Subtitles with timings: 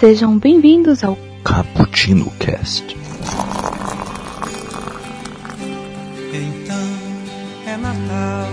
[0.00, 1.14] Sejam bem-vindos ao
[1.44, 2.96] Cappuccino Cast.
[6.32, 6.88] Então
[7.66, 8.48] é Natal.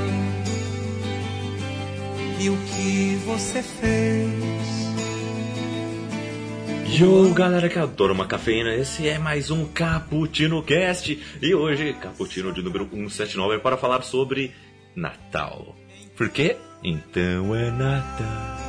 [2.38, 4.30] E o que você fez?
[7.00, 12.52] Yo, galera que adora uma cafeína, esse é mais um Cappuccino Cast e hoje, Cappuccino
[12.52, 14.52] de número 179 é para falar sobre
[14.94, 15.78] Natal.
[16.18, 16.58] Por quê?
[16.84, 18.67] Então é Natal.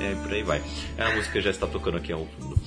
[0.00, 0.62] É, por aí vai.
[0.98, 2.58] A música já está tocando aqui ao fundo.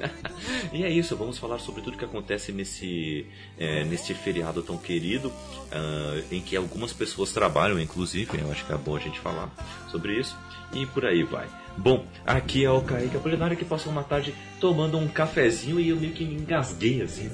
[0.72, 3.26] e é isso, vamos falar sobre tudo que acontece nesse,
[3.58, 8.72] é, nesse feriado tão querido, uh, em que algumas pessoas trabalham, inclusive, eu acho que
[8.72, 9.50] é bom a gente falar
[9.90, 10.36] sobre isso,
[10.72, 11.48] e por aí vai.
[11.76, 15.96] Bom, aqui é o Kaique Apolinário que passou uma tarde tomando um cafezinho e eu
[15.96, 17.30] meio que me engasguei assim,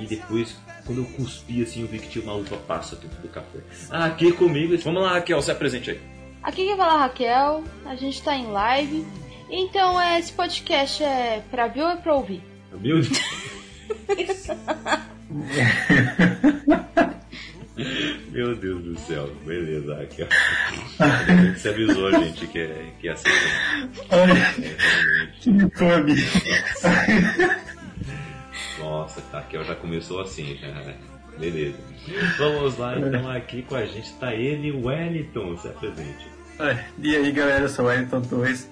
[0.00, 0.56] e depois
[0.90, 3.60] quando eu cuspi assim, eu vi que tinha uma uva passa dentro do café.
[3.90, 6.00] Aqui comigo, vamos lá, Raquel, se apresente aí.
[6.42, 9.06] Aqui quem fala é a Raquel, a gente tá em live.
[9.48, 12.42] Então, é, esse podcast é pra ver ou é pra ouvir?
[12.72, 13.08] Meu Deus.
[18.32, 20.26] Meu Deus do céu, beleza, Raquel.
[21.56, 23.28] Você avisou a gente que é, que é assim.
[24.10, 25.50] É, realmente.
[28.80, 30.68] Nossa, Raquel já começou assim, já.
[31.38, 31.78] Beleza.
[32.38, 36.28] Vamos lá, então aqui com a gente tá ele, Wellington, se apresente.
[36.98, 38.68] E aí galera, eu sou o Wellington Torres.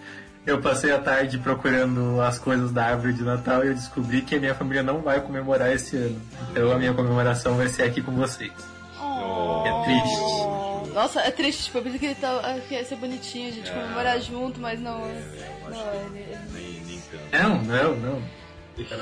[0.47, 4.35] Eu passei a tarde procurando as coisas da árvore de Natal e eu descobri que
[4.37, 6.21] a minha família não vai comemorar esse ano.
[6.51, 8.53] Então a minha comemoração vai ser aqui com vocês.
[9.01, 9.65] Oh.
[9.67, 10.95] É triste.
[10.95, 11.65] Nossa, é triste.
[11.65, 13.75] Tipo, eu pensei que ele tá, que ia ser bonitinho, a gente É.
[13.75, 15.05] comemorar junto, mas não.
[15.05, 17.01] É, não, ele- nem, nem.
[17.33, 18.23] Não, não, não.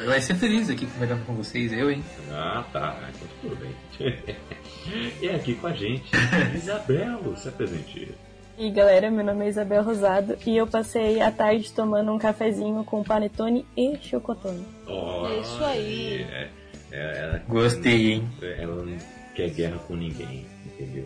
[0.07, 2.03] Vai ser feliz aqui conversando com vocês, eu, hein?
[2.31, 2.99] Ah, tá.
[3.15, 3.75] Então tudo bem.
[5.21, 6.11] e aqui com a gente,
[6.55, 8.15] Isabel, se apresente.
[8.59, 12.83] E galera, meu nome é Isabel Rosado e eu passei a tarde tomando um cafezinho
[12.85, 14.65] com panetone e chocotone.
[14.87, 16.23] Oh, Isso aí.
[16.23, 16.49] É,
[16.91, 18.29] é, ela, Gostei, hein?
[18.59, 18.97] ela não
[19.35, 21.05] quer guerra com ninguém, entendeu?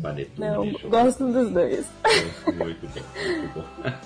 [0.00, 0.86] Panetone, Não, chocolate.
[0.88, 1.86] gosto dos dois.
[2.46, 3.64] Muito bom, muito bom.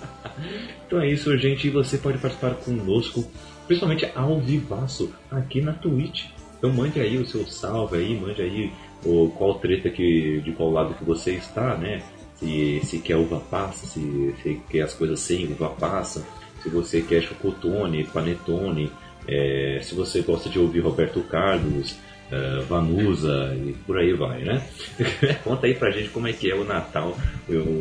[0.87, 1.69] Então é isso, gente.
[1.69, 3.31] E você pode participar conosco,
[3.67, 6.27] principalmente ao vivaço, aqui na Twitch.
[6.59, 8.73] Então mande aí o seu salve aí, mande aí
[9.05, 12.03] o, qual treta que, de qual lado que você está, né?
[12.37, 16.25] Se, se quer uva passa, se, se quer as coisas sem uva passa,
[16.63, 18.91] se você quer chocotone, panetone,
[19.27, 21.97] é, se você gosta de ouvir Roberto Carlos,
[22.33, 24.67] eh, Vanusa e por aí vai, né?
[25.45, 27.15] Conta aí pra gente como é que é o Natal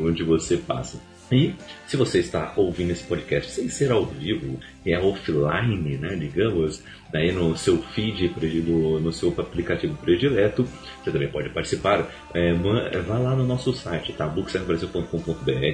[0.04, 1.00] onde você passa.
[1.32, 1.56] E
[1.88, 7.32] se você está ouvindo esse podcast sem ser ao vivo, é offline, né, digamos, daí
[7.32, 8.34] no seu feed,
[9.00, 10.68] no, seu aplicativo predileto,
[11.02, 12.10] você também pode participar.
[12.34, 14.28] É, vá lá no nosso site, tá?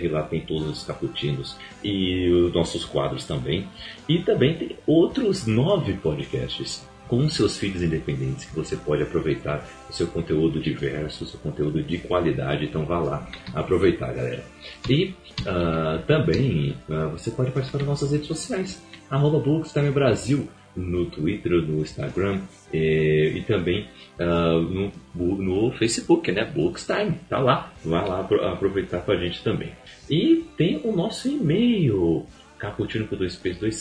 [0.07, 3.67] lá tem todos os caputinos e os nossos quadros também.
[4.07, 9.93] E também tem outros nove podcasts com seus feeds independentes que você pode aproveitar o
[9.93, 12.65] seu conteúdo diverso, o seu conteúdo de qualidade.
[12.65, 14.43] Então vá lá aproveitar, galera.
[14.89, 15.13] E
[15.45, 21.51] ah, também ah, você pode participar das nossas redes sociais, arroba Bookstime Brasil, no Twitter,
[21.53, 22.39] no Instagram
[22.71, 23.87] eh, e também
[24.19, 26.45] ah, no, no Facebook, né?
[26.45, 27.73] Bookstime, tá lá.
[27.83, 29.71] Vá lá apro- aproveitar com a gente também.
[30.09, 32.25] E tem o nosso e-mail,
[32.57, 33.75] caputino com dois p's, dois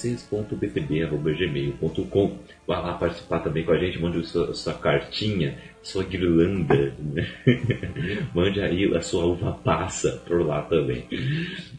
[1.79, 2.39] ponto arroba.
[2.67, 7.27] Vá lá participar também com a gente, mande sua, sua cartinha, sua guirlanda, né?
[8.35, 11.05] mande aí a sua uva passa por lá também.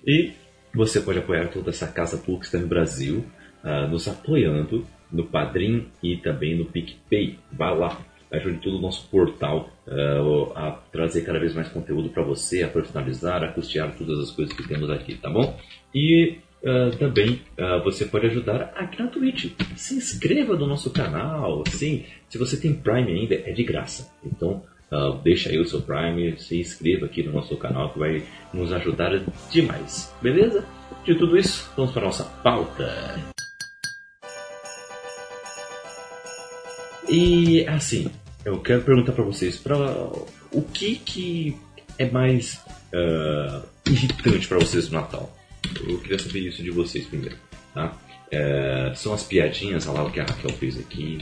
[0.06, 0.32] E
[0.74, 3.26] você pode apoiar toda essa casa Bookstime Brasil,
[3.64, 7.38] ah, nos apoiando no Padrim e também no PicPay.
[7.52, 8.00] Vá lá,
[8.32, 12.68] ajude todo o nosso portal ah, a trazer cada vez mais conteúdo para você, a
[12.68, 15.58] personalizar, a custear todas as coisas que temos aqui, tá bom?
[15.94, 19.54] E ah, também ah, você pode ajudar aqui na Twitch.
[19.76, 22.06] Se inscreva no nosso canal, sim.
[22.30, 24.12] Se você tem Prime ainda, é de graça.
[24.26, 28.24] Então, ah, deixa aí o seu Prime, se inscreva aqui no nosso canal que vai
[28.54, 29.20] nos ajudar
[29.52, 30.14] demais.
[30.22, 30.66] Beleza?
[31.06, 33.16] De tudo isso, vamos para a nossa pauta.
[37.10, 38.12] E assim,
[38.44, 39.78] eu quero perguntar para vocês, pra,
[40.52, 41.58] o que que
[41.98, 42.62] é mais
[43.86, 45.37] irritante para vocês no Natal?
[45.88, 47.38] Eu queria saber isso de vocês primeiro,
[47.74, 47.96] tá?
[48.32, 51.20] Eh, são as piadinhas, olha lá o que a Raquel fez aqui,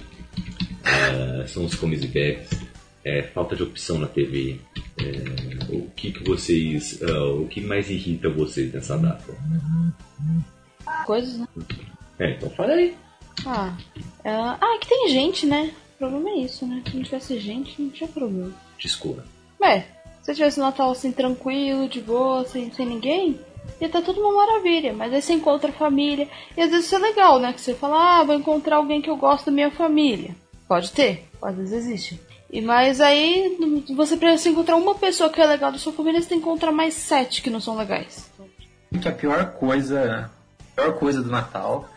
[0.84, 2.50] eh, são os comes e bebes,
[3.06, 4.60] é, falta de opção na TV,
[4.98, 9.32] é, o que que vocês, ah, o que mais irrita vocês nessa data?
[11.06, 11.48] Coisas, né?
[12.18, 12.96] É, então fala aí.
[13.46, 13.78] Ah,
[14.24, 14.32] é...
[14.32, 15.72] ah, que tem gente, né?
[15.96, 16.82] O problema é isso, né?
[16.90, 18.52] Se não tivesse gente, não tinha problema.
[18.80, 19.24] Desculpa.
[19.64, 19.82] É,
[20.24, 23.40] se eu tivesse um Natal assim tranquilo, de boa, sem, sem ninguém,
[23.80, 26.28] E tá tudo uma maravilha, mas aí você encontra a família.
[26.56, 27.54] E às vezes isso é legal, né?
[27.54, 30.36] Que você fala, ah, vou encontrar alguém que eu gosto da minha família.
[30.68, 32.20] Pode ter, às vezes existe.
[32.52, 33.58] E mas aí
[33.96, 36.72] você precisa encontrar uma pessoa que é legal da sua família, você tem que encontrar
[36.72, 38.32] mais sete que não são legais.
[39.02, 40.32] Que a pior coisa,
[40.72, 41.90] a pior coisa do Natal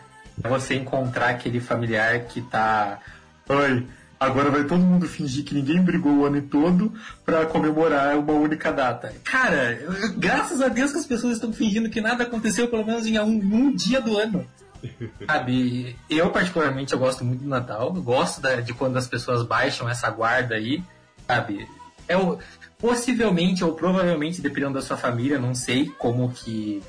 [0.43, 2.99] é você encontrar aquele familiar que tá.
[3.47, 3.87] Oi,
[4.19, 6.93] agora vai todo mundo fingir que ninguém brigou o ano todo
[7.25, 9.13] pra comemorar uma única data.
[9.23, 9.79] Cara,
[10.17, 13.25] graças a Deus que as pessoas estão fingindo que nada aconteceu, pelo menos em um,
[13.29, 14.45] um dia do ano.
[15.25, 19.89] Sabe, eu particularmente eu gosto muito do Natal, gosto da- de quando as pessoas baixam
[19.89, 20.81] essa guarda aí,
[21.27, 21.67] sabe?
[22.07, 22.37] É o,
[22.77, 26.81] possivelmente ou provavelmente, dependendo da sua família, não sei como que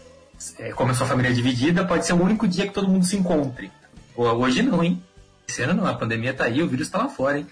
[0.59, 3.05] é, como a sua família é dividida, pode ser o único dia que todo mundo
[3.05, 3.71] se encontre.
[4.17, 5.03] Ho- Hoje não, hein?
[5.50, 7.47] Esse ano não, a pandemia tá aí, o vírus tá lá fora, hein?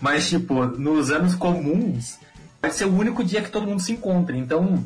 [0.00, 2.18] Mas, tipo, nos anos comuns,
[2.60, 4.38] pode ser o único dia que todo mundo se encontre.
[4.38, 4.82] Então,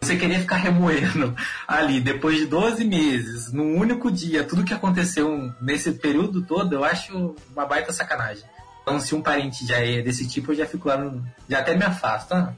[0.00, 1.36] você querer ficar remoendo
[1.68, 6.84] ali, depois de 12 meses, num único dia, tudo que aconteceu nesse período todo, eu
[6.84, 8.44] acho uma baita sacanagem.
[8.82, 11.76] Então, se um parente já é desse tipo, eu já fico lá, no, já até
[11.76, 12.32] me afasto.
[12.32, 12.54] Ah,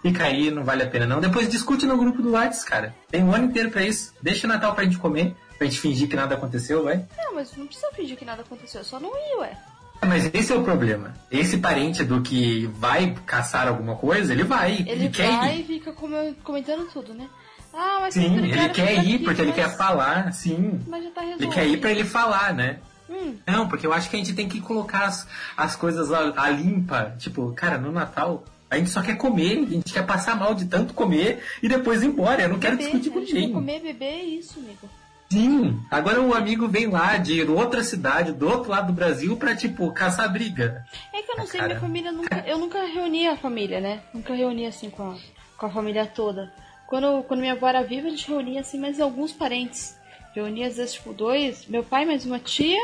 [0.00, 1.20] fica aí, não vale a pena não.
[1.20, 2.94] Depois discute no grupo do Whats, cara.
[3.10, 4.14] Tem um ano inteiro pra isso.
[4.22, 7.04] Deixa o Natal pra gente comer, pra gente fingir que nada aconteceu, vai.
[7.16, 9.58] Não, mas não precisa fingir que nada aconteceu, é só não ir, ué.
[10.06, 11.14] Mas esse é o problema.
[11.30, 14.74] Esse parente do que vai caçar alguma coisa, ele vai.
[14.86, 17.26] Ele, Ele vai e fica come- comentando tudo, né?
[17.72, 20.80] Ah, mas Sim, ele quer ir aqui, porque ele mas- quer falar, sim.
[20.86, 21.44] Mas já tá resolvido.
[21.44, 22.78] Ele quer ir pra ele falar, né?
[23.08, 25.26] Hum, Não, porque eu acho que a gente tem que colocar as,
[25.56, 27.14] as coisas a, a limpa.
[27.18, 30.64] Tipo, cara, no Natal, a gente só quer comer, a gente quer passar mal de
[30.66, 32.42] tanto comer e depois ir embora.
[32.42, 33.52] Eu não quero beber, discutir com ninguém.
[33.52, 34.88] comer, beber, é isso, amigo.
[35.30, 39.56] Sim, agora o amigo vem lá de outra cidade, do outro lado do Brasil, pra,
[39.56, 40.84] tipo, caçar briga.
[41.12, 41.68] É que eu não Ah, sei, cara.
[41.74, 42.44] minha família nunca.
[42.46, 44.02] Eu nunca reuni a família, né?
[44.14, 45.16] Nunca reuni assim com a,
[45.58, 46.52] com a família toda.
[46.86, 49.96] Quando, quando minha avó era viva, a gente reunia assim, mas alguns parentes.
[50.34, 52.78] Reunia às vezes, tipo, dois, meu pai mais uma tia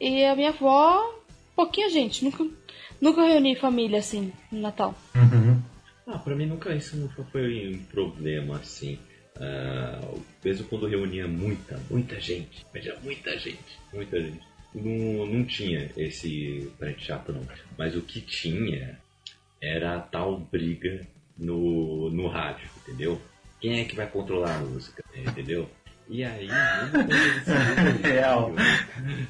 [0.00, 1.04] e a minha avó,
[1.54, 2.24] pouquinha gente.
[2.24, 2.46] Nunca,
[3.00, 4.94] nunca reuni família assim no Natal.
[6.06, 8.98] Ah, pra mim nunca isso nunca foi um problema assim.
[9.40, 10.00] Ah,
[10.44, 14.40] mesmo quando reunia muita, muita gente, mas era muita gente, muita gente.
[14.74, 17.42] Não, não tinha esse parente chato não.
[17.76, 18.98] Mas o que tinha
[19.60, 21.06] era a tal briga
[21.36, 23.20] no, no rádio, entendeu?
[23.60, 25.68] Quem é que vai controlar a música, entendeu?
[26.08, 26.48] E aí,
[28.02, 28.52] Real.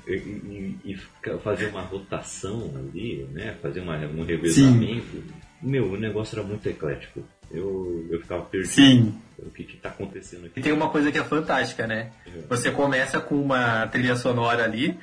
[0.07, 0.97] e, e- e
[1.43, 3.57] fazer uma rotação ali, né?
[3.61, 5.23] Fazer uma, um revezamento.
[5.61, 7.23] Meu, o negócio era muito eclético.
[7.51, 8.73] Eu, eu ficava perdido.
[8.73, 9.21] Sim.
[9.45, 10.61] O que que tá acontecendo E aqui?
[10.63, 12.11] tem uma coisa que é fantástica, né?
[12.49, 14.99] Você começa com uma trilha sonora ali,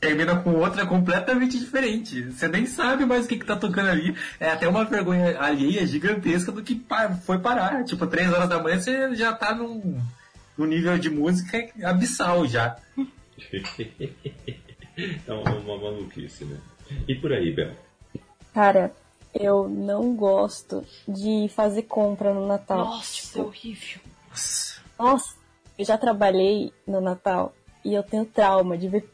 [0.00, 2.22] termina com outra completamente diferente.
[2.30, 4.16] Você nem sabe mais o que, que tá tocando ali.
[4.40, 6.80] É até uma vergonha alheia gigantesca do que
[7.24, 7.84] foi parar.
[7.84, 10.00] Tipo, três horas da manhã você já tá num,
[10.56, 12.76] num nível de música abissal já.
[15.26, 16.56] é uma, uma maluquice, né?
[17.08, 17.72] E por aí, Bel?
[18.52, 18.92] Cara,
[19.34, 22.78] eu não gosto de fazer compra no Natal.
[22.78, 24.00] Nossa, Tipo, é horrível.
[24.98, 25.34] Nossa,
[25.78, 27.52] eu já trabalhei no Natal
[27.84, 29.08] e eu tenho trauma de ver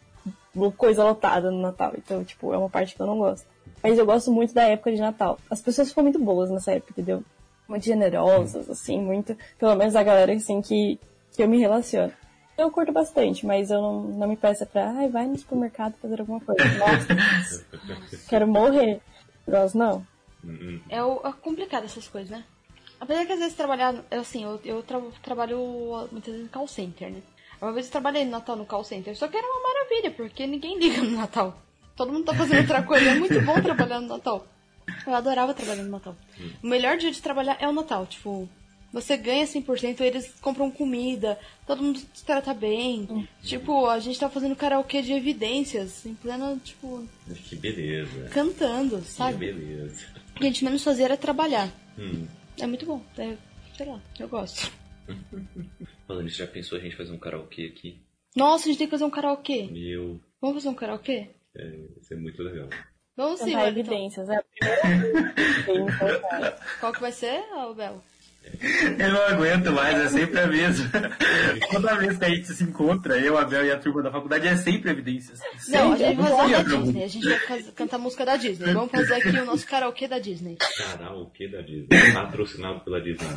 [0.77, 1.93] coisa lotada no Natal.
[1.97, 3.47] Então, tipo, é uma parte que eu não gosto.
[3.83, 5.39] Mas eu gosto muito da época de Natal.
[5.49, 7.23] As pessoas ficam muito boas nessa época, entendeu?
[7.69, 9.37] Muito generosas, assim, muito.
[9.59, 10.99] Pelo menos a galera, assim, que,
[11.33, 12.13] que eu me relaciono.
[12.57, 16.21] Eu curto bastante, mas eu não, não me peça pra, ai, vai no supermercado fazer
[16.21, 16.65] alguma coisa.
[16.77, 17.65] Nossa,
[18.29, 19.01] quero morrer.
[19.49, 20.07] Gosto não.
[20.45, 22.45] Hum, É, o- é complicado essas coisas, né?
[23.01, 25.59] Apesar que às vezes trabalhar, assim, eu, eu tra- trabalho
[26.11, 27.23] muitas vezes no call center, né?
[27.61, 30.47] Uma vez eu trabalhei no Natal no call center, só que era uma maravilha, porque
[30.47, 31.57] ninguém liga no Natal.
[31.97, 34.47] Todo mundo tá fazendo outra coisa, é muito bom trabalhar no Natal.
[35.07, 36.15] Eu adorava trabalhar no Natal.
[36.63, 38.49] O melhor dia de trabalhar é o Natal, tipo,
[38.93, 43.29] você ganha 100%, eles compram comida, todo mundo te trata bem.
[43.43, 47.07] Tipo, a gente tá fazendo karaokê de evidências, em plena, tipo,
[47.49, 48.29] que beleza.
[48.31, 49.37] cantando, Que sabe?
[49.53, 50.07] beleza.
[50.35, 51.71] O que a gente menos fazia era trabalhar.
[51.99, 52.27] Hum.
[52.61, 53.03] É muito bom.
[53.19, 53.37] É,
[53.77, 54.71] sei lá, eu gosto.
[56.07, 58.01] Falando nisso, já pensou a gente fazer um karaokê aqui?
[58.37, 59.65] Nossa, a gente tem que fazer um karaokê.
[59.71, 61.31] Meu, Vamos fazer um karaokê?
[61.57, 61.67] é,
[62.01, 62.69] isso é muito legal.
[63.17, 64.39] Vamos sim, Cantar evidências, é
[65.61, 65.87] então,
[66.79, 68.03] Qual que vai ser, ah, Bel?
[68.99, 70.91] Eu não aguento mais, é sempre a mesma.
[71.71, 74.47] Toda vez que a gente se encontra, eu, a Bel e a turma da faculdade,
[74.49, 75.41] é sempre evidências.
[75.69, 75.99] Não, a Sempre.
[75.99, 77.05] gente vai fazer da Não tem Disney.
[77.05, 78.73] A gente vai cantar a música da Disney.
[78.73, 80.57] Vamos fazer aqui o nosso karaokê da Disney.
[80.57, 82.13] Karaokê da Disney.
[82.15, 83.29] Patrocinado pela Disney+.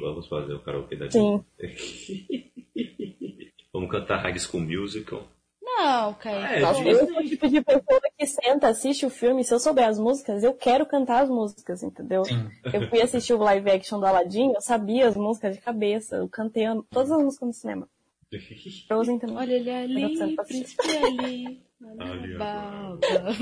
[0.00, 1.40] Vamos fazer o karaokê da Disney.
[1.58, 2.52] Sim.
[3.72, 5.26] Vamos cantar High School Musical.
[5.76, 6.54] Não, Kaique.
[6.54, 9.52] É, Nossa, Disney- eu sou o tipo de pessoa que senta, assiste o filme, se
[9.54, 12.24] eu souber as músicas, eu quero cantar as músicas, entendeu?
[12.24, 12.48] Sim.
[12.72, 16.28] Eu fui assistir o live action do Aladdin, eu sabia as músicas de cabeça, eu
[16.28, 17.88] cantei todas as músicas no cinema.
[18.88, 19.36] Frozen também.
[19.36, 21.62] Olha ele ali, príncipe ali.
[21.98, 23.32] Ali, Balda.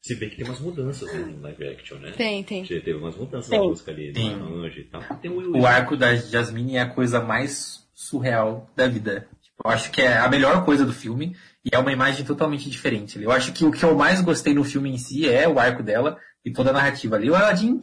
[0.00, 2.12] Se bem que tem umas mudanças no live action, né?
[2.12, 2.64] Tem, tem.
[2.64, 3.58] Já Teve umas mudanças Tem.
[3.58, 4.36] na música ali, Sim.
[4.36, 5.02] no e tal.
[5.20, 9.28] Tem o, O arco da Jasmine é a coisa mais surreal da vida.
[9.64, 13.20] Eu acho que é a melhor coisa do filme e é uma imagem totalmente diferente.
[13.20, 15.82] Eu acho que o que eu mais gostei no filme em si é o arco
[15.82, 17.28] dela e toda a narrativa ali.
[17.28, 17.80] O Aladdin,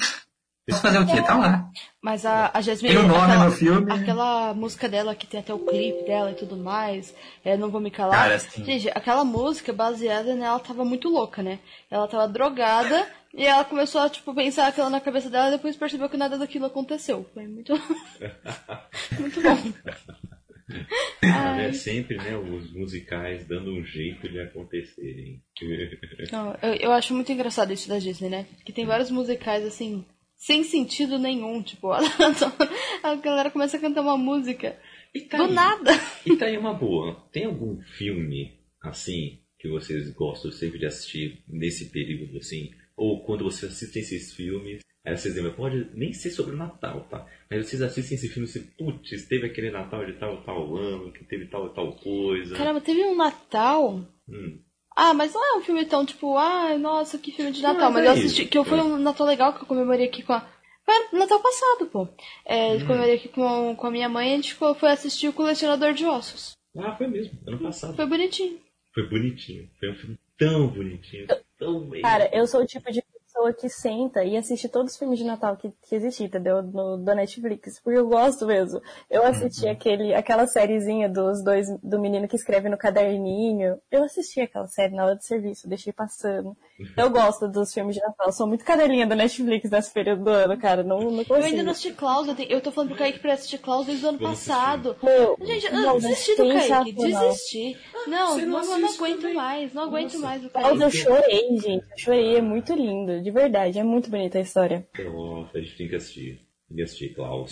[0.69, 1.21] posso fazer o quê?
[1.21, 1.69] Tá lá.
[2.01, 2.95] Mas a, a Jasmine.
[2.95, 3.91] Tem o nome aquela, no filme.
[3.91, 7.13] Aquela música dela que tem até o clipe dela e tudo mais.
[7.43, 8.19] É, não vou me calar.
[8.19, 11.59] Cara, assim- Gente, aquela música baseada nela tava muito louca, né?
[11.91, 15.75] Ela tava drogada e ela começou a, tipo, pensar aquilo na cabeça dela e depois
[15.75, 17.29] percebeu que nada daquilo aconteceu.
[17.33, 17.73] Foi muito.
[19.19, 19.57] muito bom.
[21.21, 25.41] É sempre, né, os musicais dando um jeito de acontecerem.
[26.31, 28.45] Não, eu, eu acho muito engraçado isso da Disney, né?
[28.63, 30.05] Que tem vários musicais assim,
[30.35, 31.63] sem sentido nenhum.
[31.63, 31.91] Tipo,
[33.03, 34.77] a galera começa a cantar uma música
[35.13, 35.53] E tá do aí.
[35.53, 35.91] nada.
[36.25, 37.15] E tá aí uma boa.
[37.31, 42.69] Tem algum filme, assim, que vocês gostam sempre de assistir nesse período, assim?
[42.95, 47.01] Ou quando vocês assistem esses filmes, aí vocês lembram, pode nem ser sobre o Natal,
[47.09, 47.25] tá?
[47.49, 51.11] Mas vocês assistem esse filme e assim, putz, teve aquele Natal de tal, tal ano,
[51.11, 52.55] que teve tal, tal coisa.
[52.55, 54.01] Caramba, teve um Natal.
[54.27, 54.59] Hum.
[54.95, 57.91] Ah, mas não é um filme tão tipo, ah, nossa, que filme de Natal.
[57.91, 58.51] Mas Mas, é eu assisti, isso.
[58.51, 60.47] que eu foi um Natal legal que eu comemorei aqui com a.
[60.85, 62.07] Foi Natal passado, pô.
[62.45, 65.27] É, eu comemorei aqui com, com a minha mãe e a gente foi foi assistir
[65.27, 66.55] o Colecionador de Ossos.
[66.77, 67.95] Ah, foi mesmo, ano passado.
[67.95, 68.59] Foi bonitinho.
[68.93, 69.69] Foi bonitinho.
[69.79, 72.01] Foi um filme tão bonitinho, tão bem.
[72.01, 73.03] Cara, eu sou o tipo de
[73.35, 76.63] pessoa que senta e assiste todos os filmes de Natal que, que existem, entendeu?
[76.63, 77.79] No, da Netflix.
[77.81, 78.81] Porque eu gosto mesmo.
[79.09, 83.79] Eu assisti aquele, aquela sériezinha dos dois, do menino que escreve no caderninho.
[83.91, 86.55] Eu assisti aquela série na hora de serviço, deixei passando.
[86.97, 88.31] Eu gosto dos filmes de Natal.
[88.33, 90.83] Sou muito cadelinha da Netflix nesse período do ano, cara.
[90.83, 91.35] Não, não consigo.
[91.35, 93.85] Eu ainda não assisti Klaus, eu, tenho- eu tô falando pro Kaique pra assistir Klaus
[93.85, 94.95] desde o ano Vamos passado.
[95.01, 97.77] Meu, Gente, eu não, desisti do Kaique, desisti.
[98.07, 99.33] Não, não não, eu não aguento também.
[99.35, 100.83] mais, não aguento mais o Klaus, Kaique.
[100.83, 101.85] eu chorei, gente.
[101.91, 103.21] Eu chorei, é muito lindo.
[103.21, 104.85] De verdade, é muito bonita a história.
[104.99, 106.45] Nossa, a gente tem que assistir.
[106.67, 107.51] Tem que assistir, Klaus.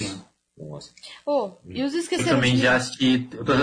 [0.58, 0.92] Nossa.
[1.26, 3.28] Oh, e os Eu também já assisti.
[3.34, 3.54] Eu tô-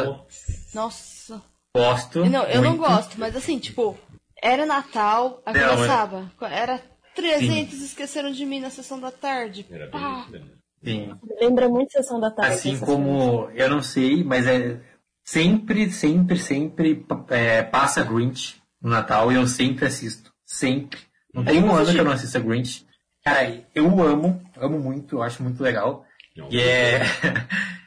[0.74, 1.42] Nossa.
[1.76, 2.24] gosto.
[2.24, 2.80] Não, eu não muito.
[2.88, 3.96] gosto, mas assim, tipo,
[4.42, 6.32] era Natal, Não, é- começava.
[6.50, 6.80] Era
[7.14, 9.66] 300 esqueceram de mim na sessão da tarde.
[9.70, 10.50] Era bem.
[10.82, 11.14] Sim.
[11.40, 12.54] Lembra muito Sessão da Tarde.
[12.54, 14.80] Assim como, eu não sei, mas é
[15.22, 20.32] sempre, sempre, sempre é, passa Grinch no Natal e eu sempre assisto.
[20.44, 20.98] Sempre.
[21.34, 22.86] Não tem um ano que eu não assisto a Grinch.
[23.22, 26.06] Cara, eu amo, amo muito, eu acho muito legal.
[26.34, 27.00] Não, E é.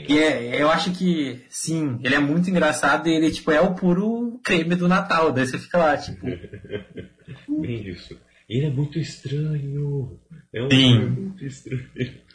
[0.00, 3.60] é E é, eu acho que, sim, ele é muito engraçado e ele, tipo, é
[3.60, 5.32] o puro creme do Natal.
[5.32, 6.26] Daí você fica lá, tipo,
[7.60, 8.18] Bem isso.
[8.48, 10.18] Ele é muito estranho.
[10.54, 10.98] É um Sim.
[11.10, 11.84] muito estranho.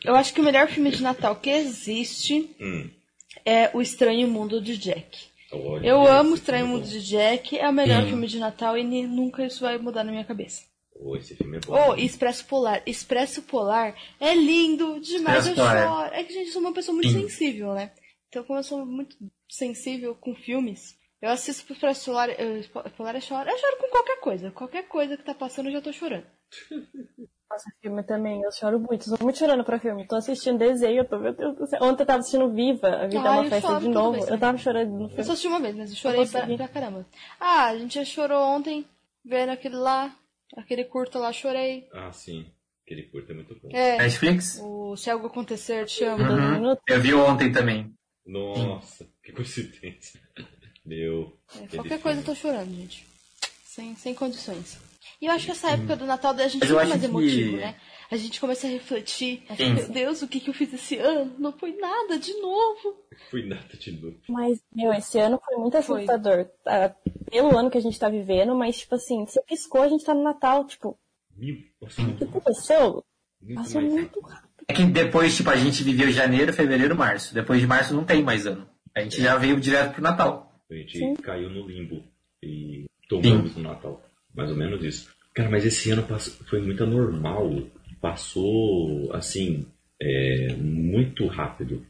[0.05, 2.87] Eu acho que o melhor filme de Natal que existe Hum.
[3.43, 5.17] é O Estranho Mundo de Jack.
[5.51, 6.67] Olha, Eu amo O Estranho.
[6.67, 8.09] Mundo de Jack, é o melhor Sim.
[8.09, 10.61] filme de Natal e nunca isso vai mudar na minha cabeça.
[11.05, 11.73] Oh, esse filme é bom.
[11.89, 12.81] Oh, e Expresso Polar.
[12.85, 16.05] Expresso Polar é lindo demais, Expresso eu Polar.
[16.05, 16.15] choro.
[16.15, 17.21] É que, gente, eu sou uma pessoa muito Sim.
[17.21, 17.91] sensível, né?
[18.29, 19.17] Então, como eu sou muito
[19.49, 22.63] sensível com filmes, eu assisto pro Expresso Polar, eu,
[22.95, 23.49] Polar eu choro.
[23.49, 24.51] Eu choro com qualquer coisa.
[24.51, 26.25] Qualquer coisa que tá passando, eu já tô chorando.
[27.49, 29.03] Nossa, filme também, eu choro muito.
[29.03, 30.07] Sou muito chorando pra filme.
[30.07, 31.79] Tô assistindo desenho, eu tô, meu Deus do céu.
[31.83, 34.11] Ontem eu tava assistindo Viva, A Vida é Ah, uma eu Festa choro de novo.
[34.13, 35.23] vez Eu tava chorando no Eu filme.
[35.23, 36.57] só assisti uma vez, mas eu chorei pra, consegui.
[36.57, 37.05] pra caramba.
[37.39, 38.83] Ah, a gente já chorou ontem,
[39.23, 40.11] vendo aquele lá,
[40.57, 41.87] aquele curto lá, chorei.
[41.93, 42.45] Ah, sim.
[42.85, 43.69] Aquele curto é muito bom.
[43.71, 44.59] É, Netflix?
[44.61, 46.23] o Se Algo Acontecer, Te Amo.
[46.23, 46.75] Uhum.
[46.87, 47.93] Eu vi ontem também.
[48.25, 50.19] Nossa, que coincidência.
[50.85, 51.37] Meu.
[51.55, 51.99] É, qualquer filme.
[51.99, 53.05] coisa eu tô chorando, gente.
[53.63, 54.77] Sem, sem condições.
[55.21, 57.07] E eu acho que essa época do Natal daí a gente fica acho mais que-
[57.07, 57.75] emotivo, né?
[58.13, 59.41] A gente começa a refletir.
[59.57, 59.73] Sim.
[59.73, 61.33] Meu Deus, o que, que eu fiz esse ano?
[61.39, 62.95] Não foi nada de novo.
[63.31, 64.17] Fui nada de novo.
[64.29, 66.03] Mas, meu, esse ano foi muito Foi.
[66.03, 66.45] assustador.
[66.63, 66.95] tá?
[67.31, 70.13] Pelo ano que a gente tá vivendo, mas, tipo assim, você piscou, a gente tá
[70.13, 70.63] no Natal.
[70.67, 70.95] Tipo.
[71.81, 73.03] Nossa, o que aconteceu?
[73.41, 74.49] muito Passou mais muito rápido.
[74.67, 77.33] É que depois, tipo, a gente viveu janeiro, fevereiro, março.
[77.33, 78.69] Depois de março não tem mais ano.
[78.95, 80.53] A gente já veio direto pro Natal.
[80.69, 82.03] A gente caiu no limbo
[82.43, 83.99] e tomamos no Natal.
[84.35, 85.11] Mais ou menos isso.
[85.33, 87.49] Cara, mas esse ano passou- foi muito anormal.
[88.03, 89.65] Passou, assim,
[89.97, 91.85] é, muito rápido.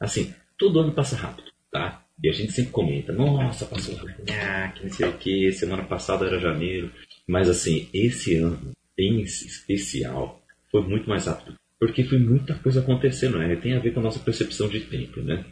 [0.00, 2.02] Assim, todo ano passa rápido, tá?
[2.22, 6.24] E a gente sempre comenta, nossa, passou ah, que não sei o que, semana passada
[6.24, 6.90] era janeiro.
[7.28, 11.54] Mas assim, esse ano, em especial, foi muito mais rápido.
[11.78, 13.54] Porque foi muita coisa acontecendo, né?
[13.56, 15.44] Tem a ver com a nossa percepção de tempo, né?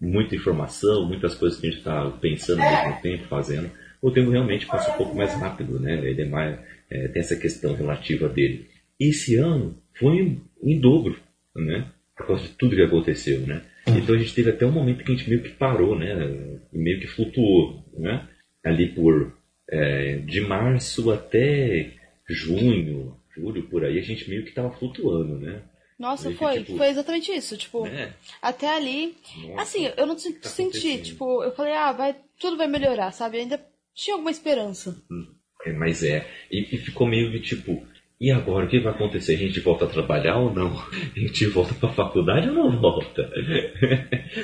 [0.00, 3.70] muita informação, muitas coisas que a gente está pensando ao mesmo tempo, fazendo.
[4.00, 5.94] O tempo realmente passa um pouco mais rápido, né?
[6.08, 6.58] Ele é mais,
[6.90, 8.66] é, tem essa questão relativa dele.
[8.98, 11.18] Esse ano foi em dobro,
[11.54, 11.90] né?
[12.16, 13.62] Por causa de tudo que aconteceu, né?
[13.86, 16.14] Então a gente teve até um momento que a gente meio que parou, né?
[16.72, 18.28] Meio que flutuou, né?
[18.64, 19.36] Ali por
[19.68, 21.92] é, de março até
[22.28, 25.62] junho, julho, por aí, a gente meio que estava flutuando, né?
[25.98, 26.58] Nossa, que, foi.
[26.58, 27.56] tipo, Foi exatamente isso.
[27.56, 28.12] Tipo, né?
[28.42, 29.16] até ali.
[29.48, 33.38] Nossa, assim, eu não tá senti, tipo, eu falei, ah, vai, tudo vai melhorar, sabe?
[33.38, 33.60] Ainda
[33.94, 34.96] tinha alguma esperança.
[35.64, 37.86] É, Mas é, e, e ficou meio que tipo,
[38.20, 39.34] e agora o que vai acontecer?
[39.34, 40.72] A gente volta a trabalhar ou não?
[41.16, 43.30] A gente volta pra faculdade ou não volta?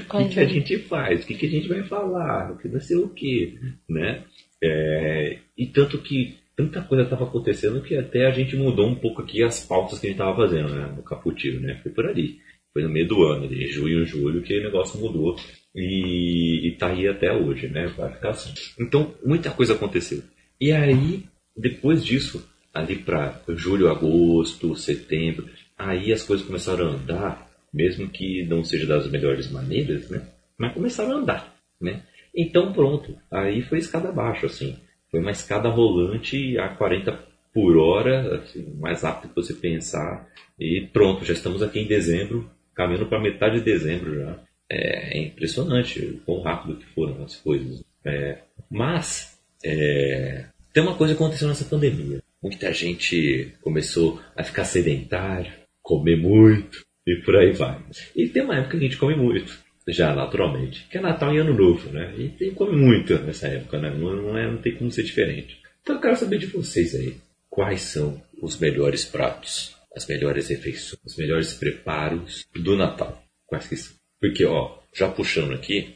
[0.09, 1.23] o que, que a gente faz?
[1.23, 2.53] O que, que a gente vai falar?
[2.53, 3.59] O que vai ser o quê?
[3.89, 4.25] Né?
[4.63, 9.23] É, e tanto que tanta coisa estava acontecendo que até a gente mudou um pouco
[9.23, 11.81] aqui as pautas que a gente estava fazendo né, no Caputino, né?
[11.83, 12.39] Foi por ali.
[12.73, 15.37] Foi no meio do ano, ali, junho, julho, que o negócio mudou
[15.75, 17.87] e, e tá aí até hoje, né?
[17.97, 18.53] Vai ficar assim.
[18.79, 20.23] Então, muita coisa aconteceu.
[20.61, 21.25] E aí,
[21.57, 28.45] depois disso, ali para julho, agosto, setembro, aí as coisas começaram a andar, mesmo que
[28.47, 30.23] não seja das melhores maneiras, né?
[30.59, 32.03] Mas começaram a andar, né?
[32.35, 34.77] Então pronto, aí foi escada abaixo, assim.
[35.11, 40.29] Foi uma escada rolante a 40 por hora, assim, mais rápido que você pensar.
[40.59, 44.39] E pronto, já estamos aqui em dezembro, caminhando para metade de dezembro já.
[44.71, 47.83] É, é impressionante o quão rápido que foram as coisas.
[48.05, 48.39] É,
[48.71, 52.20] mas é, tem uma coisa que aconteceu nessa pandemia.
[52.43, 57.83] Muita gente começou a ficar sedentário, comer muito e por aí vai.
[58.17, 61.39] E tem uma época que a gente come muito, já naturalmente, que é Natal e
[61.39, 62.15] Ano Novo, né?
[62.19, 63.91] E tem come muito nessa época, né?
[63.91, 65.59] Não, não, é, não tem como ser diferente.
[65.83, 67.17] Então eu quero saber de vocês aí,
[67.49, 73.23] quais são os melhores pratos, as melhores refeições, os melhores preparos do Natal?
[73.47, 73.95] Quais que são?
[74.21, 75.95] Porque, ó, já puxando aqui,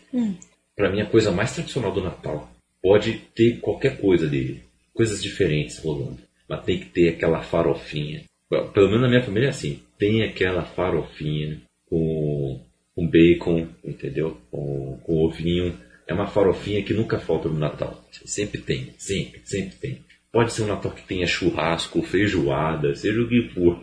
[0.77, 2.51] Pra mim a coisa mais tradicional do Natal
[2.83, 8.25] pode ter qualquer coisa dele, coisas diferentes rolando, mas tem que ter aquela farofinha.
[8.49, 12.61] Pelo menos na minha família é assim, tem aquela farofinha com,
[12.95, 14.39] com bacon, entendeu?
[14.51, 15.79] Com, com ovinho.
[16.07, 18.05] É uma farofinha que nunca falta no Natal.
[18.25, 20.05] Sempre tem, sempre, sempre tem.
[20.31, 23.81] Pode ser um Natal que tenha churrasco, feijoada, seja o que for.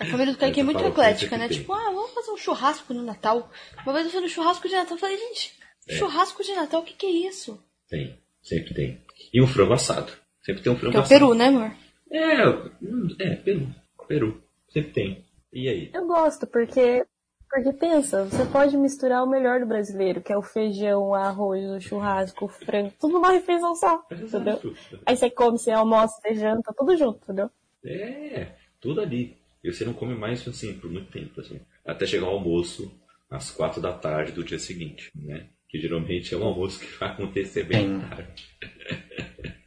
[0.00, 1.48] A família do Kaique é muito eclética, né?
[1.48, 1.58] tem.
[1.58, 3.50] Tipo, ah, vamos fazer um churrasco no Natal.
[3.84, 5.52] Uma vez eu fui no churrasco de Natal eu falei, gente,
[5.88, 7.62] churrasco de Natal, o que, que é isso?
[7.88, 9.00] Tem, sempre tem.
[9.32, 10.12] E um frango assado.
[10.48, 11.20] Sempre tem um frango Que é o assado.
[11.20, 11.72] Peru, né, amor?
[12.10, 12.48] É,
[12.82, 13.68] hum, é, Peru.
[14.08, 14.42] Peru.
[14.70, 15.24] Sempre tem.
[15.52, 15.90] E aí?
[15.92, 17.04] Eu gosto, porque,
[17.50, 21.62] porque pensa, você pode misturar o melhor do brasileiro, que é o feijão, o arroz,
[21.68, 24.54] o churrasco, o frango, tudo numa refeição só, entendeu?
[24.54, 24.74] Exato.
[25.04, 27.50] Aí você come, você almoça, você janta, tudo junto, entendeu?
[27.84, 29.36] É, tudo ali.
[29.62, 31.60] E você não come mais assim por muito tempo, assim.
[31.84, 32.90] Até chegar o almoço
[33.30, 35.46] às quatro da tarde do dia seguinte, né?
[35.68, 38.48] Que geralmente é um almoço que vai acontecer bem tarde.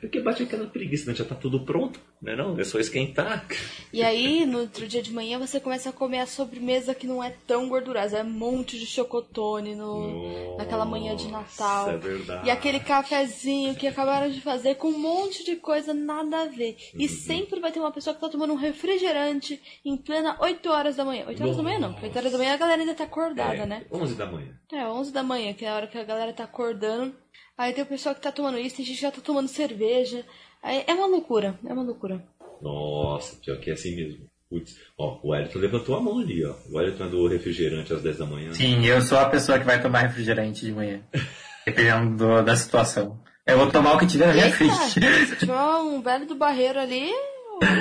[0.00, 1.16] Porque bate aquela preguiça, né?
[1.16, 2.34] Já tá tudo pronto, né?
[2.34, 3.46] Não, é só esquentar.
[3.92, 7.22] E aí, no outro dia de manhã, você começa a comer a sobremesa que não
[7.22, 8.18] é tão gordurosa.
[8.18, 11.86] É um monte de chocotone no, naquela manhã de Natal.
[11.86, 12.46] Nossa, é verdade.
[12.46, 16.76] E aquele cafezinho que acabaram de fazer com um monte de coisa nada a ver.
[16.94, 17.00] Uhum.
[17.00, 20.96] E sempre vai ter uma pessoa que tá tomando um refrigerante em plena 8 horas
[20.96, 21.24] da manhã.
[21.26, 23.62] 8 horas da manhã não, porque 8 horas da manhã a galera ainda tá acordada,
[23.62, 23.86] é, né?
[23.92, 24.58] 11 da manhã.
[24.72, 27.14] É, 11 da manhã, que é a hora que a galera tá acordando.
[27.56, 30.24] Aí tem o pessoal que tá tomando isso, tem gente que já tá tomando cerveja.
[30.62, 32.22] Aí é uma loucura, é uma loucura.
[32.60, 34.26] Nossa, pior que é assim mesmo.
[34.50, 36.54] Putz, ó, o Wellington levantou a mão ali, ó.
[36.70, 38.52] O Wellington é do refrigerante às 10 da manhã.
[38.52, 41.00] Sim, eu sou a pessoa que vai tomar refrigerante de manhã.
[41.66, 43.20] Dependendo do- da situação.
[43.46, 44.72] Eu vou tomar o que tiver na minha frente.
[45.02, 47.10] Eita, se tiver um velho do barreiro ali,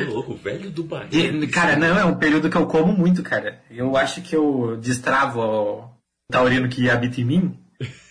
[0.09, 1.43] Ô, louco, velho do barril.
[1.43, 3.61] E, cara, não, é um período que eu como muito, cara.
[3.69, 5.89] Eu acho que eu destravo o
[6.31, 7.59] taurino que habita em mim.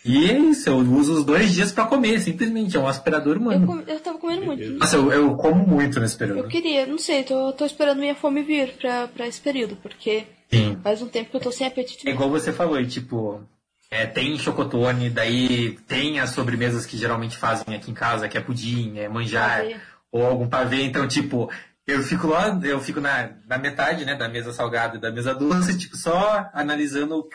[0.04, 2.76] E é isso, eu uso os dois dias pra comer, simplesmente.
[2.76, 3.66] É um aspirador eu, humano.
[3.66, 4.64] com- eu tava comendo muito.
[4.74, 6.48] Nossa, eu, eu como muito nesse Eu período.
[6.48, 10.78] queria, não sei, tô, tô esperando minha fome vir pra, pra esse período, porque Sim.
[10.82, 12.06] faz um tempo que eu tô sem apetite.
[12.08, 13.42] É igual você falou, tipo,
[13.90, 18.40] é, tem chocotone, daí tem as sobremesas que geralmente fazem aqui em casa, que é
[18.40, 19.76] pudim, é manjar, Pavê.
[20.12, 20.82] ou algum pavê.
[20.84, 21.50] Então, tipo,
[21.84, 25.34] eu fico lá, eu fico na, na metade, né, da mesa salgada e da mesa
[25.34, 27.28] doce, tipo, só analisando o-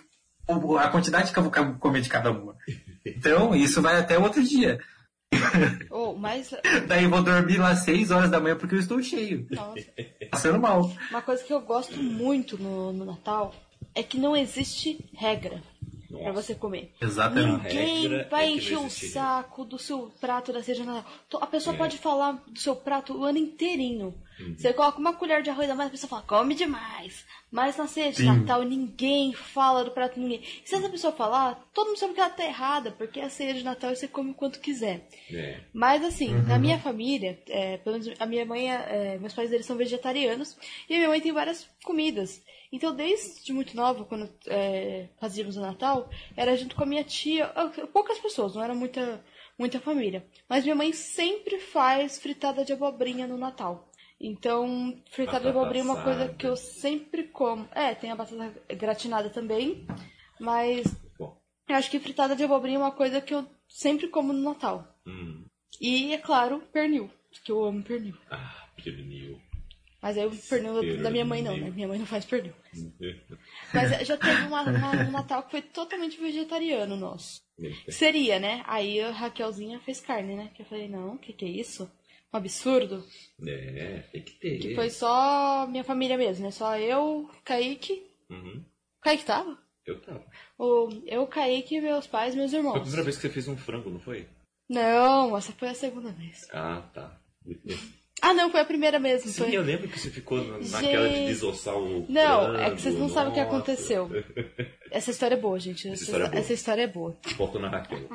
[0.78, 2.56] a quantidade que eu vou comer de cada uma.
[3.06, 4.80] Então, isso vai até outro dia.
[5.90, 6.52] Oh, mas,
[6.88, 9.48] Daí eu vou dormir lá às 6 horas da manhã porque eu estou cheio.
[9.52, 9.86] nossa,
[10.30, 10.92] Passando mal.
[11.10, 13.54] uma coisa que eu gosto muito no, no Natal
[13.96, 15.62] é que não existe regra
[16.10, 16.34] pra Nossa.
[16.34, 16.94] você comer.
[17.02, 17.64] Exatamente.
[17.68, 21.06] Ninguém regra vai é encher o saco do seu prato da ceia de Natal.
[21.42, 21.78] A pessoa É.
[21.78, 24.14] pode falar do seu prato o ano inteirinho.
[24.58, 27.26] Você coloca uma colher de arroz a mais, a pessoa fala, come demais.
[27.52, 28.26] Mas na ceia de Sim.
[28.26, 30.42] Natal, ninguém fala do prato de ninguém.
[30.42, 33.54] E se essa pessoa falar, todo mundo sabe que ela tá errada, porque a ceia
[33.54, 35.06] de Natal você come o quanto quiser.
[35.30, 35.60] É.
[35.74, 39.66] Mas assim, na minha família, é, pelo menos a minha mãe, é, meus pais eles
[39.66, 40.58] são vegetarianos
[40.90, 42.42] e a minha mãe tem várias comidas.
[42.72, 47.48] Então, desde muito nova, quando é, fazíamos o Natal, era junto com a minha tia,
[47.92, 49.22] poucas pessoas, não era muita,
[49.60, 50.26] muita família.
[50.48, 53.91] Mas minha mãe sempre faz fritada de abobrinha no Natal.
[54.24, 57.68] Então, fritada de abobrinha é uma coisa que eu sempre como.
[57.74, 59.88] É, tem a batata gratinada também,
[60.40, 60.86] mas
[61.18, 61.42] Bom.
[61.68, 64.96] eu acho que fritada de abobrinha é uma coisa que eu sempre como no Natal.
[65.08, 65.44] Hum.
[65.80, 67.10] E, é claro, pernil.
[67.44, 68.16] Que eu amo pernil.
[68.30, 69.42] Ah, pernil.
[70.02, 71.70] Mas aí o pernil da minha mãe não, né?
[71.72, 72.54] Minha mãe não faz pernil.
[73.74, 77.42] Mas já teve uma, uma- um Natal que foi totalmente vegetariano nosso.
[77.90, 78.64] Seria, né?
[78.68, 80.52] Aí a Raquelzinha fez carne, né?
[80.54, 81.90] Que eu falei, não, o que, que é isso?
[82.34, 83.04] Um absurdo.
[83.46, 84.58] É, tem que ter.
[84.60, 86.52] Que foi só minha família mesmo, né?
[86.52, 88.04] Só eu, Kaique.
[88.30, 88.64] Uhum.
[89.02, 89.58] Kaique tava?
[89.86, 90.24] Eu tava.
[90.58, 92.80] O, eu, Kaique, meus pais meus Foi a irmãos.
[92.82, 94.28] primeira vez que você fez um frango, não foi?
[94.70, 96.48] Não, essa foi a segunda vez.
[96.54, 97.20] Ah, tá.
[98.22, 99.30] Ah, não, foi a primeira mesmo.
[99.32, 99.58] Sim, Foi...
[99.58, 101.28] eu lembro que você ficou na- naquela de Gente.
[101.28, 103.56] desossar o Não, é que vocês não sabem o que nossa.
[103.56, 104.10] aconteceu.
[104.92, 105.90] Essa história é boa, gente.
[105.90, 106.40] Essa, história é boa.
[106.40, 107.18] essa história é boa.
[107.36, 108.08] Volta na Raquel.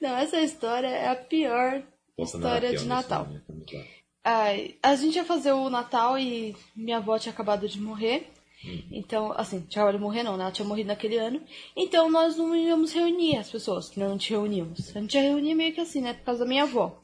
[0.00, 1.82] Não, essa história é a pior
[2.18, 3.28] história de Natal.
[3.30, 3.84] lá.
[4.22, 8.30] Ai, a gente ia fazer o Natal e minha avó tinha acabado de morrer.
[8.90, 10.44] Então, assim, tinha acabado de morrer não, né?
[10.44, 11.42] Ela tinha morrido naquele ano.
[11.76, 14.96] Então nós não íamos reunir as pessoas, que não te reuníamos.
[14.96, 16.14] A gente ia reunir meio que assim, né?
[16.14, 16.98] Por causa da minha avó.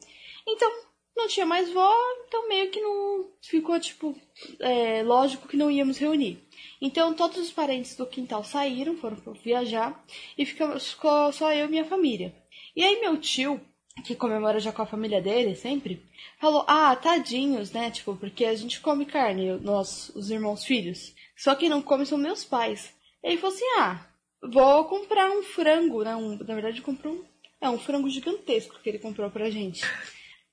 [0.47, 0.71] Então,
[1.15, 1.93] não tinha mais vó,
[2.27, 4.15] então meio que não ficou, tipo,
[4.59, 6.39] é, lógico que não íamos reunir.
[6.81, 10.03] Então todos os parentes do quintal saíram, foram viajar,
[10.37, 10.79] e ficou
[11.31, 12.33] só eu e minha família.
[12.75, 13.61] E aí meu tio,
[14.03, 16.05] que comemora já com a família dele sempre,
[16.39, 17.91] falou, ah, tadinhos, né?
[17.91, 21.13] Tipo, porque a gente come carne, nós, os irmãos filhos.
[21.35, 22.93] Só quem não come são meus pais.
[23.23, 24.05] Ele falou assim, ah,
[24.41, 26.15] vou comprar um frango, né?
[26.15, 27.23] Um, na verdade, comprou um,
[27.59, 29.83] é um frango gigantesco que ele comprou pra gente.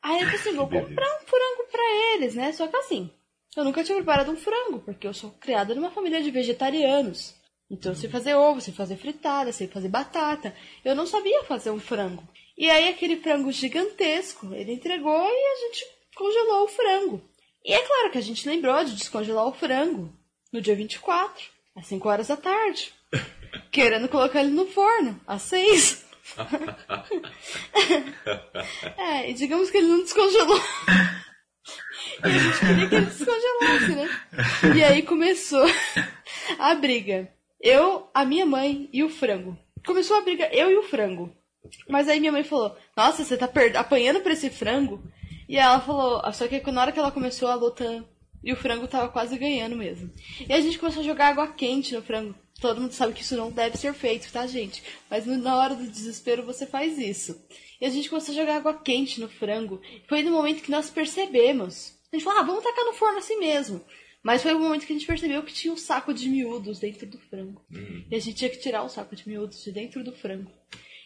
[0.02, 2.52] Aí eu assim, vou comprar um frango pra eles, né?
[2.52, 3.10] Só que assim,
[3.56, 7.34] eu nunca tinha preparado um frango, porque eu sou criada numa família de vegetarianos.
[7.70, 10.54] Então eu sei fazer ovo, sei fazer fritada, sei fazer batata.
[10.84, 12.22] Eu não sabia fazer um frango.
[12.58, 17.22] E aí aquele frango gigantesco, ele entregou e a gente congelou o frango.
[17.64, 20.12] E é claro que a gente lembrou de descongelar o frango
[20.52, 21.44] no dia 24,
[21.76, 22.92] às 5 horas da tarde.
[23.70, 26.04] Querendo colocar ele no forno, às 6.
[28.98, 30.60] é, e digamos que ele não descongelou.
[32.24, 34.08] E a gente queria que ele descongelasse, né?
[34.76, 35.64] E aí começou
[36.58, 37.32] a briga.
[37.60, 39.56] Eu, a minha mãe e o frango.
[39.86, 41.37] Começou a briga eu e o frango.
[41.88, 45.02] Mas aí minha mãe falou, nossa, você tá apanhando pra esse frango?
[45.48, 48.04] E ela falou, só que na hora que ela começou a luta
[48.42, 50.10] e o frango tava quase ganhando mesmo.
[50.48, 52.34] E a gente começou a jogar água quente no frango.
[52.60, 54.82] Todo mundo sabe que isso não deve ser feito, tá, gente?
[55.08, 57.40] Mas na hora do desespero você faz isso.
[57.80, 59.80] E a gente começou a jogar água quente no frango.
[60.08, 61.94] Foi no momento que nós percebemos.
[62.12, 63.80] A gente falou, ah, vamos tacar no forno assim mesmo.
[64.22, 67.06] Mas foi o momento que a gente percebeu que tinha um saco de miúdos dentro
[67.06, 67.64] do frango.
[68.10, 70.50] E a gente tinha que tirar o saco de miúdos de dentro do frango.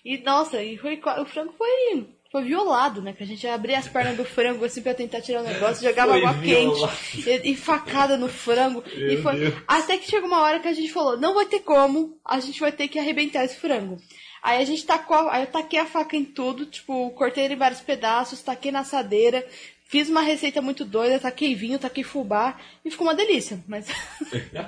[0.04, 3.12] E, nossa, e foi, o frango foi, foi violado, né?
[3.12, 6.12] Que a gente abria as pernas do frango assim pra tentar tirar o negócio, jogava
[6.12, 6.92] Foi água violado.
[7.14, 8.82] quente e, e facada no frango.
[8.94, 9.54] e Meu foi, Deus.
[9.68, 12.58] até que chegou uma hora que a gente falou, não vai ter como, a gente
[12.58, 13.98] vai ter que arrebentar esse frango.
[14.42, 17.58] Aí a gente tacou, aí eu taquei a faca em tudo, tipo, cortei ele em
[17.58, 19.46] vários pedaços, taquei na assadeira,
[19.86, 23.86] fiz uma receita muito doida, taquei vinho, taquei fubá, e ficou uma delícia, mas...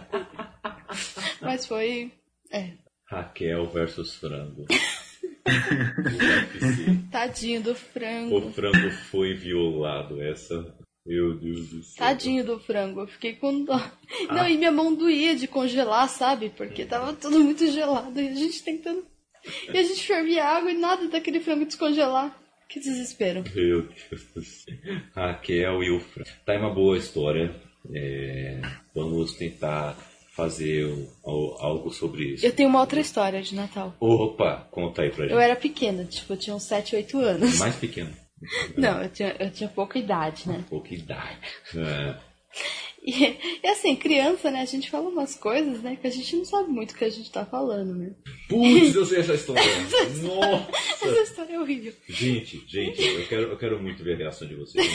[1.41, 2.13] mas foi...
[2.53, 2.71] É,
[3.07, 4.67] Raquel versus frango.
[7.11, 8.39] Tadinho do frango.
[8.39, 10.23] o frango foi violado.
[10.23, 10.75] Essa.
[11.07, 12.07] Meu Deus do céu.
[12.07, 13.79] Tadinho do frango, eu fiquei com dó.
[14.29, 16.49] Não, e minha mão doía de congelar, sabe?
[16.57, 19.05] Porque tava tudo muito gelado e a gente tentando.
[19.71, 22.35] E a gente fervia água e nada daquele frango descongelar.
[22.69, 23.45] Que desespero.
[23.55, 24.75] Meu Deus do céu.
[25.15, 26.31] Raquel e o frango.
[26.47, 27.55] Tá uma boa história.
[27.93, 28.63] É,
[28.95, 29.95] vamos tentar
[30.37, 30.85] fazer
[31.25, 32.45] al- algo sobre isso.
[32.47, 33.95] Eu tenho uma outra história de Natal.
[34.01, 35.33] Opa, conta aí pra gente.
[35.33, 37.59] Eu era pequena, tipo, eu tinha uns 7, 8 anos.
[37.59, 38.11] Mais pequeno.
[38.77, 40.65] Não, eu tinha, eu tinha pouca idade, né?
[40.69, 41.39] Pouca idade.
[41.77, 42.17] É.
[43.05, 44.63] E, e assim, criança, né?
[44.63, 45.95] A gente fala umas coisas, né?
[45.95, 48.15] Que a gente não sabe muito o que a gente tá falando, né?
[48.49, 49.63] Putz, eu sei essa história.
[50.23, 50.71] Nossa.
[51.07, 51.93] Essa história é horrível.
[52.09, 54.87] Gente, gente, eu quero, eu quero muito ver a reação de vocês.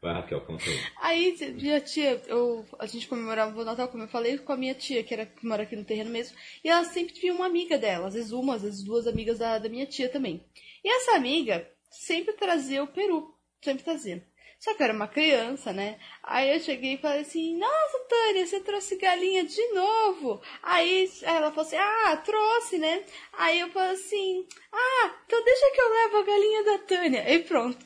[0.00, 0.78] Vai, Raquel, conta aí.
[1.02, 4.74] Aí, minha tia, eu, a gente comemorava o Natal, como eu falei, com a minha
[4.74, 6.34] tia, que, era, que mora aqui no terreno mesmo.
[6.64, 9.58] E ela sempre tinha uma amiga dela, às vezes uma, às vezes duas amigas da,
[9.58, 10.42] da minha tia também.
[10.82, 14.24] E essa amiga sempre trazia o peru, sempre trazia.
[14.62, 15.98] Só que eu era uma criança, né?
[16.22, 20.40] Aí eu cheguei e falei assim, nossa, Tânia, você trouxe galinha de novo.
[20.62, 23.02] Aí ela falou assim, ah, trouxe, né?
[23.32, 27.34] Aí eu falei assim, ah, então deixa que eu levo a galinha da Tânia.
[27.34, 27.84] E pronto.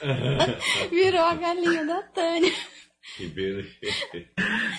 [0.88, 2.52] Virou a galinha da Tânia.
[3.16, 3.68] Que beleza.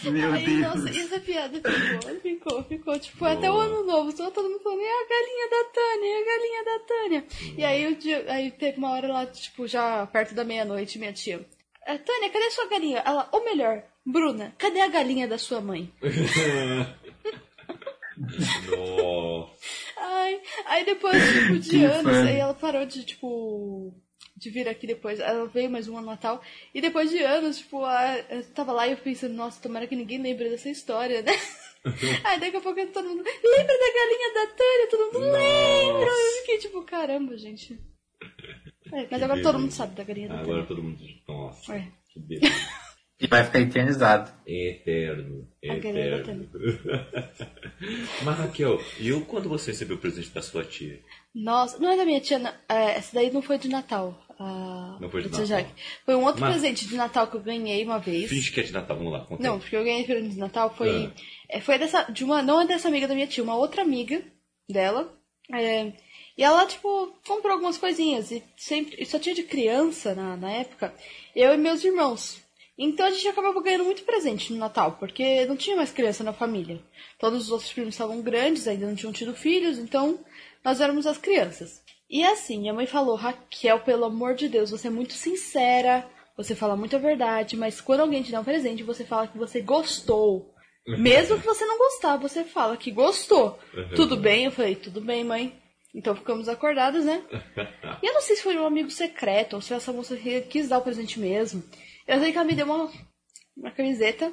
[0.11, 0.59] Meu Aí, Deus.
[0.61, 4.81] nossa, essa piada ficou, ficou, ficou, tipo, até o ano novo, só todo mundo falando,
[4.81, 7.25] é a galinha da Tânia, é a galinha da Tânia.
[7.57, 11.13] E aí, o dia, aí teve uma hora lá, tipo, já perto da meia-noite, minha
[11.13, 11.43] tia,
[11.85, 13.01] "É, Tânia, cadê sua galinha?
[13.05, 15.89] Ela, ou melhor, Bruna, cadê a galinha da sua mãe?
[19.97, 22.25] Ai, aí depois, tipo, de Que anos, fã.
[22.27, 23.93] aí ela parou de, tipo,
[24.37, 25.19] de vir aqui depois.
[25.19, 26.41] Ela veio mais uma no Natal.
[26.73, 29.95] E depois de anos, tipo, a- eu tava lá e eu pensando, nossa, tomara que
[29.95, 31.31] ninguém lembre dessa história, né?
[32.23, 34.87] aí daqui a pouco todo mundo, lembra da galinha da Tânia?
[34.89, 36.09] Todo mundo lembra!
[36.11, 37.79] Eu fiquei tipo, caramba, gente.
[38.93, 40.67] É, mas agora todo mundo sabe da galinha da Agora Tânia.
[40.67, 40.99] todo mundo.
[41.27, 41.75] Nossa.
[41.75, 41.87] É.
[42.13, 42.55] Que beleza.
[43.19, 44.31] E vai ficar eternizado.
[44.45, 45.47] Eterno.
[45.59, 46.47] Eterno.
[48.23, 51.01] Mas Raquel, e eu quando você recebeu o presente da sua tia?
[51.33, 52.51] Nossa, não é da minha tia, não.
[52.69, 54.23] É, essa daí não foi de Natal.
[54.39, 55.65] A- Não foi de Natal.
[56.05, 58.29] Foi um outro Mas- presente de Natal que eu ganhei uma vez.
[58.29, 60.73] Finge que é de Natal, vamos lá, conta Não, porque eu ganhei presente de Natal
[60.75, 61.11] foi.
[61.53, 61.61] Ah.
[61.61, 62.03] foi dessa.
[62.03, 64.21] De uma, não é dessa amiga da minha tia, uma outra amiga
[64.69, 65.13] dela.
[65.53, 65.93] É,
[66.37, 68.31] e ela, tipo, comprou algumas coisinhas.
[68.31, 68.95] E sempre.
[69.01, 70.93] E só tinha de criança na, na época.
[71.35, 72.41] Eu e meus irmãos.
[72.79, 76.31] Então a gente acabava ganhando muito presente no Natal, porque não tinha mais criança na
[76.31, 76.79] família.
[77.17, 80.19] Todos os outros primos estavam grandes, ainda não tinham tido filhos, então
[80.63, 81.81] nós éramos as crianças.
[82.09, 86.55] E assim, minha mãe falou, Raquel, pelo amor de Deus, você é muito sincera, você
[86.55, 90.53] fala muita verdade, mas quando alguém te dá um presente, você fala que você gostou.
[90.87, 93.59] Mesmo que você não gostar, você fala que gostou.
[93.73, 93.89] Uhum.
[93.93, 94.45] Tudo bem?
[94.45, 95.53] Eu falei, tudo bem, mãe.
[95.93, 97.23] Então ficamos acordados, né?
[98.01, 100.15] E eu não sei se foi um amigo secreto ou se essa moça
[100.49, 101.63] quis dar o presente mesmo.
[102.07, 102.91] Eu sei que ela me deu uma,
[103.55, 104.31] uma camiseta.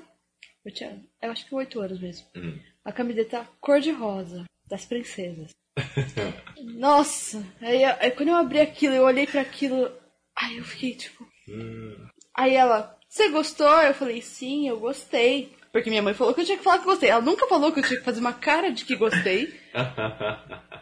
[0.62, 2.26] Eu tinha, eu acho que oito anos mesmo.
[2.36, 2.58] Hum.
[2.84, 5.50] Uma camiseta cor-de-rosa, das princesas.
[6.76, 7.44] Nossa!
[7.60, 9.90] Aí, aí quando eu abri aquilo, eu olhei pra aquilo.
[10.36, 11.26] Aí eu fiquei tipo.
[11.48, 12.08] Hum.
[12.34, 13.68] Aí ela, você gostou?
[13.82, 15.54] Eu falei, sim, eu gostei.
[15.72, 17.10] Porque minha mãe falou que eu tinha que falar que gostei.
[17.10, 19.52] Ela nunca falou que eu tinha que fazer uma cara de que gostei.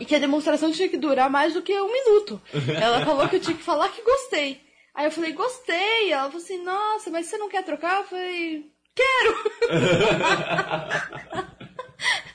[0.00, 2.40] E que a demonstração tinha que durar mais do que um minuto.
[2.80, 4.60] Ela falou que eu tinha que falar que gostei.
[4.94, 6.12] Aí eu falei, gostei.
[6.12, 7.98] Ela falou assim, nossa, mas você não quer trocar?
[7.98, 9.36] Eu falei, quero!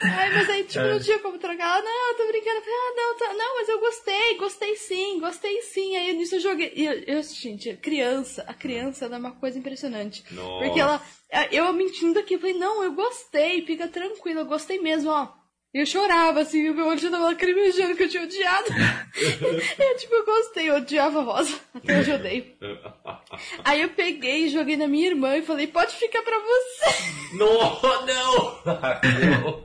[0.00, 1.78] Ai, mas aí, tipo, não tinha como trocar.
[1.78, 2.62] Ela, não, eu tô brincando.
[2.66, 5.96] Ah, não, tá- não, mas eu gostei, gostei sim, gostei sim.
[5.96, 6.72] Aí nisso eu joguei.
[6.74, 10.24] E eu, eu, gente, criança, a criança ela é uma coisa impressionante.
[10.32, 10.64] Nossa.
[10.64, 11.02] Porque ela.
[11.50, 15.28] Eu mentindo aqui, eu falei, não, eu gostei, fica tranquilo, eu gostei mesmo, ó.
[15.74, 18.68] E eu chorava, assim, o meu olho já tava lacrimejando que eu tinha odiado.
[19.78, 21.60] eu, tipo, eu gostei, eu odiava a rosa.
[21.74, 22.46] Até hoje eu odeio.
[23.64, 27.36] Aí eu peguei e joguei na minha irmã e falei, pode ficar pra você.
[27.36, 28.74] não, não!
[28.80, 29.64] Raquel.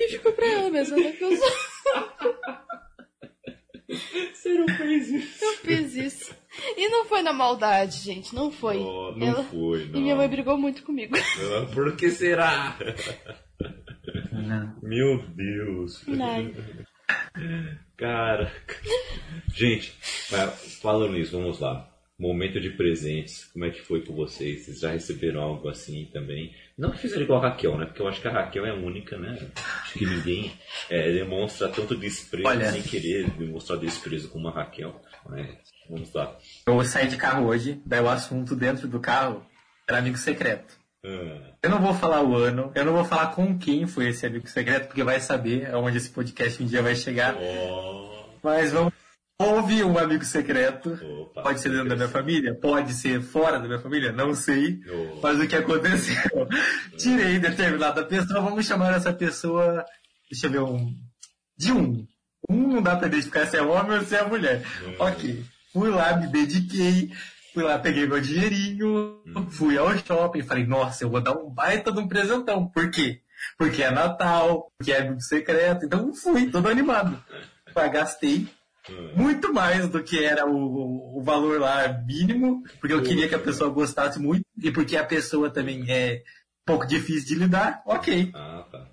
[0.00, 1.12] E ficou pra ela mesmo, né?
[1.12, 1.52] que Eu, só-
[4.32, 5.44] Você não fez isso.
[5.44, 6.34] eu fiz isso.
[6.76, 8.78] E não foi na maldade, gente, não foi.
[8.78, 9.98] Oh, não Ela- foi, não.
[10.00, 11.14] E minha mãe brigou muito comigo.
[11.16, 12.74] Ah, Por que será?
[14.32, 14.76] Não.
[14.82, 16.04] Meu Deus.
[16.08, 16.54] Ai.
[17.96, 18.52] Cara.
[19.54, 19.92] Gente,
[20.80, 21.90] falando nisso, vamos lá.
[22.18, 24.64] Momento de presentes, como é que foi com vocês?
[24.64, 26.54] Vocês já receberam algo assim também?
[26.76, 27.84] Não que fizeram igual a Raquel, né?
[27.84, 29.38] Porque eu acho que a Raquel é a única, né?
[29.82, 30.50] Acho que ninguém
[30.88, 32.72] é, demonstra tanto desprezo Olha.
[32.72, 34.98] sem querer demonstrar desprezo como a Raquel.
[35.28, 35.58] Né?
[35.90, 36.38] Vamos lá.
[36.66, 39.44] Eu saí de carro hoje, daí o assunto dentro do carro
[39.86, 40.75] era amigo secreto.
[41.04, 44.26] Ah, Eu não vou falar o ano, eu não vou falar com quem foi esse
[44.26, 47.34] amigo secreto, porque vai saber aonde esse podcast um dia vai chegar.
[47.36, 48.92] oh, Mas vamos.
[49.38, 50.98] Houve um amigo secreto.
[51.02, 54.80] opa, Pode ser dentro da minha família, pode ser fora da minha família, não sei.
[54.90, 55.20] Oh.
[55.22, 56.16] Mas o que aconteceu?
[56.96, 59.84] Tirei determinada pessoa, vamos chamar essa pessoa.
[60.30, 60.94] Deixa eu ver um.
[61.56, 62.06] De um.
[62.48, 64.62] Um não dá pra identificar se é homem ou se é mulher.
[64.98, 65.44] Ok.
[65.72, 67.10] Fui lá, me dediquei.
[67.56, 69.22] Fui lá, peguei meu dinheirinho.
[69.52, 70.42] Fui ao shopping.
[70.42, 72.68] Falei, nossa, eu vou dar um baita de um presentão.
[72.68, 73.22] Por quê?
[73.56, 75.86] Porque é Natal, porque é amigo secreto.
[75.86, 77.18] Então fui, todo animado.
[77.72, 78.46] Pá, Gastei
[79.14, 83.38] muito mais do que era o, o valor lá mínimo, porque eu queria que a
[83.38, 87.82] pessoa gostasse muito e porque a pessoa também é um pouco difícil de lidar.
[87.86, 88.86] Ok, Ah, tá.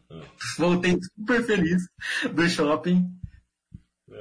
[0.57, 1.83] Voltei super feliz
[2.33, 3.05] do shopping.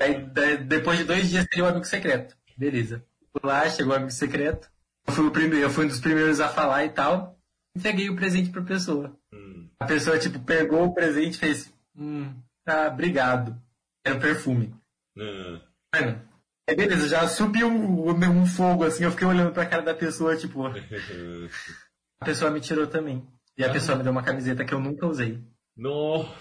[0.00, 2.36] Aí, da- depois de dois dias teria o amigo secreto.
[2.58, 3.04] Beleza.
[3.42, 4.68] Lá, chegou o amigo secreto.
[5.06, 7.38] Eu fui, o primeiro, eu fui um dos primeiros a falar e tal.
[7.76, 9.16] Entreguei o presente pra pessoa.
[9.32, 9.68] Hum.
[9.80, 11.72] A pessoa, tipo, pegou o presente e fez.
[11.96, 13.56] Hum, tá, obrigado.
[14.04, 14.74] Era um perfume.
[15.18, 15.60] Ah.
[15.94, 16.28] Mano,
[16.68, 20.36] Aí beleza, já subiu um, um fogo assim, eu fiquei olhando pra cara da pessoa,
[20.36, 20.64] tipo,
[22.20, 23.26] a pessoa me tirou também.
[23.58, 23.72] E a Ah.
[23.72, 25.42] pessoa me deu uma camiseta que eu nunca usei.
[25.76, 26.32] Nossa!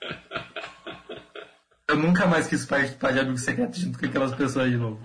[1.90, 5.00] Eu nunca mais quis participar de amigo secreto junto com aquelas pessoas de novo.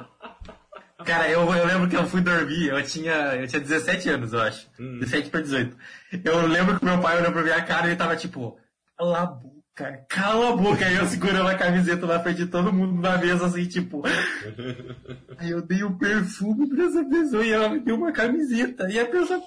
[1.06, 4.42] Cara, eu, eu lembro que eu fui dormir, eu tinha, eu tinha 17 anos, eu
[4.42, 4.70] acho.
[4.80, 5.00] Hum.
[5.00, 5.78] 17 para 18.
[6.24, 8.58] Eu lembro que meu pai olhou pra minha cara e ele tava tipo,
[8.98, 10.86] cala a boca, cala a boca.
[10.86, 14.04] Aí eu segurando a camiseta na frente de todo mundo na mesa, assim, tipo.
[15.38, 18.90] Aí eu dei um perfume pra essa pessoa e ela me deu uma camiseta.
[18.90, 19.42] E a pessoa.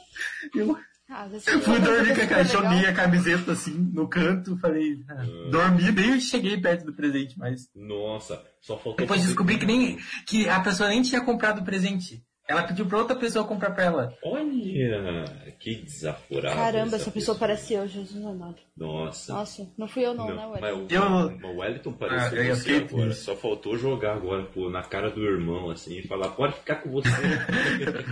[0.54, 0.76] Eu
[1.08, 2.90] Ah, fui dormir com a legal.
[2.90, 7.70] a camiseta assim no canto, falei, ah, dormi, nem cheguei perto do presente, mas.
[7.74, 8.96] Nossa, só faltou.
[8.96, 12.24] Depois descobri que nem que a pessoa nem tinha comprado o presente.
[12.48, 14.14] Ela pediu pra outra pessoa comprar pra ela.
[14.22, 15.24] Olha,
[15.58, 16.54] que desaforado.
[16.54, 18.56] Caramba, essa pessoa parece eu, Jesus amado.
[18.76, 19.32] Nossa.
[19.32, 20.94] Nossa, não fui eu não, Não, né, mas Wellington?
[20.94, 23.12] o, Eu- mas o Wellington Ah, pareceu eu ia você agora.
[23.14, 26.90] Só faltou jogar agora pô, na cara do irmão, assim, e falar, pode ficar com
[26.92, 27.08] você.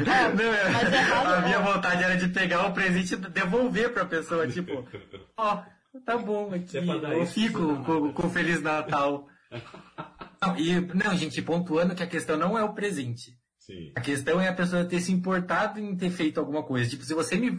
[0.05, 0.35] Não,
[0.73, 1.73] mas é errado, a minha ó.
[1.75, 4.85] vontade era de pegar o presente e devolver pra pessoa, tipo,
[5.37, 5.62] ó,
[6.05, 7.83] tá bom aqui, É eu isso, fico né?
[7.87, 9.27] com, com Feliz Natal.
[10.42, 13.33] Não, e, não, gente, pontuando que a questão não é o presente.
[13.66, 13.92] Sim.
[13.94, 16.88] A questão é a pessoa ter se importado em ter feito alguma coisa.
[16.90, 17.59] Tipo, se você me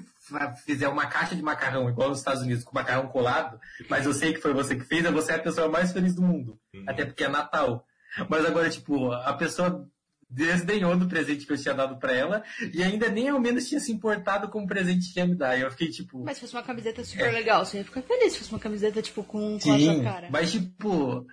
[0.64, 4.32] fizer uma caixa de macarrão, igual nos Estados Unidos, com macarrão colado, mas eu sei
[4.32, 6.60] que foi você que fez, você é a pessoa mais feliz do mundo.
[6.74, 6.84] Uhum.
[6.88, 7.84] Até porque é Natal.
[8.30, 9.90] Mas agora, tipo, a pessoa
[10.30, 13.80] desdenhou do presente que eu tinha dado pra ela e ainda nem ao menos tinha
[13.80, 15.58] se importado com o presente que ia me dar.
[15.58, 16.24] E eu fiquei, tipo...
[16.24, 19.02] Mas se fosse uma camiseta super legal, você ia ficar feliz se fosse uma camiseta,
[19.02, 20.28] tipo, com, com a Sim, sua cara.
[20.32, 21.26] mas tipo...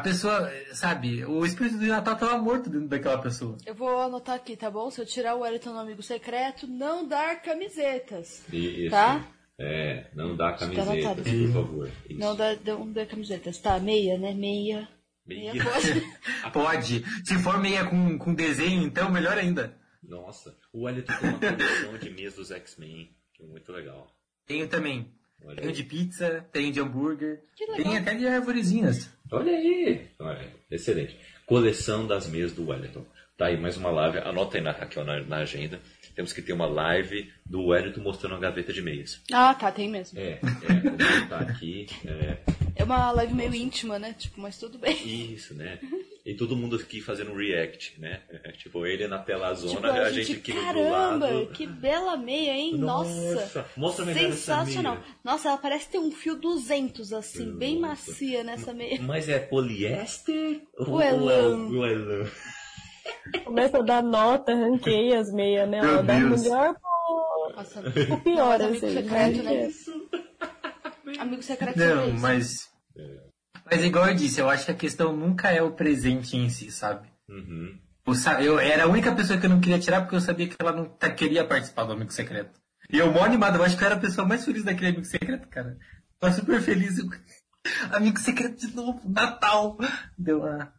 [0.00, 3.58] A pessoa, sabe, o espírito do Natal tava morto dentro daquela pessoa.
[3.66, 4.90] Eu vou anotar aqui, tá bom?
[4.90, 8.42] Se eu tirar o Wellington no amigo secreto, não dar camisetas.
[8.50, 8.90] Isso.
[8.90, 9.26] Tá?
[9.58, 11.22] É, não dá Tá camiseta, anotado.
[11.22, 11.90] por favor.
[12.08, 12.18] Isso.
[12.18, 13.58] Não dar, não dar camisetas.
[13.58, 14.32] Tá, meia, né?
[14.32, 14.88] Meia.
[15.26, 15.64] Meia Meia.
[15.64, 16.02] pode.
[16.50, 17.04] Pode.
[17.26, 19.76] Se for meia com, com desenho, então melhor ainda.
[20.02, 24.10] Nossa, o Wellington tem uma coleção de meias dos X-Men, que é muito legal.
[24.46, 25.12] Tenho também.
[25.44, 25.74] Olha Tenho aí.
[25.74, 27.40] de pizza, tenho de hambúrguer.
[27.76, 29.08] Tem até de arvorezinhas.
[29.30, 30.08] Olha aí!
[30.18, 31.16] Olha, excelente.
[31.46, 33.04] Coleção das meias do Wellington.
[33.40, 34.18] Tá aí mais uma live.
[34.18, 35.80] Anota aí na Raquel na, na agenda.
[36.14, 39.18] Temos que ter uma live do Wellington mostrando uma gaveta de meias.
[39.32, 40.18] Ah, tá, tem mesmo.
[40.20, 41.86] É, é, botar aqui.
[42.04, 42.36] É,
[42.76, 44.14] É uma live meio íntima, né?
[44.18, 45.32] Tipo, mas tudo bem.
[45.32, 45.78] isso, né?
[46.26, 48.20] E todo mundo aqui fazendo react, né?
[48.44, 51.46] É, tipo, ele na tela zona, Tipo, a, gente, aqui do caramba, lado.
[51.54, 52.76] que bela meia, hein?
[52.76, 53.34] Nossa.
[53.36, 54.96] Nossa, mostra melhor Sensacional.
[54.96, 55.06] meia.
[55.24, 58.10] Nossa, ela parece ter um fio 200, assim, bem Nossa.
[58.10, 59.00] macia nessa meia.
[59.00, 62.30] Mas é poliéster ou, ou é o o elã?
[63.44, 65.80] Começa a dar nota, ranqueia as meias, né?
[65.80, 66.42] Meu Ela dá Deus.
[66.42, 68.94] melhor pro, Nossa, pro pior, Mas amigo assim.
[68.96, 69.70] secreto, né?
[71.18, 72.68] amigo secreto Não, mas.
[73.64, 76.70] Mas igual eu disse, eu acho que a questão nunca é o presente em si,
[76.72, 77.08] sabe?
[77.28, 77.78] Uhum.
[78.42, 80.72] Eu, era a única pessoa que eu não queria tirar porque eu sabia que ela
[80.72, 82.58] não tá- queria participar do Amigo Secreto.
[82.92, 85.04] E eu, mó animado, eu acho que eu era a pessoa mais feliz daquele Amigo
[85.04, 85.78] Secreto, cara.
[86.18, 86.96] Tava super feliz.
[87.92, 89.76] Amigo Secreto de novo, Natal.
[90.18, 90.72] Deu uma...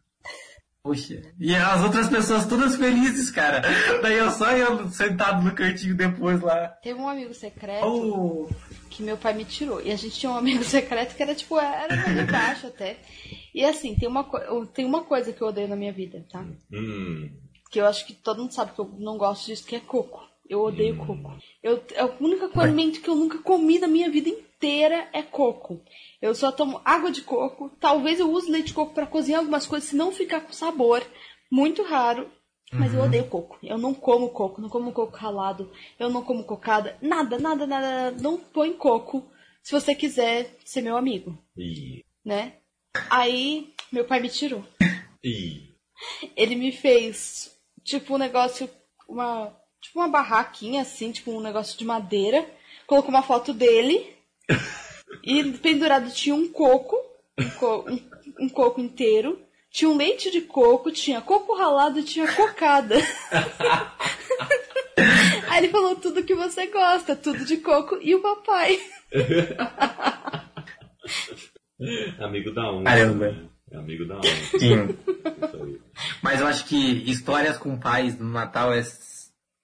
[0.82, 1.22] Poxa.
[1.38, 3.62] E as outras pessoas todas felizes, cara.
[4.02, 6.68] Daí eu só eu sentado no cantinho depois lá.
[6.82, 8.48] Teve um amigo secreto Oh,
[8.90, 9.80] que meu pai me tirou.
[9.80, 12.98] E a gente tinha um amigo secreto que era tipo, era meio baixo até.
[13.54, 14.24] E assim, tem uma,
[14.74, 16.44] tem uma coisa que eu odeio na minha vida, tá?
[16.72, 17.30] Hum.
[17.70, 20.28] Que eu acho que todo mundo sabe que eu não gosto disso, que é coco.
[20.48, 21.32] Eu odeio coco.
[21.62, 25.80] Eu, é o único alimento que eu nunca comi na minha vida inteira é coco.
[26.22, 27.70] Eu só tomo água de coco.
[27.80, 31.04] Talvez eu use leite de coco pra cozinhar algumas coisas, se não ficar com sabor.
[31.50, 32.30] Muito raro.
[32.72, 33.58] Mas eu odeio coco.
[33.62, 38.12] Eu não como coco, não como coco ralado, eu não como cocada, nada, nada, nada.
[38.12, 39.30] Não põe coco
[39.62, 42.54] se você quiser ser meu amigo, E, né?
[43.10, 44.64] Aí meu pai me tirou
[45.22, 45.74] e,
[46.34, 47.54] ele me fez
[47.84, 48.68] tipo um negócio,
[49.08, 52.48] uma tipo uma barraquinha assim, tipo um negócio de madeira,
[52.86, 54.16] colocou uma foto dele
[55.22, 56.96] e pendurado tinha um coco,
[57.38, 58.10] um, co- um-
[58.44, 59.38] um coco inteiro,
[59.70, 62.96] tinha um leite de coco, tinha coco ralado e tinha cocada.
[65.48, 68.78] Aí ele falou tudo que você gosta, tudo de coco e o papai.
[72.18, 72.90] amigo da onda.
[72.90, 73.30] Caramba.
[73.32, 73.48] né?
[73.74, 74.28] Amigo da onda.
[74.58, 74.98] sim.
[76.22, 76.76] Mas eu acho que
[77.10, 78.82] histórias com pais no Natal é...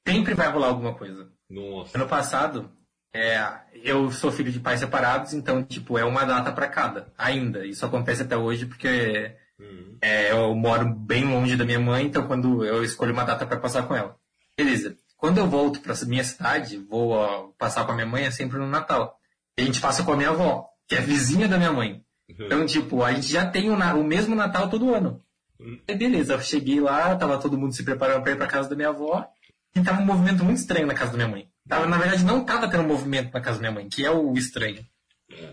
[0.07, 1.31] sempre vai rolar alguma coisa.
[1.49, 1.97] Nossa.
[1.97, 2.71] Ano passado,
[3.15, 3.43] é,
[3.83, 7.67] eu sou filho de pais separados, então, tipo, é uma data pra cada, ainda.
[7.67, 9.99] Isso acontece até hoje porque Hum.
[10.01, 13.59] é, eu moro bem longe da minha mãe, então quando eu escolho uma data pra
[13.59, 14.17] passar com ela.
[14.57, 14.97] Beleza.
[15.17, 18.57] Quando eu volto pra minha cidade, vou ó, passar com a minha mãe, é sempre
[18.57, 19.19] no Natal.
[19.57, 22.05] E a gente passa com a minha avó, que é vizinha da minha mãe.
[22.29, 25.21] Então, tipo, a gente já tem o, o mesmo Natal todo ano.
[25.89, 28.77] Aí beleza, eu cheguei lá, tava todo mundo se preparando pra ir pra casa da
[28.77, 29.27] minha avó.
[29.75, 31.49] E tava um movimento muito estranho na casa da minha mãe.
[31.69, 34.33] Tava, na verdade, não tava tendo movimento na casa da minha mãe, que é o
[34.35, 34.85] estranho.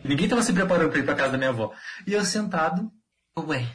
[0.03, 1.73] Ninguém tava se preparando pra ir pra casa da minha avó.
[2.07, 2.89] E eu sentado,
[3.37, 3.67] ué,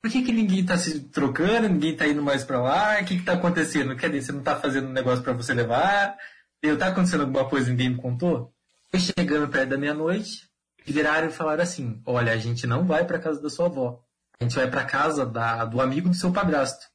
[0.00, 3.00] por que, que ninguém tá se trocando, ninguém tá indo mais pra lá?
[3.00, 3.96] O que que tá acontecendo?
[3.96, 6.16] Quer dizer, você não tá fazendo um negócio pra você levar?
[6.62, 8.52] Eu, tá acontecendo alguma coisa e ninguém me contou?
[8.90, 10.48] Foi chegando perto da meia-noite,
[10.86, 14.00] viraram e falaram assim, olha, a gente não vai pra casa da sua avó.
[14.40, 16.86] A gente vai pra casa da, do amigo do seu padrasto.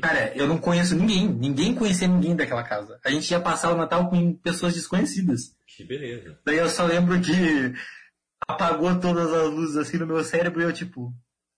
[0.00, 1.28] Cara, eu não conheço ninguém.
[1.28, 2.98] Ninguém conhecia ninguém daquela casa.
[3.04, 5.54] A gente ia passar o Natal com pessoas desconhecidas.
[5.66, 6.38] Que beleza.
[6.44, 7.74] Daí eu só lembro que
[8.48, 11.12] apagou todas as luzes assim no meu cérebro e eu tipo.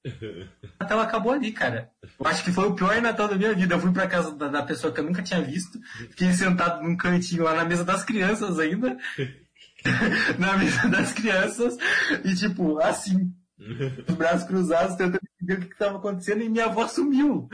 [0.05, 0.07] O
[0.81, 1.91] Natal acabou ali, cara.
[2.03, 3.75] Eu acho que foi o pior Natal da minha vida.
[3.75, 5.79] Eu fui pra casa da, da pessoa que eu nunca tinha visto.
[6.11, 8.97] Fiquei sentado num cantinho lá na mesa das crianças ainda.
[10.39, 11.77] na mesa das crianças.
[12.25, 13.33] E tipo, assim.
[14.09, 17.49] Os braços cruzados, tentando entender o que estava acontecendo e minha avó sumiu.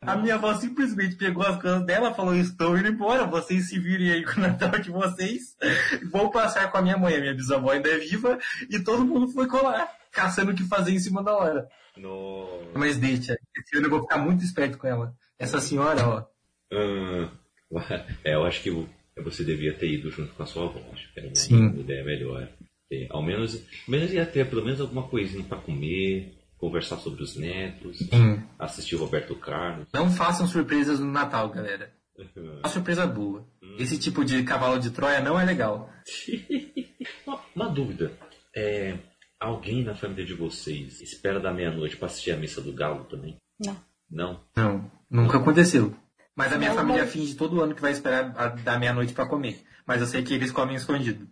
[0.00, 4.12] A minha avó simplesmente pegou as coisas dela, falou: Estou indo embora, vocês se virem
[4.12, 5.56] aí com o Natal de vocês.
[6.10, 8.38] Vou passar com a minha mãe, a minha bisavó ainda é viva,
[8.70, 11.68] e todo mundo foi colar, caçando o que fazer em cima da hora.
[11.96, 12.62] No...
[12.74, 15.14] Mas deixa, esse ano eu vou ficar muito esperto com ela.
[15.38, 16.24] Essa senhora, ó.
[16.72, 17.30] Ah,
[18.24, 18.70] é, eu acho que
[19.22, 20.80] você devia ter ido junto com a sua avó.
[20.92, 21.80] Acho que era uma Sim.
[21.80, 22.48] ideia melhor.
[22.88, 27.22] Ter, ao menos, ao menos ia ter pelo menos alguma coisinha pra comer, conversar sobre
[27.22, 28.42] os netos, Sim.
[28.58, 29.86] assistir o Roberto Carlos.
[29.92, 31.92] Não façam surpresas no Natal, galera.
[32.36, 33.46] Uma surpresa boa.
[33.78, 35.88] Esse tipo de cavalo de Troia não é legal.
[37.26, 38.12] uma, uma dúvida.
[38.56, 38.98] É,
[39.38, 43.36] alguém na família de vocês espera da meia-noite pra assistir a missa do galo também?
[43.64, 43.76] Não.
[44.10, 44.40] Não?
[44.56, 45.94] Não, nunca aconteceu.
[46.34, 49.12] Mas a minha Não, família mas- finge todo ano que vai esperar a- da meia-noite
[49.12, 49.62] pra comer.
[49.86, 51.28] Mas eu sei que eles comem escondido.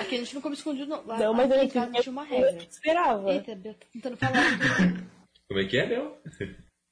[0.00, 1.04] Aqui a gente não come escondido, não.
[1.06, 2.56] Lá, Não, mas aqui eu em casa tinha tinha uma regra.
[2.70, 3.32] esperava.
[3.32, 4.34] Eita, Bel, tô tentando falar.
[5.48, 6.18] Como é que é, Bel?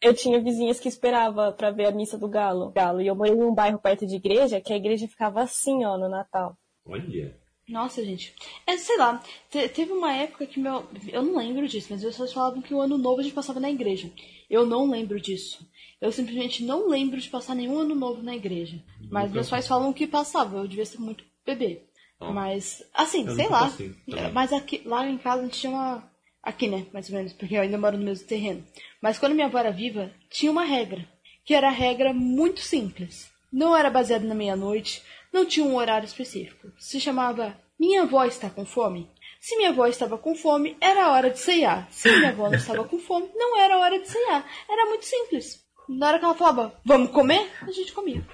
[0.01, 2.70] Eu tinha vizinhas que esperava pra ver a missa do galo.
[2.73, 3.01] Galo.
[3.01, 6.09] E eu morei num bairro perto de igreja, que a igreja ficava assim, ó, no
[6.09, 6.57] Natal.
[6.85, 7.37] Olha.
[7.68, 8.35] Nossa, gente.
[8.66, 10.85] É, sei lá, te- teve uma época que meu.
[11.11, 13.61] Eu não lembro disso, mas as pessoas falavam que o ano novo a gente passava
[13.61, 14.11] na igreja.
[14.51, 15.66] Eu não lembro disso.
[16.01, 18.83] Eu simplesmente não lembro de passar nenhum ano novo na igreja.
[19.09, 19.35] Mas Nunca.
[19.35, 21.85] meus pais falam que passava, eu devia ser muito bebê.
[22.23, 22.33] Ó.
[22.33, 23.73] Mas, assim, sei lá.
[24.16, 26.11] É, Mas aqui, lá em casa a gente tinha uma.
[26.43, 28.64] Aqui, né, mais ou menos, porque eu ainda moro no mesmo terreno.
[29.01, 31.07] Mas quando minha avó era viva, tinha uma regra.
[31.45, 33.31] Que era a regra muito simples.
[33.53, 35.03] Não era baseada na meia-noite,
[35.33, 36.73] não tinha um horário específico.
[36.79, 39.09] Se chamava Minha avó está com fome?
[39.41, 41.89] Se minha avó estava com fome, era hora de ceiar.
[41.91, 44.45] Se minha avó não estava com fome, não era hora de ceiar.
[44.68, 45.61] Era muito simples.
[45.89, 48.25] Na hora que ela falava, vamos comer, a gente comia.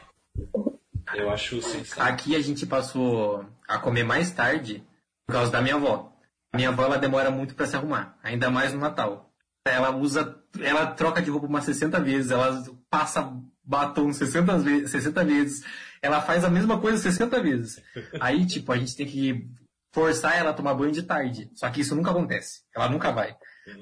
[1.14, 2.12] Eu acho sensacional.
[2.12, 4.84] Aqui a gente passou a comer mais tarde
[5.26, 6.12] por causa da minha avó.
[6.54, 9.30] Minha avó ela demora muito pra se arrumar, ainda mais no Natal.
[9.66, 13.30] Ela usa, ela troca de roupa umas 60 vezes, ela passa
[13.62, 15.64] batom 60 vezes, 60 vezes,
[16.00, 17.82] ela faz a mesma coisa 60 vezes.
[18.18, 19.46] Aí, tipo, a gente tem que
[19.92, 21.50] forçar ela a tomar banho de tarde.
[21.54, 22.62] Só que isso nunca acontece.
[22.74, 23.36] Ela nunca vai.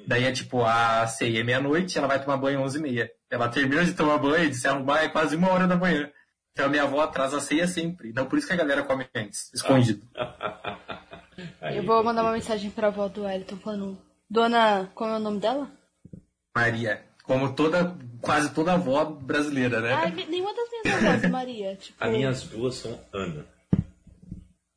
[0.05, 3.11] Daí é tipo, a ceia é meia-noite, ela vai tomar banho 11 e meia.
[3.29, 6.09] Ela termina de tomar banho, de se arrumar, é quase uma hora da manhã.
[6.57, 8.09] Então a minha avó atrasa a ceia sempre.
[8.09, 10.01] Então por isso que a galera come antes, escondido.
[11.61, 13.97] Aí, Eu vou mandar uma mensagem pra avó do Wellington falando.
[14.27, 14.89] Dona.
[14.95, 15.69] Como é o nome dela?
[16.55, 17.05] Maria.
[17.21, 19.93] Como toda, quase toda avó brasileira, né?
[19.93, 21.75] Ai, nenhuma das minhas avós é Maria.
[21.75, 23.45] Tipo, As minhas duas são Ana.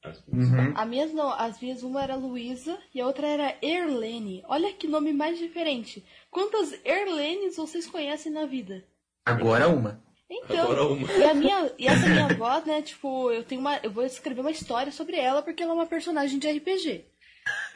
[0.04, 0.48] As duas.
[0.50, 0.72] Uhum.
[0.76, 4.44] A minhas não, as minhas uma era Luísa e a outra era Erlene.
[4.46, 6.04] Olha que nome mais diferente.
[6.30, 8.84] Quantas Erlenes vocês conhecem na vida?
[9.24, 9.98] Agora uma.
[10.30, 14.04] Então, e a minha, e essa minha avó, né, tipo, eu tenho uma, eu vou
[14.04, 17.04] escrever uma história sobre ela porque ela é uma personagem de RPG.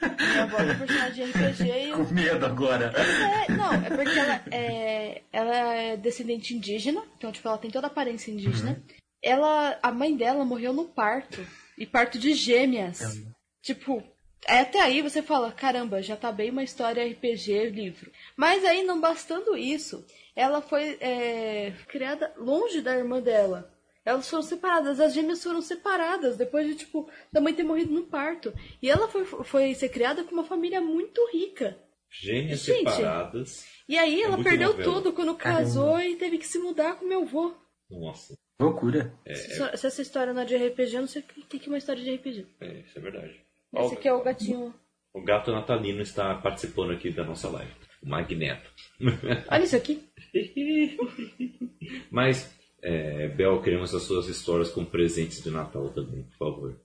[0.00, 2.92] Minha avó é uma personagem de RPG e eu, Com medo agora.
[2.96, 7.88] é, não, é porque ela é, ela é descendente indígena, então, tipo, ela tem toda
[7.88, 8.80] a aparência indígena.
[9.20, 11.44] Ela, a mãe dela morreu no parto,
[11.76, 13.20] e parto de gêmeas.
[13.62, 14.02] Tipo,
[14.46, 18.10] aí até aí você fala, caramba, já tá bem uma história RPG livro.
[18.36, 20.04] Mas aí, não bastando isso,
[20.36, 23.70] ela foi é, criada longe da irmã dela.
[24.04, 28.02] Elas foram separadas, as gêmeas foram separadas depois de, tipo, da mãe ter morrido no
[28.04, 28.52] parto.
[28.82, 31.78] E ela foi, foi ser criada com uma família muito rica.
[32.10, 32.90] Gêmeas Gente.
[32.90, 33.66] separadas.
[33.88, 34.84] E aí É ela perdeu novela.
[34.92, 37.54] tudo quando casou e teve que se mudar com meu avô.
[37.90, 39.12] Nossa, Loucura.
[39.26, 41.66] Se, se essa história não é de RPG, eu não sei o que que que
[41.66, 42.46] é uma história de RPG.
[42.60, 43.40] é, isso é verdade.
[43.74, 44.74] Esse aqui é o gatinho.
[45.12, 47.72] O gato natalino está participando aqui da nossa live.
[48.04, 48.70] O Magneto.
[49.50, 50.06] Olha isso aqui.
[52.10, 56.80] Mas, é, Bel, queremos as suas histórias com presentes de Natal também, por favor.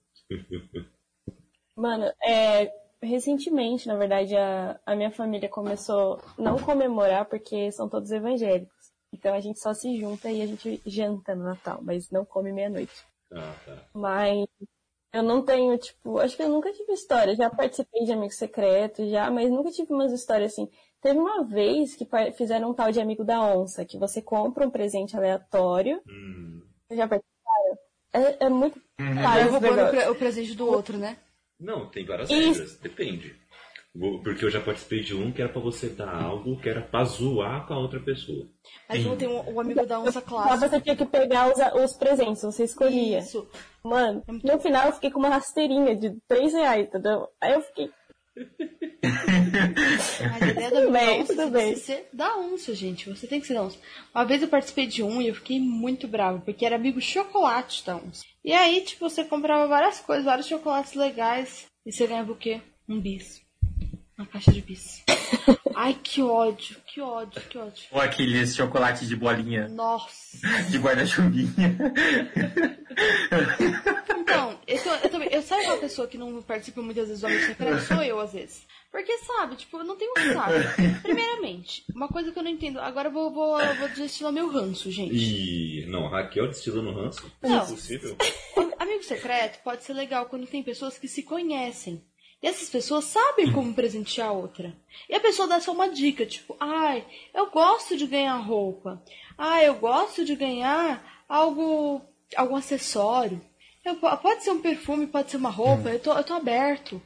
[1.75, 8.11] Mano, é, recentemente, na verdade, a, a minha família começou não comemorar porque são todos
[8.11, 8.77] evangélicos.
[9.11, 12.51] Então a gente só se junta e a gente janta no Natal, mas não come
[12.51, 12.93] meia-noite.
[13.31, 13.85] Ah, tá.
[13.93, 14.47] Mas
[15.11, 17.35] eu não tenho, tipo, acho que eu nunca tive história.
[17.35, 20.69] Já participei de amigo secreto, já, mas nunca tive umas histórias assim.
[21.01, 24.69] Teve uma vez que fizeram um tal de amigo da onça, que você compra um
[24.71, 26.01] presente aleatório.
[26.07, 27.77] Hum, Já participaram?
[28.13, 28.77] É, é muito.
[28.99, 29.15] Uhum.
[29.21, 31.17] Tá, esse roubando pre- o presente do outro, né?
[31.59, 32.59] Não, tem várias Isso.
[32.59, 33.35] regras, depende.
[34.23, 37.03] Porque eu já participei de um que era pra você dar algo que era pra
[37.03, 38.47] zoar com a outra pessoa.
[38.87, 40.69] Mas não tem o, o amigo da onça Lá clássico.
[40.69, 43.19] você tinha que pegar os, os presentes, você escolhia.
[43.19, 43.49] Isso.
[43.83, 47.27] Mano, no final eu fiquei com uma rasteirinha de 3 reais, entendeu?
[47.41, 47.89] Aí eu fiquei.
[50.31, 51.75] Mas a ideia do da bem, onça tudo é bem.
[51.75, 53.09] você da onça, gente.
[53.09, 53.77] Você tem que ser onça.
[54.13, 57.85] Uma vez eu participei de um e eu fiquei muito brava, porque era amigo chocolate
[57.85, 58.23] da onça.
[58.43, 62.61] E aí, tipo, você comprava várias coisas, vários chocolates legais, e você ganhava o quê?
[62.87, 63.41] Um bis.
[64.19, 65.01] Uma caixa de bis.
[65.75, 67.85] Ai, que ódio, que ódio, que ódio.
[67.91, 70.37] Ou aqueles chocolates de bolinha, Nossa.
[70.69, 71.77] de guarda-chuvinha.
[74.17, 75.29] Então, eu, tô- eu também.
[75.31, 77.79] Eu sabe uma pessoa que não participa muitas vezes do amigo secreto?
[77.81, 78.67] Sou eu, às vezes.
[78.91, 80.51] Porque, sabe, tipo, eu não tenho um saco.
[81.01, 82.79] Primeiramente, uma coisa que eu não entendo.
[82.81, 85.15] Agora eu vou, vou, vou destilar meu ranço, gente.
[85.15, 85.85] E.
[85.87, 87.31] Não, Raquel destilando ranço?
[87.41, 87.63] Não.
[87.63, 88.17] É possível?
[88.77, 92.03] Amigo secreto pode ser legal quando tem pessoas que se conhecem.
[92.41, 94.73] E essas pessoas sabem como presentear a outra.
[95.09, 99.01] E a pessoa dá só uma dica, tipo, ai, eu gosto de ganhar roupa.
[99.37, 102.01] Ai, eu gosto de ganhar algo,
[102.35, 103.41] algum acessório.
[103.83, 107.01] Eu- pode ser um perfume, pode ser uma roupa, eu tô, eu tô aberto.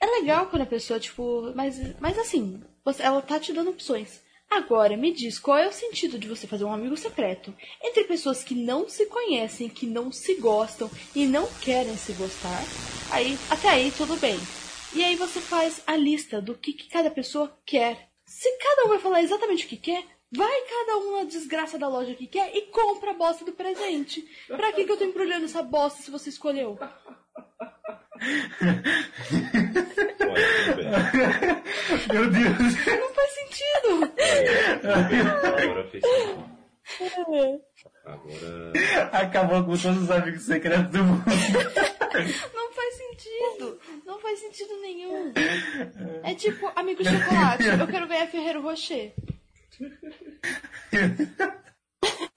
[0.00, 4.22] É legal quando a pessoa, tipo, mas, mas assim, você- ela tá te dando opções.
[4.50, 8.42] Agora, me diz, qual é o sentido de você fazer um amigo secreto entre pessoas
[8.42, 12.60] que não se conhecem, que não se gostam e não querem se gostar?
[13.12, 14.36] Aí, até aí, tudo bem.
[14.92, 18.10] E aí você faz a lista do que, que cada pessoa quer.
[18.24, 21.86] Se cada um vai falar exatamente o que quer, vai cada um na desgraça da
[21.86, 24.28] loja que quer e compra a bosta do presente.
[24.48, 26.76] Pra que, que eu tô embrulhando essa bosta se você escolheu?
[30.20, 31.62] Olha.
[32.12, 32.86] Meu Deus.
[32.86, 34.12] Não faz sentido!
[34.84, 36.46] Agora fez sentido.
[38.04, 38.72] Agora.
[39.12, 41.24] Acabou com todos os amigos secretos do mundo.
[42.54, 43.78] Não faz sentido.
[44.04, 45.32] Não faz sentido nenhum.
[46.22, 49.12] É tipo, amigo chocolate, eu quero ganhar Ferreiro Rocher.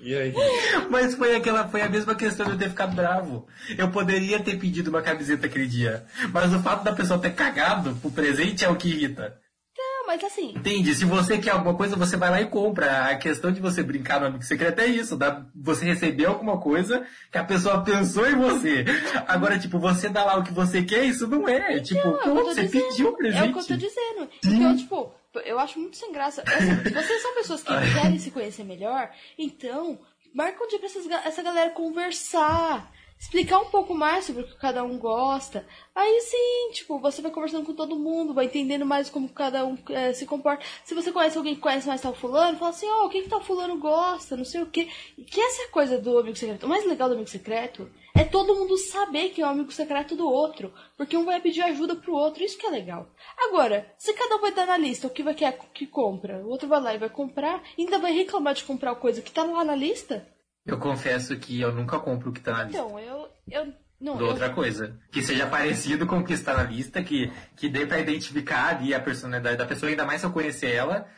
[0.00, 0.32] E aí?
[0.90, 3.46] Mas foi aquela, foi a mesma questão de eu ter ficado bravo.
[3.76, 6.04] Eu poderia ter pedido uma camiseta aquele dia.
[6.32, 9.36] Mas o fato da pessoa ter cagado pro presente é o que irrita.
[9.76, 10.94] Não, mas assim, Entende?
[10.94, 13.10] Se você quer alguma coisa, você vai lá e compra.
[13.10, 15.16] A questão de você brincar no amigo secreto é isso.
[15.16, 18.84] Dá, você receber alguma coisa que a pessoa pensou em você.
[19.26, 21.78] Agora, tipo, você dá lá o que você quer, isso não é.
[21.80, 22.88] Tipo, não, é o que pô, você dizendo.
[22.88, 23.44] pediu o presente.
[23.44, 24.28] É o que eu tô dizendo.
[24.64, 26.42] Eu, tipo, eu acho muito sem graça.
[26.42, 30.00] Assim, vocês são pessoas que querem se conhecer melhor, então,
[30.34, 32.90] marca um dia pra essas essa galera conversar.
[33.18, 35.66] Explicar um pouco mais sobre o que cada um gosta.
[35.92, 39.76] Aí sim, tipo, você vai conversando com todo mundo, vai entendendo mais como cada um
[39.90, 40.64] eh, se comporta.
[40.84, 43.28] Se você conhece alguém que conhece mais tal fulano, fala assim, ó, o que que
[43.28, 44.88] tal fulano gosta, não sei o quê.
[45.26, 46.64] Que essa é a coisa do amigo secreto.
[46.64, 50.14] O mais legal do amigo secreto é todo mundo saber que é o amigo secreto
[50.14, 50.72] do outro.
[50.96, 53.08] Porque um vai pedir ajuda pro outro, isso que é legal.
[53.36, 56.48] Agora, se cada um vai dar na lista o que vai querer que compra, o
[56.48, 59.64] outro vai lá e vai comprar, ainda vai reclamar de comprar coisa que tá lá
[59.64, 60.26] na lista,
[60.68, 62.78] Eu confesso que eu nunca compro o que tá na lista.
[62.78, 63.28] então eu.
[63.50, 64.96] eu não, de eu, outra coisa.
[65.10, 68.94] Que seja parecido com o que está na lista, que, que dê pra identificar ali
[68.94, 71.08] a personalidade da pessoa, ainda mais se eu conhecer ela.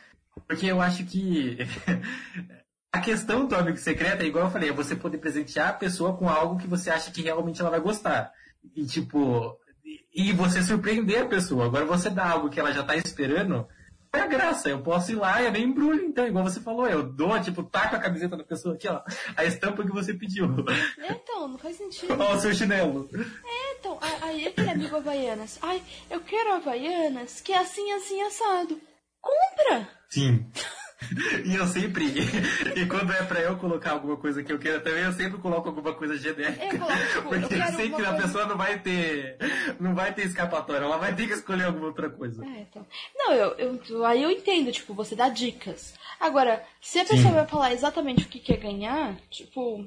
[0.47, 1.57] Porque eu acho que
[2.91, 6.17] a questão do amigo secreto é igual eu falei, é você poder presentear a pessoa
[6.17, 8.31] com algo que você acha que realmente ela vai gostar.
[8.75, 9.59] E tipo,
[10.15, 11.65] e você surpreender a pessoa.
[11.65, 13.67] Agora você dá algo que ela já tá esperando,
[14.13, 14.69] é a graça.
[14.69, 17.63] Eu posso ir lá e eu nem embrulho, então, igual você falou, eu dou, tipo,
[17.63, 19.01] taco a camiseta da pessoa aqui, ó,
[19.37, 20.47] a estampa que você pediu.
[20.97, 22.15] Então, não faz sentido.
[22.19, 23.09] Ó, o seu chinelo.
[23.79, 25.57] Então, a- aí aquele amigo Havaianas.
[25.61, 28.79] Ai, eu quero Havaianas que é assim, assim, assado.
[29.21, 29.87] Compra!
[30.09, 30.45] Sim.
[31.45, 32.05] E eu sempre,
[32.75, 35.67] e quando é pra eu colocar alguma coisa que eu queira também, eu sempre coloco
[35.69, 36.63] alguma coisa genérica.
[36.63, 39.37] Eu coloco, tipo, eu Porque eu, quero sei que a coisa- pessoa não vai ter,
[39.79, 42.45] não vai ter escapatória, ela vai ter que escolher alguma outra coisa.
[42.45, 42.85] É, então.
[43.15, 45.93] Não, eu, eu, aí eu entendo, tipo, você dá dicas.
[46.19, 47.33] Agora, se a pessoa Sim.
[47.33, 49.85] vai falar exatamente o que quer ganhar, tipo,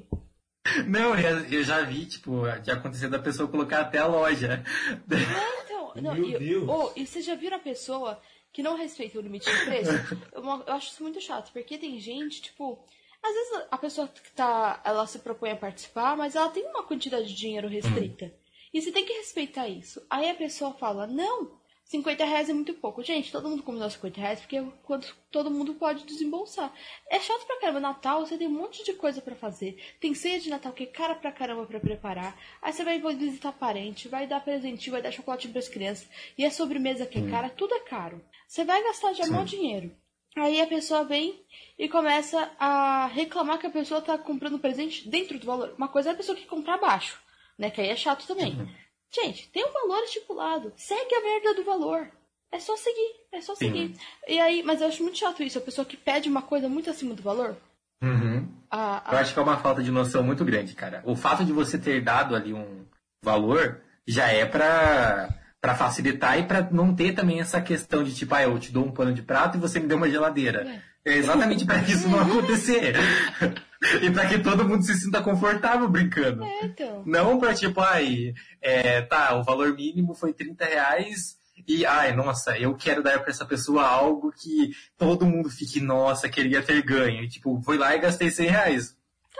[0.85, 4.63] Não, eu, eu já vi, tipo, de acontecer da pessoa colocar até a loja.
[5.09, 6.65] Então, não, Meu e, Deus.
[6.67, 8.19] oh, e você já viu a pessoa
[8.55, 9.91] que não respeita o limite de preço?
[10.31, 12.79] eu, eu acho isso muito chato, porque tem gente, tipo,
[13.21, 16.83] às vezes a pessoa que tá, ela se propõe a participar, mas ela tem uma
[16.83, 18.33] quantidade de dinheiro restrita.
[18.73, 20.01] E você tem que respeitar isso.
[20.09, 21.51] Aí a pessoa fala, não,
[21.83, 23.03] 50 reais é muito pouco.
[23.03, 26.73] Gente, todo mundo combinou 50 reais porque é quando todo mundo pode desembolsar.
[27.09, 27.81] É chato pra caramba.
[27.81, 29.77] Natal, você tem um monte de coisa pra fazer.
[29.99, 32.37] Tem ceia de Natal que é cara pra caramba pra preparar.
[32.61, 36.07] Aí você vai visitar parente, vai dar presentinho, vai dar chocolate pras crianças.
[36.37, 38.23] E a sobremesa que é cara, tudo é caro.
[38.47, 39.91] Você vai gastar de maior dinheiro.
[40.37, 41.41] Aí a pessoa vem
[41.79, 45.73] e começa a reclamar que a pessoa tá comprando presente dentro do valor.
[45.77, 47.17] Uma coisa é a pessoa que compra abaixo,
[47.57, 47.69] né?
[47.71, 48.69] Que aí é chato também.
[49.13, 50.73] Gente, tem um valor estipulado.
[50.75, 52.09] Segue a merda do valor.
[52.51, 53.95] É só seguir, é só seguir.
[54.27, 56.89] E aí, mas eu acho muito chato isso, a pessoa que pede uma coisa muito
[56.89, 57.55] acima do valor.
[58.01, 58.47] Uhum.
[58.69, 61.01] A, Eu a- acho que é uma falta de noção muito grande, cara.
[61.05, 62.85] O fato de você ter dado ali um
[63.23, 65.29] valor já é pra,
[65.65, 68.85] pra facilitar e pra não ter também essa questão de tipo, ah, eu te dou
[68.85, 70.79] um pano de prato e você me deu uma geladeira.
[71.03, 72.93] É exatamente pra isso não acontecer.
[74.03, 76.43] e pra que todo mundo se sinta confortável brincando.
[76.43, 77.01] É, então.
[77.03, 81.35] Não pra tipo, ai, é, tá, o valor mínimo foi 30 reais
[81.67, 86.29] e, ai, nossa, eu quero dar pra essa pessoa algo que todo mundo fique, nossa,
[86.29, 87.23] queria ter ganho.
[87.23, 88.94] E, tipo, fui lá e gastei 100 reais.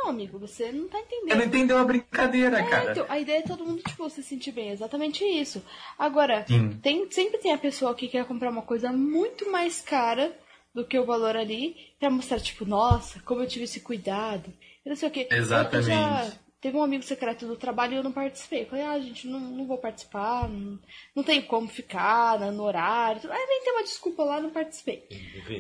[0.06, 1.36] Então, amigo, você não tá entendendo.
[1.40, 2.92] Não entendeu a brincadeira, É, cara.
[2.92, 4.70] então, a ideia é todo mundo, tipo, se sentir bem.
[4.70, 5.64] É exatamente isso.
[5.98, 6.78] Agora, Sim.
[6.82, 10.32] tem, sempre tem a pessoa que quer comprar uma coisa muito mais cara
[10.76, 14.54] do que o valor ali pra mostrar, tipo, nossa, como eu tive esse cuidado.
[14.86, 15.28] Eu não sei o quê.
[15.32, 15.88] Eu- eu Exatamente.
[15.88, 16.32] já-
[16.66, 18.64] teve um amigo secreto do trabalho e eu não participei.
[18.64, 20.80] Eu falei, ah, gente, não, não vou participar, não,
[21.14, 23.32] não tem como ficar no, no horário.
[23.32, 25.08] Aí vem ter uma desculpa lá, não participei.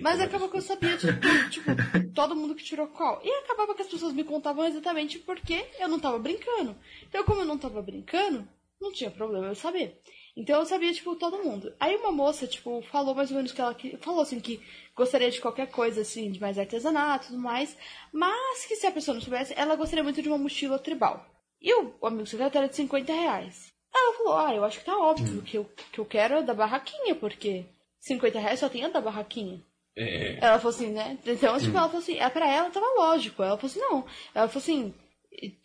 [0.01, 1.70] Mas acabou que eu sabia de tudo, tipo,
[2.16, 3.22] todo mundo que tirou qual.
[3.24, 6.76] E acabava que as pessoas me contavam exatamente porque eu não tava brincando.
[7.08, 8.47] Então, como eu não tava brincando,
[8.82, 10.01] não tinha problema eu saber.
[10.38, 11.74] Então eu sabia, tipo, todo mundo.
[11.80, 14.62] Aí uma moça, tipo, falou mais ou menos que ela que- falou assim que
[14.96, 17.78] gostaria de qualquer coisa, assim, de mais artesanato e tudo mais,
[18.12, 21.26] mas que se a pessoa não soubesse, ela gostaria muito de uma mochila tribal.
[21.62, 23.68] E o amigo secreto era de 50 reais.
[23.96, 26.44] Aí ela falou, ah, eu acho que tá óbvio que eu, que eu quero é
[26.44, 27.66] da barraquinha, porque
[28.02, 29.64] 50 reais só tem a da barraquinha.
[29.98, 31.18] É, Ela falou assim, né?
[31.26, 33.42] Então, tipo, ela falou assim, é, pra ela tava lógico.
[33.42, 34.06] Ela falou assim, não.
[34.34, 34.94] Ela falou assim,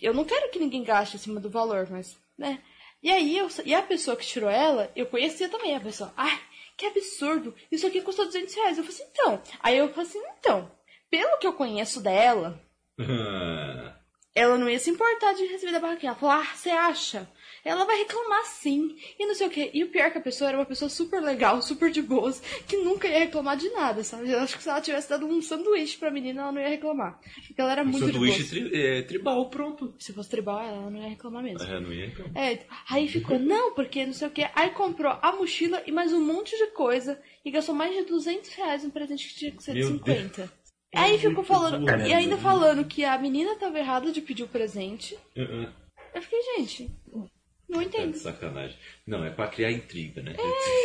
[0.01, 2.63] eu não quero que ninguém gaste acima do valor, mas, né?
[3.03, 6.13] E aí, eu, e a pessoa que tirou ela, eu conhecia também a pessoa.
[6.17, 6.39] Ai,
[6.77, 7.55] que absurdo.
[7.71, 8.79] Isso aqui custou 200 reais.
[8.79, 9.43] Eu falei assim, então.
[9.61, 10.71] Aí eu falei assim, então.
[11.11, 12.61] Pelo que eu conheço dela,
[14.35, 16.11] ela não ia se importar de receber da barraquinha.
[16.11, 17.29] Ela falou, ah, você acha?
[17.65, 18.97] Ela vai reclamar sim.
[19.19, 19.71] E não sei o quê.
[19.75, 22.41] E o pior é que a pessoa era uma pessoa super legal, super de boas,
[22.67, 24.31] que nunca ia reclamar de nada, sabe?
[24.31, 27.21] Eu acho que se ela tivesse dado um sanduíche pra menina, ela não ia reclamar.
[27.47, 29.95] Porque ela era um muito de sanduíche tri- é, tribal, pronto.
[29.99, 31.63] Se fosse tribal, ela não ia reclamar mesmo.
[31.69, 32.37] É, não ia reclamar.
[32.43, 34.47] É, aí ficou, não, porque não sei o que.
[34.55, 38.51] Aí comprou a mochila e mais um monte de coisa e gastou mais de 200
[38.55, 40.53] reais no presente que tinha que ser de Meu 50.
[40.95, 42.07] Aí ficou falando, burro.
[42.07, 45.17] e ainda falando que a menina tava errada de pedir o presente.
[45.37, 45.69] Uh-uh.
[46.13, 46.91] Eu fiquei, gente,
[47.71, 48.15] não Tá entendo.
[48.17, 48.77] sacanagem.
[49.07, 50.35] Não, é pra criar intriga, né?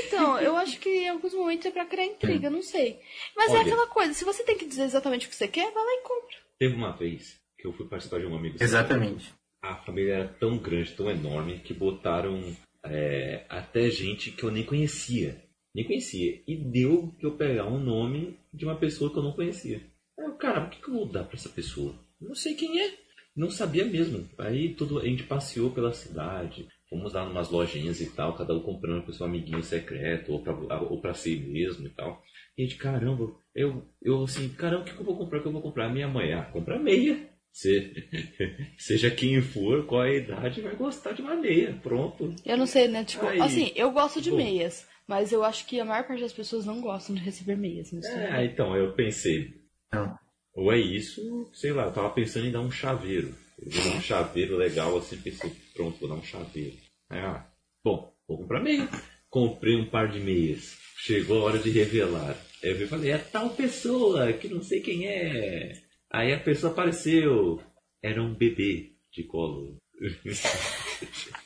[0.07, 2.99] Então, eu acho que em alguns momentos é pra criar intriga, não sei.
[3.35, 3.61] Mas é Olha.
[3.61, 6.03] aquela coisa, se você tem que dizer exatamente o que você quer, vai lá e
[6.03, 6.37] compra.
[6.59, 8.65] Teve uma vez que eu fui participar de um amigo seu.
[8.65, 9.33] Exatamente.
[9.61, 14.63] A família era tão grande, tão enorme, que botaram é, até gente que eu nem
[14.63, 15.43] conhecia.
[15.73, 16.41] Nem conhecia.
[16.47, 19.81] E deu que eu pegar um nome de uma pessoa que eu não conhecia.
[20.17, 21.95] Aí eu, cara, por que, que eu vou dar pra essa pessoa?
[22.21, 22.93] Não sei quem é.
[23.35, 24.29] Não sabia mesmo.
[24.37, 28.59] Aí tudo, a gente passeou pela cidade, fomos lá numas lojinhas e tal, cada um
[28.61, 32.21] comprando pro seu amiguinho secreto, ou pra, ou pra si mesmo e tal.
[32.57, 35.39] E a gente, caramba, eu, eu assim, caramba, o que, que eu vou comprar?
[35.39, 35.89] O que eu vou comprar?
[35.89, 37.29] Minha mãe, ah, compra meia.
[37.51, 37.93] Se-
[38.77, 41.73] seja quem for, qual é a idade, vai gostar de uma meia.
[41.81, 42.35] Pronto.
[42.45, 43.03] Eu não sei, né?
[43.05, 43.39] Tipo, Aí.
[43.41, 44.37] assim, eu gosto de Bom.
[44.37, 47.91] meias, mas eu acho que a maior parte das pessoas não gostam de receber meias.
[47.93, 48.23] Não sei.
[48.23, 49.53] É, então, eu pensei,
[49.93, 50.17] Não.
[50.53, 53.33] ou é isso, sei lá, eu tava pensando em dar um chaveiro.
[53.57, 56.75] Eu vou dar um chaveiro legal assim, pensei, pronto, vou dar um chaveiro.
[57.09, 57.47] Aí, ah,
[57.83, 58.89] bom, vou comprar meia.
[59.29, 60.77] Comprei um par de meias.
[60.97, 62.37] Chegou a hora de revelar.
[62.63, 65.73] Aí eu falei, é tal pessoa que não sei quem é.
[66.11, 67.61] Aí a pessoa apareceu.
[68.01, 69.77] Era um bebê de colo.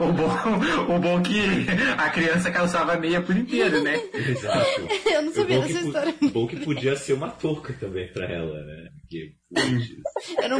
[0.00, 1.40] O bom, o bom que
[1.96, 3.96] a criança calçava a meia por inteiro, né?
[4.14, 4.80] Exato.
[5.12, 6.14] Eu não sabia bom que dessa história.
[6.32, 8.88] Bom que podia ser uma touca também pra ela, né?
[9.00, 9.88] Porque, putz,
[10.42, 10.58] Eu não...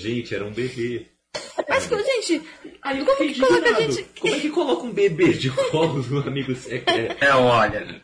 [0.00, 1.06] gente, era um bebê.
[1.68, 2.42] Mas, gente,
[2.82, 3.92] Aí Como que coloca indignado.
[3.92, 7.22] gente- Como é que coloca um bebê de colo no amigo secreto?
[7.22, 8.02] É, olha,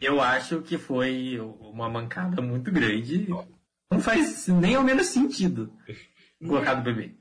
[0.00, 3.26] eu acho que foi uma mancada muito grande.
[3.90, 5.72] Não faz nem ao menos sentido
[6.46, 7.12] colocar do bebê.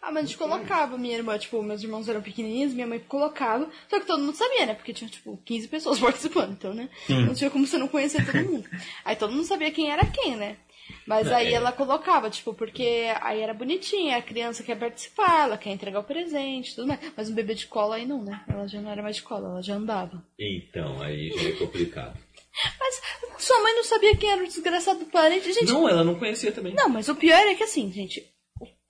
[0.00, 3.68] Ah, mas a gente colocava, minha irmã, tipo, meus irmãos eram pequenininhos, minha mãe colocava,
[3.88, 4.74] só que todo mundo sabia, né?
[4.74, 6.88] Porque tinha, tipo, 15 pessoas participando, então, né?
[7.08, 8.68] Não tinha como você não conhecer todo mundo.
[9.04, 10.56] Aí todo mundo sabia quem era quem, né?
[11.04, 11.52] Mas aí É.
[11.54, 16.04] ela colocava, tipo, porque aí era bonitinha, a criança quer participar, ela quer entregar o
[16.04, 17.00] presente, tudo mais.
[17.16, 18.40] Mas um bebê de cola aí não, né?
[18.48, 20.22] Ela já não era mais de cola, ela já andava.
[20.38, 22.16] Então, aí já é complicado.
[22.78, 23.02] Mas
[23.38, 25.72] sua mãe não sabia quem era o desgraçado do parente, gente.
[25.72, 26.72] Não, ela não conhecia também.
[26.72, 28.24] Não, mas o pior é que assim, gente,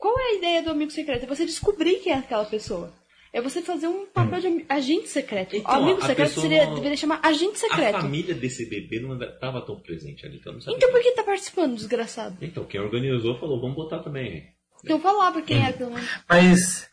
[0.06, 1.24] qual é a ideia do amigo secreto?
[1.24, 2.92] É você descobrir quem é aquela pessoa.
[3.32, 5.56] É você fazer um papel de agente secreto.
[5.56, 8.00] Então, o amigo a secreto seria, não- deveria chamar agente A secreto.
[8.00, 10.76] família desse bebê não estava tão presente ali, então não sabia.
[10.76, 12.36] Então por que tá participando, desgraçado?
[12.40, 14.46] Então, quem organizou falou, vamos botar também.
[14.84, 16.08] Então falava quem era, pelo menos.
[16.28, 16.88] Mas,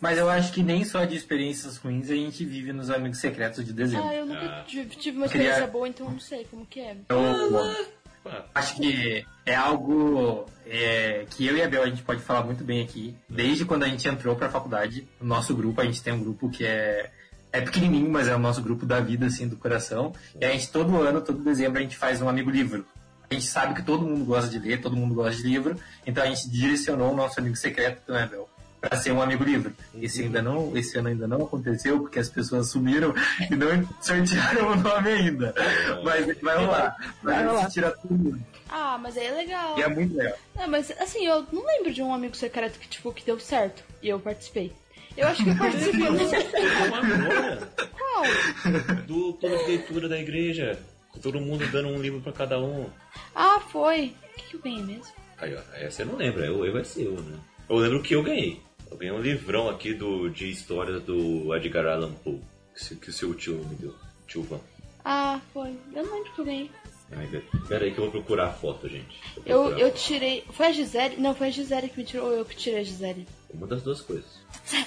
[0.00, 3.64] mas eu acho que nem só de experiências ruins a gente vive nos Amigos Secretos
[3.64, 4.06] de dezembro.
[4.08, 4.64] Ah, eu nunca Ah.
[4.66, 6.96] tive, tive uma Queria- experiência boa, então eu não sei como que é.
[7.08, 7.18] Eu
[8.28, 12.42] Ah, acho que é algo é, que eu e a Bel a gente pode falar
[12.42, 13.14] muito bem aqui.
[13.28, 16.50] Desde quando a gente entrou pra faculdade, o nosso grupo, a gente tem um grupo
[16.50, 17.10] que é,
[17.52, 20.12] é pequenininho, mas é o nosso grupo da vida, assim, do coração.
[20.40, 22.84] E a gente, todo ano, todo dezembro, a gente faz um amigo livro.
[23.30, 26.22] A gente sabe que todo mundo gosta de ler, todo mundo gosta de livro, então
[26.22, 28.48] a gente direcionou o nosso amigo secreto, né, Bel?
[28.88, 29.74] Para ser um amigo livre.
[30.00, 33.12] Esse, ainda não, esse ano ainda não aconteceu, porque as pessoas sumiram
[33.50, 33.68] e não
[34.00, 35.54] sortearam o nome ainda.
[36.04, 36.96] Mas vai rolar.
[37.22, 37.68] Vai rolar.
[37.68, 38.38] tira tudo.
[38.68, 39.78] Ah, mas aí é legal.
[39.78, 40.36] E é muito legal.
[40.54, 43.82] Não, mas assim, eu não lembro de um amigo secreto que, tipo, que deu certo.
[44.02, 44.72] E eu participei.
[45.16, 46.02] Eu acho que eu participei.
[47.96, 48.22] Qual?
[49.06, 50.78] do plano de leitura da igreja.
[51.10, 52.88] Com todo mundo dando um livro pra cada um.
[53.34, 54.14] Ah, foi.
[54.32, 55.12] O que, que eu ganhei mesmo?
[55.38, 57.38] Aí, ó, essa você não lembra, eu, eu vai ser eu, né?
[57.68, 58.62] Eu lembro que eu ganhei.
[58.90, 62.40] Eu ganhei um livrão aqui do, de histórias do Edgar Allan Poe,
[62.74, 63.94] que, que o seu tio me deu.
[64.26, 64.60] Tio Van.
[65.04, 65.74] Ah, foi.
[65.94, 66.70] Eu não lembro que eu ganhei.
[67.12, 69.20] Ai, Pera aí que eu vou procurar a foto, gente.
[69.44, 69.98] Eu, eu foto.
[70.00, 70.42] tirei.
[70.50, 71.16] Foi a Gisele?
[71.18, 73.26] Não, foi a Gisele que me tirou ou eu que tirei a Gisele?
[73.54, 74.26] Uma das duas coisas.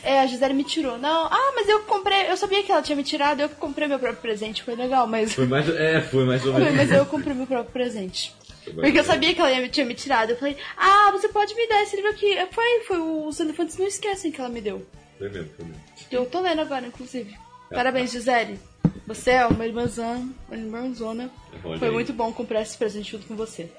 [0.04, 0.98] É, a Gisele me tirou.
[0.98, 2.30] Não, ah, mas eu comprei.
[2.30, 4.64] Eu sabia que ela tinha me tirado, eu que comprei meu próprio presente.
[4.64, 5.34] Foi legal, mas.
[5.34, 6.76] Foi mais, é, foi mais ou Foi, menos.
[6.78, 8.36] mas eu comprei meu próprio presente.
[8.74, 10.32] Porque eu sabia que ela ia- tinha me tirado.
[10.32, 12.36] Eu falei, ah, você pode me dar esse livro aqui.
[12.52, 14.86] Foi, foi os elefantes não esquecem que ela me deu.
[15.18, 15.82] Foi mesmo, foi mesmo.
[16.12, 17.36] Eu tô lendo agora, inclusive.
[17.70, 18.60] Parabéns, Gisele.
[19.06, 21.30] Você é uma irmãzã, uma irmãzona.
[21.64, 21.94] Olha Foi aí.
[21.94, 23.70] muito bom comprar esse presente junto com você.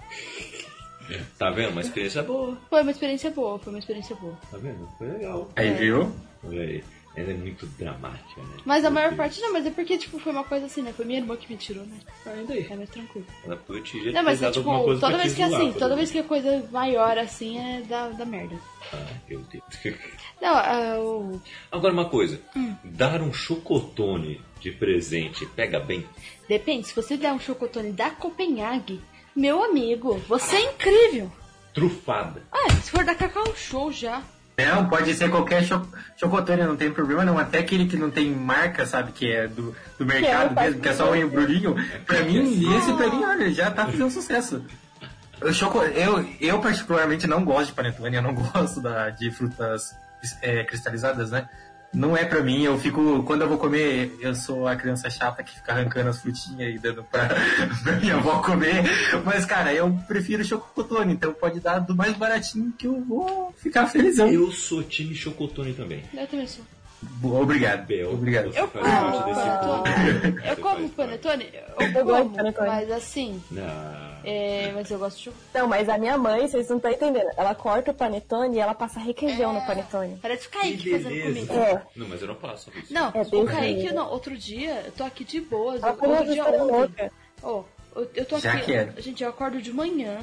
[1.38, 1.70] Tá vendo?
[1.72, 2.57] Uma experiência boa.
[2.68, 4.38] Foi uma experiência boa, foi uma experiência boa.
[4.51, 4.88] Tá vendo?
[4.97, 5.51] Foi legal.
[5.57, 6.12] Aí, viu?
[6.45, 6.84] Olha aí.
[7.16, 8.56] Ela é muito dramática, né?
[8.64, 10.92] Mas a maior parte não, mas é porque, tipo, foi uma coisa assim, né?
[10.96, 11.96] Foi minha irmã que me tirou, né?
[12.24, 12.66] Ainda aí.
[12.70, 13.26] É mais tranquilo.
[13.44, 15.78] Ela podia te Não, mas é tipo, coisa toda vez que é zoar, assim, toda
[15.86, 15.96] exemplo.
[15.96, 18.56] vez que é coisa maior assim é da, da merda.
[18.92, 19.64] Ah, meu Deus.
[20.40, 21.40] Não, ah, o-
[21.72, 22.40] Agora uma coisa.
[22.56, 22.74] Hum.
[22.84, 26.06] Dar um chocotone de presente pega bem?
[26.48, 29.00] depende, se você der um chocotone da Copenhague,
[29.34, 31.30] meu amigo, você é incrível.
[31.74, 32.42] Trufada.
[32.52, 34.22] Ah, se for da Cacau Show já.
[34.66, 35.86] Não, pode ser qualquer cho
[36.16, 37.38] chocotone, não tem problema não.
[37.38, 40.88] Até aquele que não tem marca, sabe, que é do, do mercado faz mesmo, que
[40.88, 41.74] é só um embrulhinho.
[42.06, 44.64] Pra mim, esse pra mim, olha, já tá fazendo sucesso.
[45.52, 45.78] Choco...
[45.82, 49.94] eu, eu particularmente não gosto de panetone, eu não gosto da, de frutas
[50.42, 51.48] é, cristalizadas, né?
[51.93, 55.43] Não é pra mim, eu fico, quando eu vou comer, eu sou a criança chata
[55.43, 57.28] que fica arrancando as frutinhas e dando pra,
[57.82, 58.84] pra minha avó comer.
[59.24, 63.88] Mas, cara, eu prefiro chocotone, então pode dar do mais baratinho que eu vou ficar
[63.88, 64.28] felizão.
[64.28, 66.05] Eu sou time chocotone também.
[66.14, 66.64] Eu também sou.
[67.03, 67.86] Boa, Obrigado.
[67.86, 68.53] Bel, Obrigado.
[68.53, 70.42] você Eu como desse panetone.
[70.48, 71.51] Eu como panetone?
[71.55, 72.68] Eu Eu gosto de como, panetone.
[72.68, 73.64] mas assim, Não.
[74.24, 75.36] é, mas eu gosto de.
[75.55, 77.30] Não, mas a minha mãe, vocês não estão entendendo.
[77.36, 80.18] Ela corta o panetone e ela passa requeijão no panetone.
[80.20, 81.55] Parece o Kaique Que fazendo comida.
[81.55, 81.82] É.
[81.96, 82.92] Não, mas eu não passo isso.
[82.92, 84.11] Não, É o Kaique não.
[84.11, 85.82] Outro dia, eu tô aqui de boas.
[85.82, 87.11] Ela falou Outro dia tá ontem.
[87.42, 87.62] Ó,
[87.96, 88.66] eu, eu tô Já aqui.
[88.66, 89.01] quero.
[89.01, 90.18] Gente, eu acordo de manhã.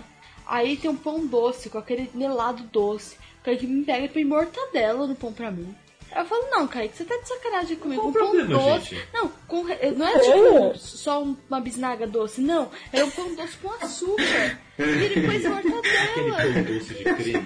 [0.45, 3.15] Aí tem um pão doce, com aquele melado doce.
[3.41, 5.75] O Kaique me pega e põe mortadela no pão pra mim.
[6.15, 8.01] Eu falo, não, Kaique, você tá de sacanagem comigo.
[8.01, 8.95] Qual um problema, pão doce.
[8.95, 9.07] gente?
[9.13, 9.63] Não, com,
[9.95, 12.71] não é tipo só uma bisnaga doce, não.
[12.91, 14.59] É um pão doce com açúcar.
[14.79, 16.53] E ele pôs Aquele mortadela.
[16.53, 17.45] pão doce de creme.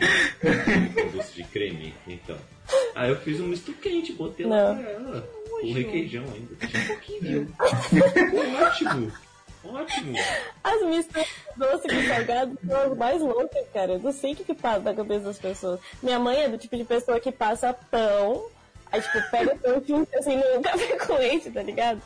[0.93, 2.37] Pão doce de creme, então.
[2.95, 4.81] Ah, eu fiz um misto quente, botei lá Não.
[4.81, 5.29] pra ela.
[5.49, 6.55] Com requeijão ainda.
[6.83, 7.47] Um pouquinho, viu?
[8.65, 9.11] Ótimo.
[9.63, 10.17] Ótimo.
[10.63, 13.93] As misturas doce com salgado são as mais loucas, cara.
[13.93, 15.79] Eu não sei o que, que passa na cabeça das pessoas.
[16.01, 18.43] Minha mãe é do tipo de pessoa que passa pão,
[18.91, 22.01] aí tipo, pega o pão assim no café com leite, tá ligado?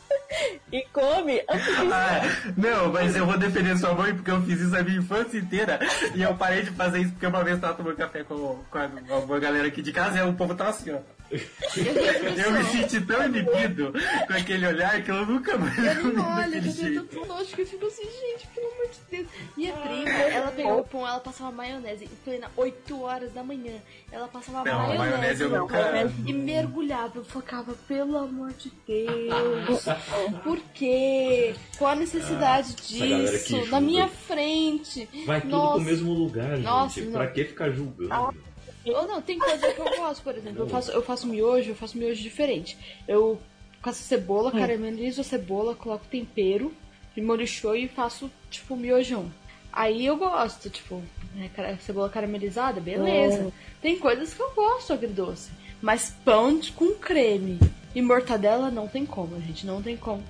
[0.72, 2.22] E come Ah,
[2.58, 5.80] não, mas eu vou defender sua mãe porque eu fiz isso a minha infância inteira
[6.14, 8.78] e eu parei de fazer isso porque uma vez eu tava tomando café com, com,
[8.78, 11.15] a, com uma galera aqui de casa e o povo tava assim, ó.
[11.32, 13.94] Eu Eu me senti tão inibido
[14.28, 17.04] com aquele olhar que eu nunca mais Eu comi olho, eu jeito.
[17.06, 19.28] tanto nojo que eu fico assim, gente, pelo amor de Deus.
[19.58, 23.74] Minha prima, ela pegava o pão, ela passava maionese em plena 8 horas da manhã.
[24.12, 27.18] Ela passava Não, maionese, maionese eu no nunca- pão e mergulhava.
[27.18, 29.86] Eu ficava, pelo amor de Deus,
[30.44, 31.56] por quê?
[31.78, 33.66] Qual a necessidade que disso?
[33.68, 35.10] Na minha frente.
[35.26, 35.74] Vai tudo Nossa.
[35.76, 37.06] pro mesmo lugar, Nossa, gente.
[37.12, 37.20] não.
[37.20, 38.36] Pra que ficar julgando?
[38.86, 40.64] Ou não, tem coisa que eu gosto, por exemplo.
[40.64, 42.78] Eu faço, eu faço miojo, eu faço miojo diferente.
[43.08, 43.40] Eu
[43.82, 46.74] faço cebola, caramelizo a cebola, coloco tempero,
[47.18, 49.32] molho show e faço, tipo, miojão.
[49.72, 51.02] Aí eu gosto, tipo,
[51.34, 51.50] né,
[51.82, 53.52] cebola caramelizada, beleza.
[53.82, 55.52] Tem coisas que eu gosto agridoce.
[55.82, 57.60] Mas pão com creme
[57.94, 60.24] e mortadela não tem como, gente, não tem como.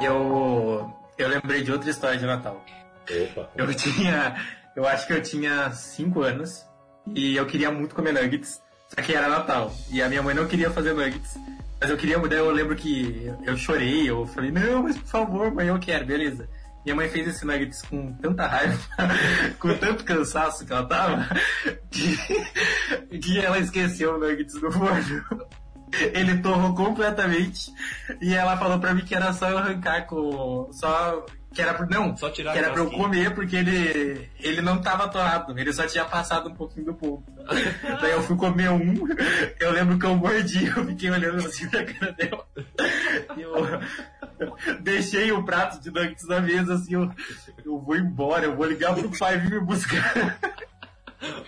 [0.00, 2.64] Eu, eu lembrei de outra história de Natal.
[3.10, 4.36] Opa, Eu tinha.
[4.74, 6.64] Eu acho que eu tinha 5 anos
[7.14, 9.74] e eu queria muito comer nuggets, só que era Natal.
[9.90, 11.36] E a minha mãe não queria fazer nuggets.
[11.80, 15.52] Mas eu queria, daí eu lembro que eu chorei, eu falei, não, mas por favor,
[15.52, 16.48] mãe, eu quero, beleza.
[16.84, 18.78] Minha mãe fez esse nuggets com tanta raiva,
[19.58, 21.28] com tanto cansaço que ela tava,
[21.90, 22.16] que,
[23.18, 25.48] que ela esqueceu o nuggets no forno.
[26.14, 27.72] Ele torrou completamente
[28.20, 30.68] e ela falou pra mim que era só eu arrancar com.
[30.72, 31.24] Só.
[31.52, 35.08] Que era, não, Só tirar que era pra eu comer porque ele, ele não tava
[35.08, 37.24] torrado, ele só tinha passado um pouquinho do ponto.
[38.00, 38.94] Daí eu fui comer um,
[39.58, 42.46] eu lembro que eu mordi, eu fiquei olhando assim pra cara dela.
[43.36, 43.80] Eu
[44.80, 47.10] deixei o prato de nuggets na mesa assim, eu,
[47.64, 50.38] eu vou embora, eu vou ligar pro pai vir me buscar.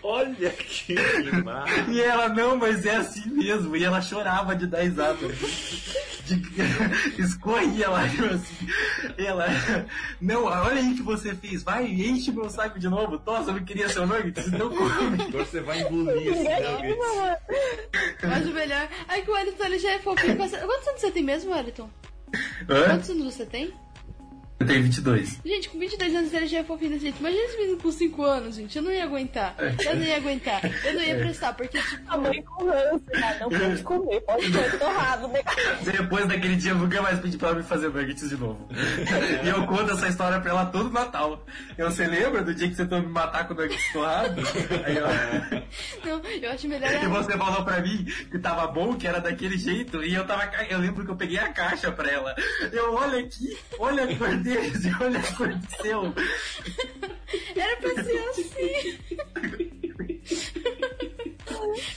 [0.03, 1.95] Olha que imagem.
[1.95, 3.75] E ela, não, mas é assim mesmo.
[3.75, 5.17] E ela chorava de dar risada.
[6.27, 6.43] De...
[7.23, 8.67] Escorria lá, assim.
[9.17, 9.47] E ela,
[10.21, 11.63] não, olha aí o que você fez.
[11.63, 13.21] Vai, enche meu saco de novo.
[13.25, 15.23] Nossa, eu não queria seu nuggets, então come.
[15.23, 16.97] Agora você vai engolir esse nuggets.
[18.23, 18.89] Mas o melhor.
[19.09, 20.37] Ai, que o Wellington ele já é fofinho.
[20.37, 20.55] Quantos
[20.89, 21.89] anos você tem mesmo, Wellington?
[22.69, 22.85] Hã?
[22.91, 23.73] Quantos anos você tem?
[24.63, 25.41] Eu tenho 22.
[25.45, 27.19] Gente, com 22 anos ele já é fofinho desse jeito.
[27.19, 28.77] Imagina esse menino com 5 anos, gente.
[28.77, 29.57] Eu não ia aguentar.
[29.59, 30.61] Eu não ia aguentar.
[30.85, 32.03] Eu não ia prestar, porque, tipo.
[32.07, 33.39] A mãe com ranço, né?
[33.41, 35.41] Não pode comer, pode comer torrado, né?
[35.85, 38.69] Depois daquele dia eu nunca mais pedi pra ela me fazer nuggets de novo.
[39.43, 41.45] E eu conto essa história pra ela todo Natal.
[41.77, 44.43] Eu, você lembra do dia que você tentou me matar com nuggets torrado?
[44.85, 45.11] Aí ela...
[46.05, 46.93] Não, eu acho melhor.
[47.03, 50.51] E você falou pra mim que tava bom, que era daquele jeito, e eu tava.
[50.69, 52.35] Eu lembro que eu peguei a caixa pra ela.
[52.71, 54.07] Eu, olha aqui, olha a
[54.55, 56.15] e olha a cor do seu.
[57.57, 58.99] Era pra ser assim.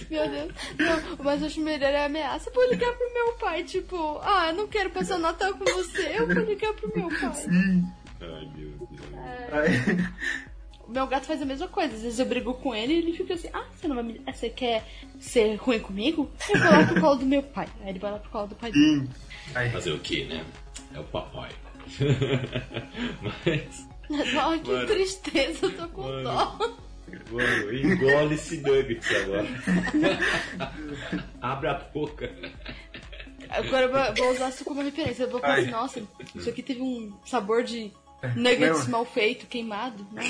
[0.09, 0.51] Meu Deus.
[0.77, 2.49] Não, mas eu acho melhor a ameaça.
[2.49, 5.65] Eu vou ligar pro meu pai, tipo, ah, eu não quero passar o Natal com
[5.65, 6.13] você.
[6.17, 7.21] Eu vou ligar pro meu pai.
[9.51, 10.05] Ai, meu Deus.
[10.87, 11.95] O meu gato faz a mesma coisa.
[11.95, 14.21] Às vezes eu brigo com ele e ele fica assim, ah, você não vai me.
[14.27, 14.83] ah, Você quer
[15.19, 16.31] ser ruim comigo?
[16.49, 17.67] Eu vou lá pro colo do meu pai.
[17.81, 18.99] Aí ele vai lá pro colo do pai dele.
[19.01, 19.09] sim.
[19.55, 20.45] Aí, Fazer o que, né?
[20.93, 21.49] É o papai.
[23.45, 23.87] Mas,
[24.37, 24.87] Ai, que Mano.
[24.87, 26.23] tristeza, eu tô com Mano.
[26.23, 26.57] dó.
[27.31, 29.47] mano, engole esse nuggets agora.
[31.41, 32.31] Abre a boca.
[33.49, 35.23] Agora eu vou- usar isso como referência.
[35.23, 36.03] Eu vou assim, nossa,
[36.35, 37.91] isso aqui teve um sabor de
[38.35, 38.89] nuggets Lembra?
[38.89, 40.05] mal feito, queimado.
[40.11, 40.27] Nossa.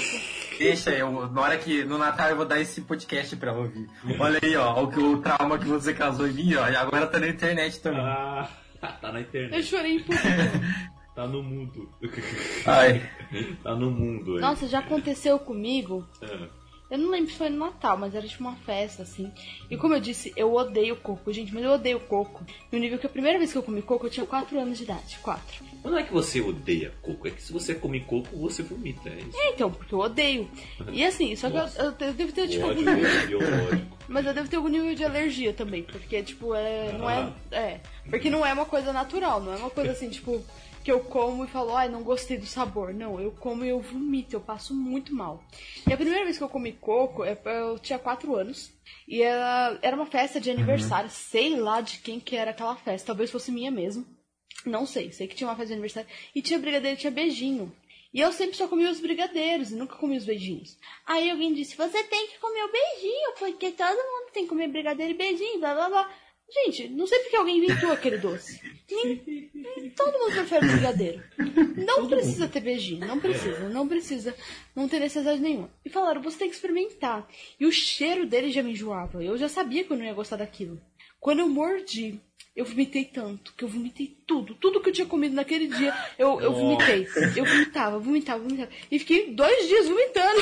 [0.59, 3.87] deixa eu, na hora que no Natal eu vou dar esse podcast pra ela ouvir.
[4.19, 7.19] Olha aí, ó, o, o trauma que você causou em mim, ó, e agora tá
[7.19, 8.01] na internet também.
[8.01, 8.49] Ah,
[9.01, 9.63] tá na Eu internet.
[9.63, 10.27] chorei em público.
[11.15, 11.89] Tá no mundo.
[12.65, 13.01] Ai,
[13.63, 14.41] Tá no mundo aí.
[14.41, 16.05] Nossa, já aconteceu comigo.
[16.21, 16.47] Ah,
[16.91, 19.31] Eu não lembro se foi no Natal, mas era tipo uma festa, assim.
[19.71, 22.43] E como eu disse, eu odeio coco, gente, mas eu odeio coco.
[22.71, 24.83] No nível que a primeira vez que eu comi coco, eu tinha 4 anos de
[24.83, 25.17] idade.
[25.23, 25.63] 4.
[25.83, 29.09] Mas não é que você odeia coco, é que se você come coco, você vomita.
[29.09, 29.37] É isso.
[29.39, 30.49] É, então, porque eu odeio.
[30.91, 33.39] E assim, só que eu, eu, eu devo ter, tipo, algum Ódio nível.
[33.39, 33.97] biológico.
[34.07, 36.91] Mas eu devo ter algum nível de alergia também, porque, tipo, é.
[36.97, 37.31] Não é.
[37.51, 37.79] É.
[38.09, 40.43] Porque não é uma coisa natural, não é uma coisa assim, tipo,
[40.85, 42.93] que eu como e falo, ai, não gostei do sabor.
[42.93, 45.43] Não, eu como e eu vomito, eu passo muito mal.
[45.89, 48.71] E a primeira vez que eu comi coco, é- eu tinha 4 anos.
[49.07, 53.07] E era, era uma festa de aniversário, sei lá de quem que era aquela festa,
[53.07, 54.05] talvez fosse minha mesmo.
[54.63, 56.07] Não sei, sei que tinha uma festa de aniversário.
[56.35, 57.75] E tinha brigadeiro, tinha beijinho.
[58.13, 60.77] E eu sempre só comia os brigadeiros e nunca comia os beijinhos.
[61.07, 64.67] Aí alguém disse, você tem que comer o beijinho, porque todo mundo tem que comer
[64.67, 66.11] brigadeiro e beijinho, blá blá blá.
[66.63, 68.61] Gente, não sei porque alguém inventou aquele doce.
[68.89, 71.23] Nem- nem- todo mundo prefere brigadeiro.
[71.85, 74.35] Não precisa ter beijinho, não precisa, não precisa,
[74.75, 75.69] não tem necessidade nenhuma.
[75.83, 77.27] E falaram, você tem que experimentar.
[77.59, 79.21] E o cheiro dele já me enjoava.
[79.23, 80.79] Eu já sabia que eu não ia gostar daquilo.
[81.19, 82.21] Quando eu mordi,
[82.55, 84.55] eu vomitei tanto, que eu vomitei tudo.
[84.55, 87.05] Tudo que eu tinha comido naquele dia, eu, eu vomitei.
[87.35, 88.71] Eu vomitava, vomitava, vomitava.
[88.89, 90.41] E fiquei dois dias vomitando.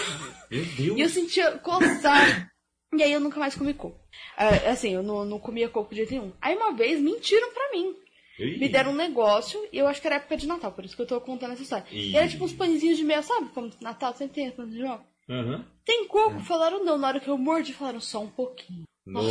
[0.51, 0.97] Meu Deus.
[0.97, 2.52] E eu sentia coçar.
[2.95, 3.99] E aí eu nunca mais comi coco.
[4.37, 6.31] Ah, assim, eu não, não comia coco de jeito nenhum.
[6.41, 7.95] Aí uma vez mentiram pra mim.
[8.39, 8.57] Ih.
[8.59, 11.01] Me deram um negócio e eu acho que era época de Natal, por isso que
[11.03, 11.85] eu tô contando essa história.
[11.91, 12.11] Ih.
[12.11, 13.49] E era tipo uns pãezinhos de mel, sabe?
[13.53, 14.99] Como Natal sempre tem pães de mel.
[15.29, 15.65] Aham.
[15.85, 16.39] Tem coco?
[16.41, 16.97] Falaram não.
[16.97, 18.83] Na hora que eu mordi, falaram só um pouquinho.
[19.05, 19.27] Nossa.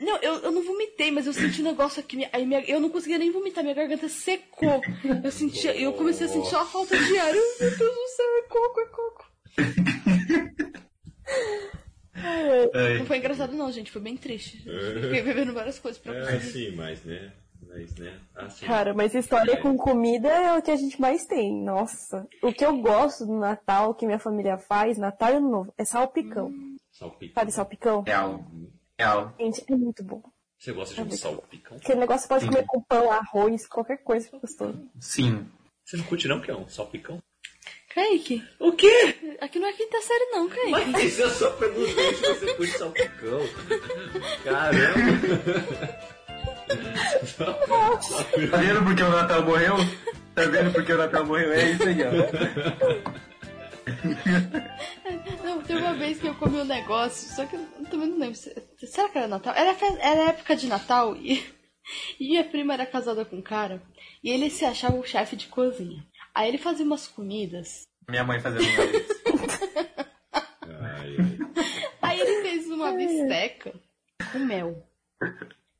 [0.00, 2.16] Não, eu, eu não vomitei, mas eu senti um negócio aqui.
[2.16, 4.80] minha- Aí minha, eu não conseguia nem vomitar, minha garganta secou.
[5.22, 7.32] Eu sentia, eu comecei a sentir só a falta de ar.
[7.34, 9.24] Eu, Meu Deus do céu, é coco, é coco.
[12.74, 14.58] Ai, Não foi engraçado não, gente, foi bem triste.
[14.58, 16.44] Fiquei bebendo várias coisas pra É, conseguir.
[16.44, 17.32] sim, mas, né?
[17.66, 18.20] Mas, né?
[18.36, 18.66] Assim.
[18.66, 21.62] Cara, mas história com comida é o que a gente mais tem.
[21.62, 22.26] Nossa.
[22.42, 25.84] O que eu gosto do Natal, que minha família faz, Natal e Ano Novo, é
[25.84, 26.52] salpicão.
[26.92, 27.34] Salpicão.
[27.34, 28.02] Sabe salpicão?
[28.02, 28.44] real.
[28.98, 29.34] Real.
[29.40, 30.22] Gente, é muito bom.
[30.58, 31.76] Você gosta de um salpicão?
[31.76, 32.50] Aquele negócio você pode Sim.
[32.50, 34.88] comer com pão, arroz, qualquer coisa gostoso.
[35.00, 35.46] Sim.
[35.84, 37.20] Você não curte não que é um salpicão?
[37.94, 39.14] Kaique, O quê?
[39.40, 40.90] aqui não é quinta série não, Kaique.
[40.90, 43.40] Mas eu só perguntei se você curte salpicão.
[44.42, 45.18] Caramba.
[48.50, 49.74] Tá vendo porque o Natal morreu?
[50.34, 51.52] Tá vendo porque o Natal morreu?
[51.52, 52.10] É isso aí, ó.
[55.44, 58.34] Não, teve uma vez que eu comi um negócio, só que eu também não lembro.
[58.34, 58.54] se-
[58.86, 59.54] Será que era Natal?
[59.54, 61.44] Era, era época de Natal e,
[62.18, 63.82] e minha prima era casada com um cara
[64.22, 66.02] e ele se achava o chefe de cozinha.
[66.34, 67.86] Aí ele fazia umas comidas.
[68.08, 69.24] Minha mãe fazendo isso.
[72.02, 73.72] Aí ele fez uma bisteca
[74.32, 74.86] com mel.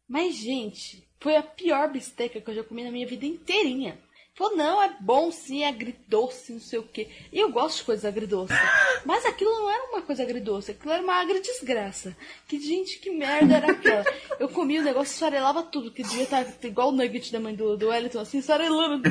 [0.08, 3.98] Mas, gente, foi a pior bisteca que eu já comi na minha vida inteirinha.
[4.36, 7.08] Falou, não, é bom sim, é agridoce, não sei o quê.
[7.32, 8.56] E eu gosto de coisas agridoces.
[9.04, 12.16] Mas aquilo não era uma coisa agridoce, aquilo era uma agridesgraça.
[12.48, 14.04] Que, gente, que merda era aquela?
[14.40, 17.54] Eu comi o negócio e esfarelava tudo, que devia estar igual o nugget da mãe
[17.54, 19.08] do, do Wellington, assim, esfarelando.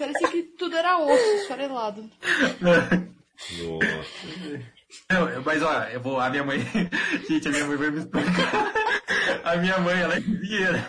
[0.00, 2.10] Parecia que tudo era osso esfarelado.
[2.60, 3.08] Nossa.
[5.10, 6.18] Não, mas ó, eu vou.
[6.18, 6.58] A minha mãe.
[7.28, 8.72] Gente, a minha mãe vai me explicar.
[9.44, 10.84] A minha mãe, ela é cozinheira.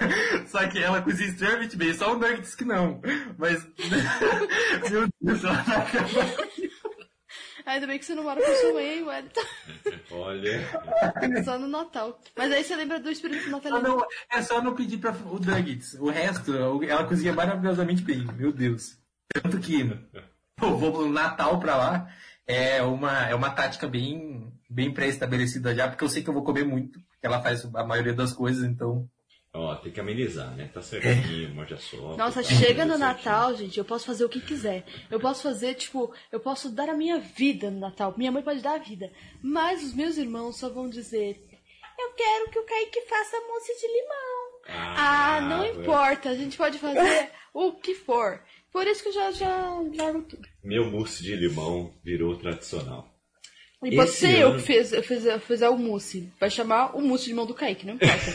[0.47, 1.93] Só que ela cozinha extremamente bem.
[1.93, 3.01] Só o Nuggets que não.
[3.37, 3.67] Mas.
[4.89, 6.51] Meu Deus, ela tá acabando.
[7.63, 9.41] Ainda bem que você não mora com sua mãe, hein, Wellington.
[10.09, 10.67] Olha.
[11.45, 12.19] Só no Natal.
[12.35, 13.81] Mas aí você lembra do espírito Ah, natalino.
[13.81, 15.93] não, é só não pedir pra o Nuggets.
[15.99, 18.25] O resto, ela cozinha maravilhosamente bem.
[18.35, 18.97] Meu Deus.
[19.33, 19.81] Tanto que
[20.61, 22.07] eu vou pro Natal pra lá.
[22.47, 26.43] É uma, é uma tática bem, bem pré-estabelecida já, porque eu sei que eu vou
[26.43, 26.99] comer muito.
[27.21, 29.07] Ela faz a maioria das coisas, então.
[29.53, 30.69] Ó, tem que amenizar, né?
[30.73, 32.15] Tá certinho, morde a sopa.
[32.15, 32.99] Nossa, tá chega no certinho.
[32.99, 34.85] Natal, gente, eu posso fazer o que quiser.
[35.09, 38.13] Eu posso fazer, tipo, eu posso dar a minha vida no Natal.
[38.17, 39.11] Minha mãe pode dar a vida.
[39.41, 41.45] Mas os meus irmãos só vão dizer:
[41.99, 44.51] Eu quero que o Kaique faça mousse de limão.
[44.97, 45.81] Ah, não velho.
[45.81, 48.41] importa, a gente pode fazer o que for.
[48.71, 50.47] Por isso que eu já, já largo tudo.
[50.63, 53.11] Meu mousse de limão virou tradicional.
[53.83, 56.31] E pode Esse ser eu que fiz, eu fizer, fizer o mousse.
[56.39, 58.31] Vai chamar o mousse de limão do Kaique, não importa.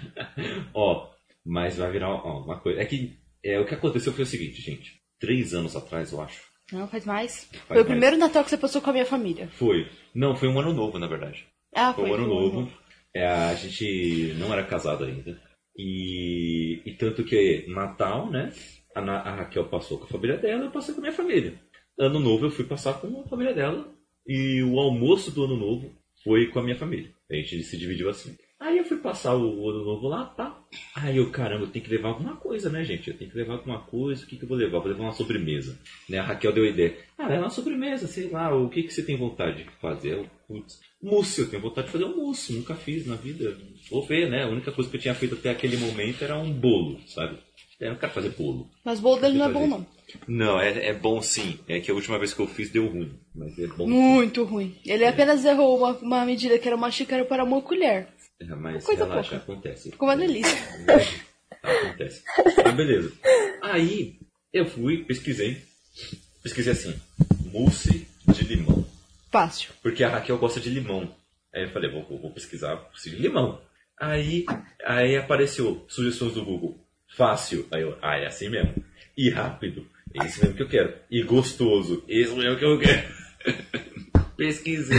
[0.74, 1.10] Ó,
[1.44, 2.80] mas vai virar ó, uma coisa.
[2.80, 5.00] É que é, o que aconteceu foi o seguinte, gente.
[5.20, 6.42] Três anos atrás, eu acho.
[6.72, 7.48] não, faz mais.
[7.66, 7.82] Foi mais.
[7.82, 9.48] o primeiro Natal que você passou com a minha família.
[9.52, 9.88] Foi.
[10.14, 11.46] Não, foi um ano novo, na verdade.
[11.74, 12.10] Ah, Foi foi.
[12.10, 12.72] um ano foi um novo.
[13.14, 15.40] É, a gente não era casado ainda.
[15.76, 18.52] E, e tanto que Natal, né?
[18.96, 21.60] A, a Raquel passou com a família dela, eu passei com a minha família.
[21.98, 23.86] Ano novo eu fui passar com a família dela.
[24.26, 25.92] E o almoço do ano novo
[26.24, 27.10] foi com a minha família.
[27.30, 28.36] A gente se dividiu assim.
[28.58, 30.58] Aí eu fui passar o ano novo lá, tá?
[30.94, 33.10] Aí eu, caramba, eu tenho que levar alguma coisa, né, gente?
[33.10, 34.24] Eu tenho que levar alguma coisa.
[34.24, 34.78] O que, que eu vou levar?
[34.78, 35.78] Vou levar uma sobremesa.
[36.08, 36.18] Né?
[36.18, 36.96] A Raquel deu a ideia.
[37.18, 38.56] Ah, leva uma sobremesa, sei lá.
[38.56, 40.26] O que, que você tem vontade de fazer?
[40.48, 41.42] Putz, mousse.
[41.42, 42.54] Eu tenho vontade de fazer um mousse.
[42.54, 43.58] Nunca fiz na vida.
[43.90, 44.44] Vou ver, né?
[44.44, 47.38] A única coisa que eu tinha feito até aquele momento era um bolo, sabe?
[47.78, 48.70] Eu não quero fazer bolo.
[48.84, 49.86] Mas o bolo dele não é bom, não.
[50.26, 51.58] Não, é, é bom sim.
[51.68, 53.18] É que a última vez que eu fiz deu ruim.
[53.34, 53.86] Mas é bom.
[53.86, 54.78] Muito ruim.
[54.86, 58.08] Ele apenas errou uma, uma medida que era uma xícara para uma colher.
[58.40, 59.52] É, mas Coisa relaxa, pouca.
[59.52, 59.90] acontece.
[59.90, 60.56] Ficou uma delícia.
[61.62, 62.22] Acontece.
[62.64, 63.12] Mas beleza.
[63.62, 64.18] Aí
[64.52, 65.62] eu fui, pesquisei.
[66.42, 66.94] Pesquisei assim:
[67.52, 68.86] mousse de limão.
[69.30, 69.70] Fácil.
[69.82, 71.14] Porque a Raquel gosta de limão.
[71.54, 73.60] Aí eu falei, vou, vou- vou pesquisar mousse de limão.
[73.98, 74.44] Aí,
[74.84, 76.78] aí apareceu sugestões do Google.
[77.16, 77.66] Fácil.
[77.72, 78.74] Aí eu, ah, é assim mesmo.
[79.16, 79.86] E rápido.
[80.14, 80.94] É isso mesmo que eu quero.
[81.10, 82.04] E gostoso.
[82.06, 83.08] Isso mesmo que eu quero.
[84.36, 84.98] Pesquisei.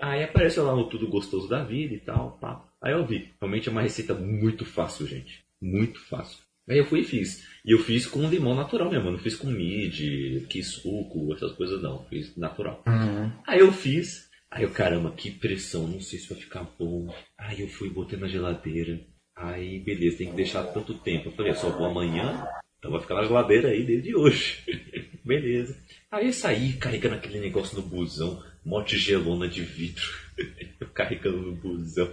[0.00, 2.64] Aí apareceu lá o tudo gostoso da vida e tal, pá.
[2.82, 3.34] Aí eu vi.
[3.40, 5.44] Realmente é uma receita muito fácil, gente.
[5.60, 6.38] Muito fácil.
[6.68, 7.46] Aí eu fui e fiz.
[7.64, 9.10] E eu fiz com limão natural mesmo.
[9.10, 12.04] Não fiz com mid, que suco, essas coisas não.
[12.06, 12.82] Fiz natural.
[13.46, 14.26] Aí eu fiz.
[14.50, 17.14] Aí eu, caramba, que pressão, não sei se vai ficar bom.
[17.36, 19.00] Aí eu fui, botei na geladeira.
[19.36, 21.28] Aí, beleza, tem que deixar tanto tempo.
[21.28, 24.64] Eu falei, só vou amanhã, então vai ficar na geladeira aí desde hoje.
[25.22, 25.78] beleza.
[26.10, 30.04] Aí eu saí carregando aquele negócio no busão, mó tigelona de vidro.
[30.80, 32.10] eu carregando no busão.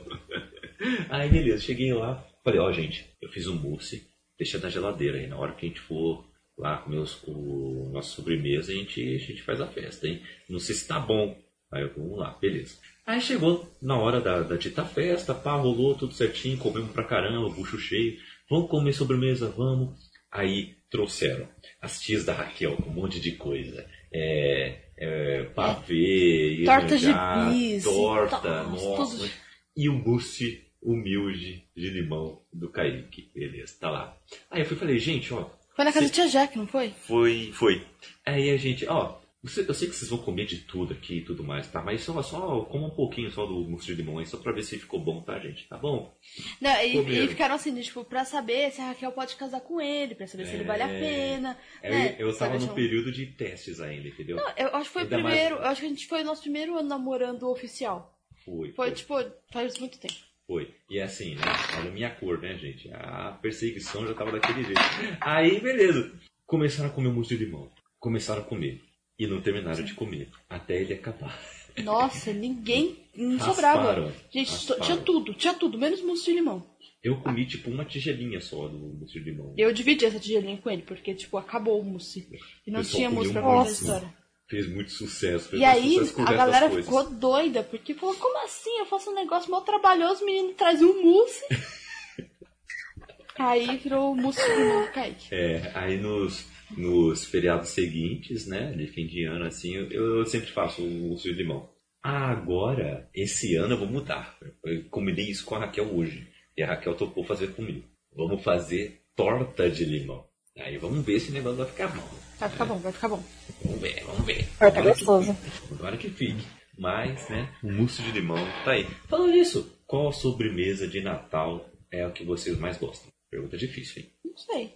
[1.09, 4.05] Aí, beleza, cheguei lá, falei, ó, gente, eu fiz um mousse,
[4.37, 6.25] deixa na geladeira aí, na hora que a gente for
[6.57, 10.21] lá comer os, o nossa sobremesa, a gente, a gente faz a festa, hein?
[10.49, 11.39] Não sei se tá bom.
[11.71, 12.77] Aí eu, vamos lá, beleza.
[13.05, 17.49] Aí chegou na hora da, da dita festa, pá, rolou tudo certinho, comemos pra caramba,
[17.49, 18.17] bucho cheio.
[18.49, 19.97] Vamos comer sobremesa, vamos.
[20.31, 21.47] Aí trouxeram
[21.81, 23.85] as tias da Raquel com um monte de coisa.
[24.11, 27.07] É, é, pavê, Torta de
[27.51, 29.17] bis, torta, nossa, nossa.
[29.17, 29.31] tudo.
[29.75, 33.31] E o mousse humilde de limão do Kaique.
[33.33, 34.17] Beleza, tá lá.
[34.51, 36.67] Aí eu fui e falei, gente, ó, Foi na casa Se- da tia Jack, não
[36.67, 36.91] foi?
[36.91, 37.81] foi, foi.
[38.25, 41.43] Aí a gente, ó, eu sei que vocês vão comer de tudo aqui e tudo
[41.43, 41.81] mais, tá?
[41.81, 44.63] Mas só, só coma um pouquinho só do mousse de limão aí, só pra ver
[44.63, 45.67] se ficou bom, tá, gente?
[45.67, 46.15] Tá bom?
[46.61, 50.15] Não, e, e ficaram assim, tipo, pra saber se a Raquel pode casar com ele,
[50.15, 51.57] pra saber se ele vale a pena.
[51.83, 52.15] Eu, né?
[52.19, 54.37] eu tava Sabe, no acham- período de testes ainda, entendeu?
[54.37, 55.55] Não, eu acho que foi o Ainda mais- primeiro.
[55.57, 58.17] Eu acho que a gente foi o nosso primeiro ano namorando oficial.
[58.45, 59.13] Foi, Foi, tipo,
[59.51, 60.15] faz muito tempo.
[60.47, 60.73] Foi.
[60.89, 61.41] E é assim, né?
[61.79, 62.89] Olha a minha cor, né, gente?
[62.93, 64.79] A perseguição já tava daquele jeito.
[65.21, 66.13] Aí, beleza.
[66.45, 67.71] Começaram a comer o mousse de limão.
[67.99, 68.81] Começaram a comer.
[69.17, 70.29] E não terminaram de comer.
[70.49, 71.39] Até ele acabar.
[71.83, 72.97] Nossa, ninguém.
[73.15, 74.11] Não sobrava.
[74.31, 74.81] Gente, Rasparam.
[74.81, 76.65] tinha tudo, tinha tudo, menos mousse de limão.
[77.03, 79.53] Eu comi, tipo, uma tigelinha só do mousse de limão.
[79.57, 82.29] Eu dividi essa tigelinha com ele, porque, tipo, acabou o mousse.
[82.65, 84.13] E não tinha mousse pra contar a história.
[84.47, 85.49] Fez muito sucesso.
[85.49, 88.77] Fez E muito aí, sucesso a galera ficou doida, porque falou, como assim?
[88.79, 91.43] Eu faço um negócio mal trabalhoso, o menino traz um mousse.
[93.37, 95.27] aí virou o mousse de limão Kaique.
[95.33, 96.45] É, aí nos,
[96.77, 101.29] nos feriados seguintes, né, de fim de ano, assim, eu, eu sempre faço o mousse
[101.29, 101.69] de limão.
[102.01, 104.37] Agora, esse ano eu vou mudar.
[104.65, 106.27] Eu combinei isso com a Raquel hoje.
[106.57, 107.83] E a Raquel topou fazer comigo.
[108.13, 110.25] Vamos fazer torta de limão.
[110.57, 112.03] Aí vamos ver se o negócio vai ficar bom.
[112.37, 113.23] Vai ficar bom, vai ficar bom.
[113.63, 114.45] Vamos ver, vamos ver.
[114.45, 115.33] Que gostosa.
[115.33, 115.73] fique.
[115.73, 116.45] Agora que fique.
[116.77, 118.85] Mas, né, o mousse de limão tá aí.
[119.07, 123.11] Falando nisso, qual sobremesa de Natal é a que vocês mais gostam?
[123.29, 124.09] Pergunta difícil, hein?
[124.25, 124.73] Não sei.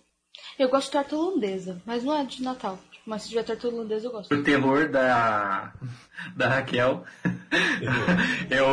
[0.58, 2.80] Eu gosto de torta holandesa, mas não é de Natal.
[3.06, 4.34] Mas se tiver torta holandesa, eu gosto.
[4.34, 5.74] O terror da,
[6.36, 7.06] da Raquel.
[8.50, 8.66] eu,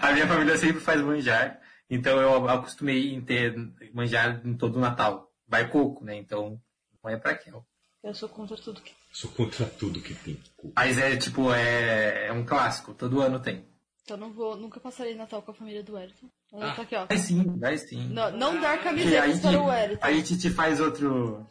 [0.00, 1.60] a minha família sempre faz manjar.
[1.88, 3.54] Então eu acostumei em ter
[3.92, 5.30] manjar em todo o Natal.
[5.46, 6.16] Vai coco, né?
[6.16, 6.60] Então
[7.02, 7.66] não é pra Raquel.
[8.02, 8.92] Eu sou contra tudo que.
[9.12, 10.40] Sou contra tudo que tem.
[10.74, 12.94] Mas é tipo, é, é um clássico.
[12.94, 13.66] Todo ano tem.
[14.04, 16.26] Então não vou, nunca passarei Natal com a família do Wellington.
[16.52, 16.74] Ela Ah.
[16.74, 17.06] tá aqui, ó.
[17.06, 18.08] Vai sim, vai sim.
[18.08, 20.04] Não, não dar Que camisetas aí para o Wellington.
[20.06, 21.46] a gente te faz outro.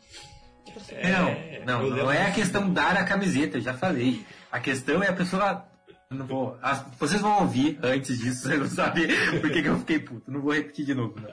[0.90, 4.24] É, não, não, não é a questão dar a camiseta, eu já falei.
[4.52, 5.66] A questão é a pessoa.
[6.12, 9.08] eu Não vou, as- vocês vão ouvir antes disso, vocês vão saber
[9.42, 10.30] por que, que eu fiquei puto.
[10.30, 11.30] Não vou repetir de novo, não.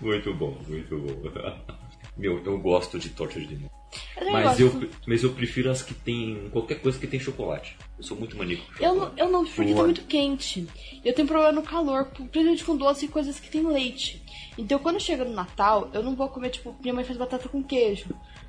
[0.00, 1.74] Muito bom, muito bom.
[2.16, 3.70] Meu, eu gosto de torta de limão.
[4.16, 4.82] Eu Mas gosto.
[4.82, 6.48] eu, mas eu prefiro as que tem.
[6.50, 7.76] qualquer coisa que tem chocolate.
[7.96, 9.84] Eu sou muito maníaco Eu não, eu não, porque tá Boa.
[9.84, 10.66] muito quente.
[11.04, 14.22] Eu tenho problema no calor, principalmente com doce e coisas que tem leite.
[14.58, 17.62] Então quando chega no Natal, eu não vou comer, tipo, minha mãe faz batata com
[17.62, 18.06] queijo.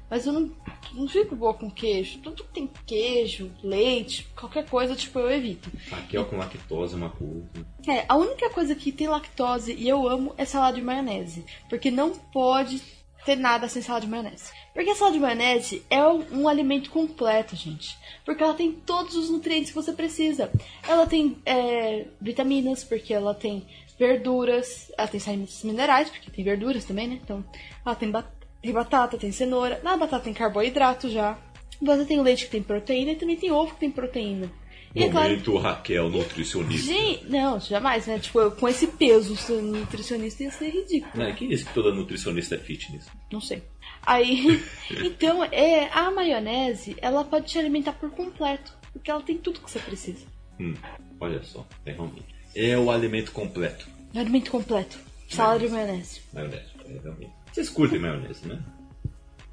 [0.10, 0.52] Mas eu não,
[0.94, 2.20] não fico boa com queijo.
[2.20, 5.70] Tudo que tem queijo, leite, qualquer coisa, tipo, eu evito.
[5.90, 7.66] Raquel com lactose é uma coisa.
[7.88, 11.44] É, a única coisa que tem lactose e eu amo é salada de maionese.
[11.68, 12.82] Porque não pode
[13.26, 14.52] ter nada sem salada de maionese.
[14.74, 17.98] Porque a salada de maionese é um, um alimento completo, gente.
[18.24, 20.52] Porque ela tem todos os nutrientes que você precisa.
[20.88, 23.66] Ela tem é, vitaminas, porque ela tem
[23.98, 27.20] verduras, ela tem sais minerais, porque tem verduras também, né?
[27.24, 27.44] Então,
[27.86, 28.30] ela tem, ba-
[28.62, 29.80] tem batata, tem cenoura.
[29.84, 31.38] Na batata tem carboidrato já.
[31.82, 34.50] Você tem leite que tem proteína e também tem ovo que tem proteína.
[34.96, 36.88] É Momento Raquel, nutricionista.
[36.88, 38.18] Gente, não, jamais, né?
[38.18, 41.12] Tipo, eu, com esse peso, ser nutricionista ia ser ridículo.
[41.16, 43.06] Não, quem disse que toda nutricionista é fitness?
[43.30, 43.62] Não sei.
[44.06, 44.64] Aí,
[45.04, 48.74] então, é, a maionese, ela pode te alimentar por completo.
[48.94, 50.26] Porque ela tem tudo que você precisa.
[50.58, 50.74] Hum,
[51.20, 52.34] olha só, é realmente.
[52.56, 53.86] É o alimento completo.
[54.14, 54.98] É alimento completo.
[55.28, 56.22] Salada de maionese.
[56.32, 57.34] Maionese, é realmente.
[57.52, 58.64] Vocês curtem maionese, né?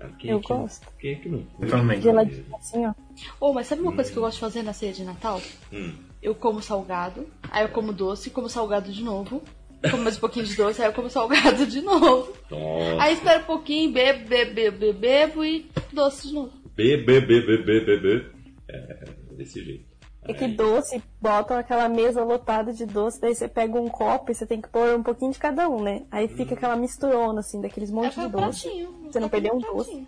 [0.03, 0.87] Ah, Quem é Eu que- gosto.
[0.99, 1.63] Quem é que não curte?
[1.73, 2.01] Eu também.
[2.01, 2.93] Geladinho assim, ó.
[3.41, 5.41] Oh, mas sabe uma coisa que eu gosto de fazer na ceia de Natal?
[5.73, 5.95] Hum.
[6.23, 9.43] Eu como salgado, aí eu como doce, como salgado de novo.
[9.91, 12.33] Como mais um pouquinho de doce, aí eu como salgado de novo.
[12.51, 13.03] Nossa.
[13.03, 16.53] Aí espero um pouquinho, bebo, bebo, bebo, bebo, bebo e doce de novo.
[16.77, 18.27] B, B, B, B, B, B, B.
[18.69, 19.05] É,
[19.37, 19.91] desse jeito.
[20.25, 24.35] É que doce, botam aquela mesa lotada de doce, daí você pega um copo e
[24.37, 26.05] você tem que pôr um pouquinho de cada um, né?
[26.13, 28.63] Aí fica aquela misturona, assim, daqueles montes Aí de foi um doce.
[28.63, 29.02] pratinho.
[29.13, 29.77] Você não perdeu um pratinho.
[29.77, 30.07] doce?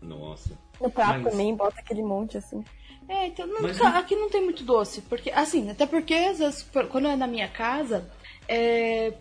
[0.00, 0.50] Nossa.
[0.80, 2.64] No prato Mas- também bota aquele monte assim.
[3.08, 6.38] É, então não Mas tá- aqui não tem muito doce, porque assim, até porque às
[6.38, 8.10] vezes, quando é na minha casa,
[8.48, 9.12] é,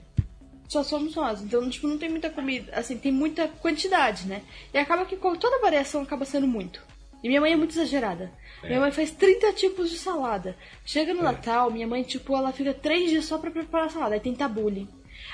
[0.67, 4.41] só somos nós, então tipo não tem muita comida, assim, tem muita quantidade, né?
[4.73, 6.81] E acaba que com- toda variação acaba sendo muito.
[7.23, 8.31] E minha mãe é muito exagerada.
[8.63, 8.67] É.
[8.67, 10.55] Minha mãe faz 30 tipos de salada.
[10.85, 14.13] Chega no Natal, minha mãe, tipo, ela fica três dias só pra preparar a salada.
[14.15, 14.87] Aí tem tabule.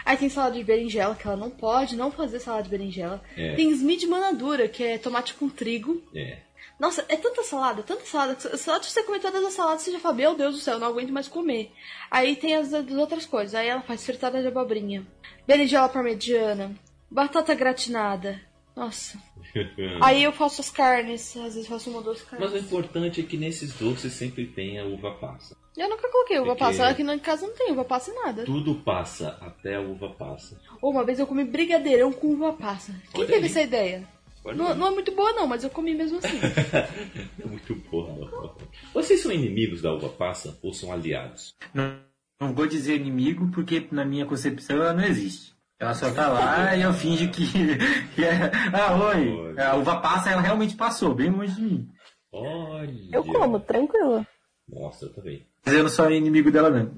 [0.08, 3.22] Aí tem salada de berinjela, que ela não pode não fazer salada de berinjela.
[3.36, 3.56] É.
[3.56, 6.02] Tem smid manadura, que é tomate com trigo.
[6.16, 6.38] É.
[6.80, 9.92] Nossa, é tanta salada, tanta salada, que só de você comer todas as saladas você
[9.92, 11.74] já fala, meu Deus do céu, eu não aguento mais comer.
[12.10, 15.06] Aí tem as, as outras coisas, aí ela faz fritada de abobrinha,
[15.46, 16.74] berinjela parmegiana,
[17.12, 18.40] batata gratinada.
[18.74, 19.18] Nossa.
[20.02, 22.52] Aí eu faço as carnes, às vezes faço uma ou duas carnes.
[22.52, 25.56] Mas o importante é que nesses doces sempre tem a uva passa.
[25.76, 28.44] Eu nunca coloquei uva Porque- passa, aqui na casa não tem uva passa em nada.
[28.46, 30.60] Tudo passa até a uva passa.
[30.82, 32.92] Ou uma vez eu comi brigadeirão com uva passa.
[33.14, 33.52] Quem Olha teve aí.
[33.52, 34.08] essa ideia?
[34.56, 36.40] Não, não é muito boa não, mas eu comi mesmo assim.
[37.44, 38.56] É muito boa.
[38.94, 41.54] Vocês são inimigos da uva passa ou são aliados?
[41.74, 42.00] Não,
[42.40, 45.54] não vou dizer inimigo, porque na minha concepção ela não existe.
[45.80, 47.46] Ela só tá lá e eu finjo que,
[48.16, 48.52] que é.
[48.74, 49.30] Ah, oi!
[49.30, 49.70] Olha.
[49.70, 51.90] A uva passa, ela realmente passou, bem longe de mim.
[52.32, 53.10] Olha.
[53.12, 54.26] Eu como, tranquilo.
[54.68, 55.46] Nossa, eu também.
[55.64, 56.92] Mas eu não sou inimigo dela, não.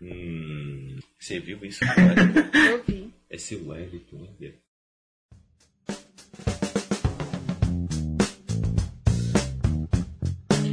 [0.00, 1.80] Hum, você viu isso?
[2.70, 3.12] eu vi.
[3.28, 4.54] Esse Wellington, olha.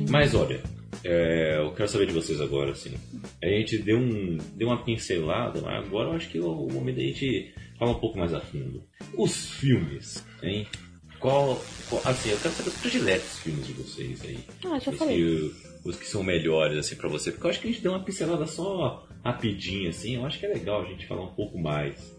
[0.10, 0.62] Mas olha,
[1.04, 2.94] é, eu quero saber de vocês agora, assim.
[3.42, 6.96] A gente deu, um, deu uma pincelada, mas agora eu acho que é o momento
[6.98, 8.84] da gente falar um pouco mais a fundo.
[9.16, 10.68] Os filmes, hein?
[11.20, 11.60] Qual,
[11.90, 14.38] qual- assim, eu quero saber os prediletos filmes de vocês aí.
[14.66, 15.18] Ah, já os, falei.
[15.18, 15.52] que,
[15.84, 17.32] os que são melhores, assim, pra você.
[17.32, 20.16] Porque eu acho que a gente deu uma pincelada só rapidinho, assim.
[20.16, 22.16] Eu acho que é legal a gente falar um pouco mais.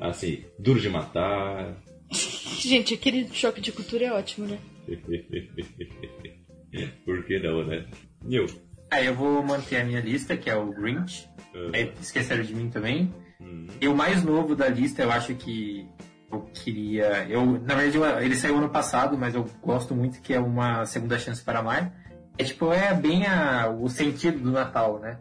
[0.00, 1.82] Assim, Duro de Matar.
[2.60, 4.58] Gente, aquele choque de cultura é ótimo, né?
[7.04, 7.86] Por que não, né?
[8.28, 8.46] Eu.
[8.90, 11.28] Aí eu vou manter a minha lista, que é o Grinch.
[11.72, 13.12] É, esqueceram de mim também.
[13.40, 13.66] Hum.
[13.80, 15.86] E o mais novo da lista, eu acho que
[16.30, 17.26] eu queria.
[17.28, 20.84] Eu, na verdade, eu- ele saiu ano passado, mas eu gosto muito que é uma
[20.86, 21.92] segunda chance para amar.
[22.38, 25.18] É tipo, é bem a- o sentido do Natal, né?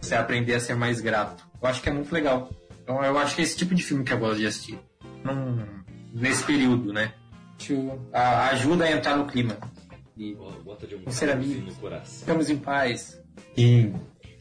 [0.00, 1.46] Você aprender a ser mais grato.
[1.62, 2.50] Eu acho que é muito legal.
[2.82, 4.78] Então eu acho que é esse tipo de filme que eu gosto de assistir.
[5.24, 5.64] Num-
[6.12, 7.12] nesse período, né?
[8.12, 9.56] A- ajuda a entrar no clima.
[10.16, 10.34] E
[10.64, 11.74] Bota de um ser amigos.
[11.74, 12.20] no coração.
[12.20, 13.22] ficamos em paz.
[13.54, 13.94] Sim.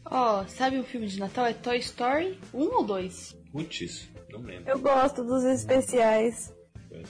[0.06, 1.46] Ó, sabe um filme de Natal?
[1.46, 3.36] É Toy Story 1 ou 2?
[3.52, 4.70] Putz, não lembro.
[4.70, 6.54] Eu gosto dos especiais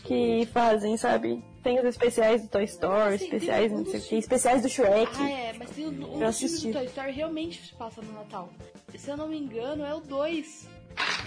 [0.04, 1.44] que fazem, sabe?
[1.62, 5.12] Tem os especiais do Toy Story, Sim, especiais não sei o que, especiais do Shrek.
[5.18, 8.02] Ah, é, mas tem um, um Eu dos filmes do Toy Story realmente se passa
[8.02, 8.50] no Natal.
[8.96, 10.68] Se eu não me engano, é o 2.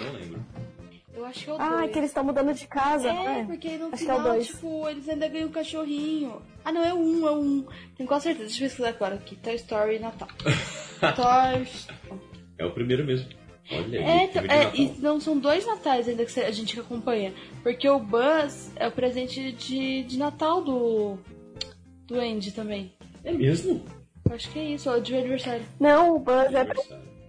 [0.01, 0.44] Não lembro.
[1.19, 1.70] Eu acho que é o 2.
[1.70, 3.45] Ah, que eles estão mudando de casa, É, é?
[3.45, 4.47] porque no Acho é o final, dois.
[4.47, 6.40] tipo, eles ainda ganham um cachorrinho.
[6.65, 7.66] Ah, não, é o 1, é o 1.
[7.97, 8.49] Tenho quase certeza.
[8.49, 9.35] Deixa eu pesquisar agora aqui.
[9.35, 10.28] Toy Story Natal.
[11.16, 11.66] Toy
[12.57, 13.28] É o primeiro mesmo.
[13.70, 17.35] Olha aí, É, então, é, e não são dois natais ainda que a gente acompanha.
[17.65, 21.19] Porque o Buzz é o presente de, de Natal do.
[22.07, 22.93] do Andy também.
[23.24, 23.85] É mesmo?
[24.24, 25.65] Eu acho que é isso, ou de aniversário.
[25.81, 26.65] Não, o Buzz é.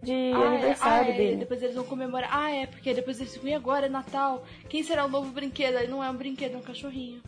[0.03, 1.35] De Ah, é, aniversário ah, é, dele.
[1.37, 2.29] Depois eles vão comemorar.
[2.31, 4.45] Ah, é, porque depois eles ficam, e agora é Natal?
[4.67, 5.77] Quem será o novo brinquedo?
[5.77, 7.21] Aí não é um brinquedo, é um cachorrinho.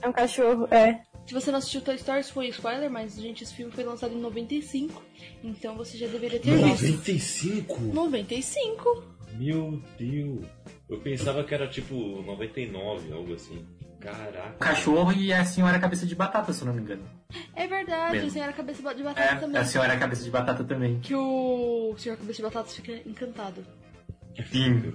[0.00, 1.02] É um cachorro, é.
[1.26, 4.20] Se você não assistiu Toy Story, foi spoiler, mas, gente, esse filme foi lançado em
[4.20, 5.02] 95.
[5.44, 6.86] Então você já deveria ter visto.
[6.86, 7.80] 95?
[7.82, 9.04] 95?
[9.34, 10.46] Meu Deus.
[10.88, 13.62] Eu pensava que era tipo 99, algo assim.
[14.00, 14.54] Caraca.
[14.54, 17.02] O cachorro e a senhora cabeça de batata, se eu não me engano.
[17.54, 18.28] É verdade, Mesmo.
[18.28, 19.60] a senhora cabeça de batata É, também.
[19.60, 21.00] a senhora cabeça de batata também.
[21.00, 23.64] Que o senhor cabeça de batatas fica encantado.
[24.38, 24.94] Que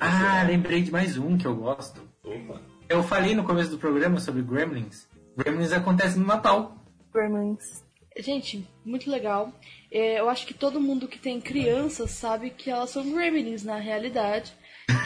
[0.00, 2.02] Ah, lembrei de mais um que eu gosto.
[2.24, 2.60] Opa.
[2.88, 5.06] Eu falei no começo do programa sobre Gremlins.
[5.36, 6.76] Gremlins acontece no Natal.
[7.12, 7.84] Gremlins.
[8.18, 9.52] Gente, muito legal.
[9.92, 13.76] É, eu acho que todo mundo que tem crianças sabe que elas são gremlins na
[13.76, 14.52] realidade.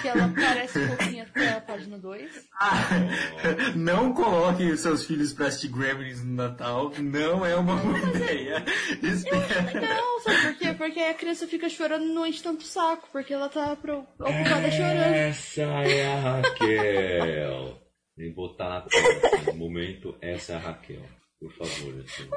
[0.01, 2.31] Que ela parece um pouquinho até a página 2.
[2.61, 2.89] Ah,
[3.77, 6.93] não coloquem os seus filhos pra assistir Gremlins no Natal.
[6.99, 8.65] Não é uma boa ideia.
[9.03, 9.81] Espera.
[9.81, 10.73] Não, sabe por quê?
[10.75, 14.71] Porque a criança fica chorando e não enche tanto o saco, porque ela tá ocupada
[14.71, 15.15] chorando.
[15.15, 17.79] Essa é a Raquel.
[18.15, 21.03] Que botar na tela no momento, essa é a Raquel.
[21.41, 22.29] Por favor, assim,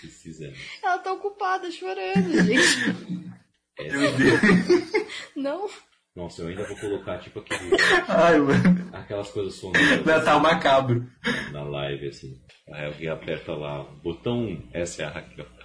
[0.00, 0.58] precisamos.
[0.82, 2.96] Ela tá ocupada chorando, gente.
[3.78, 4.40] Essa- Meu Deus.
[5.36, 5.68] Não?
[6.16, 7.76] Nossa, eu ainda vou colocar tipo aquele,
[8.08, 8.88] Ai, mano.
[8.92, 11.06] aquelas coisas sonoras Natal macabro.
[11.52, 12.40] na live, assim.
[12.72, 15.46] Aí alguém aperta lá, botão 1, essa é a Raquel.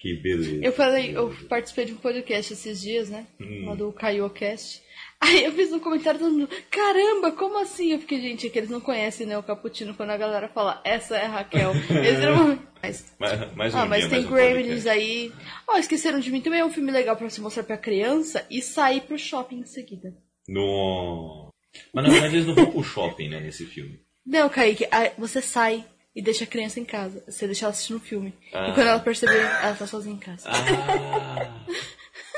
[0.00, 0.64] Que beleza.
[0.64, 3.28] Eu falei, eu participei de um podcast esses dias, né?
[3.40, 3.66] Hum.
[3.66, 4.82] Lá do CaioCast.
[5.22, 7.92] Aí eu fiz um comentário todo mundo, caramba, como assim?
[7.92, 10.80] Eu fiquei, gente, é que eles não conhecem, né, o Cappuccino, quando a galera fala,
[10.82, 11.70] essa é a Raquel.
[11.90, 12.58] Eles não...
[12.82, 15.32] Mas, Mais, mais um ah, mas dia, tem mais um Gremlins aí.
[15.68, 18.60] Ó, Esqueceram de Mim também é um filme legal pra você mostrar pra criança e
[18.60, 20.12] sair pro shopping em seguida.
[20.48, 21.52] No...
[21.94, 24.00] Mas na verdade eles não vão pro shopping, né, nesse filme.
[24.26, 25.84] Não, Kaique, você sai
[26.16, 27.22] e deixa a criança em casa.
[27.28, 28.34] Você deixa ela assistindo o filme.
[28.52, 28.68] Ah.
[28.68, 30.48] E quando ela perceber, ela tá sozinha em casa.
[30.50, 31.62] Ah!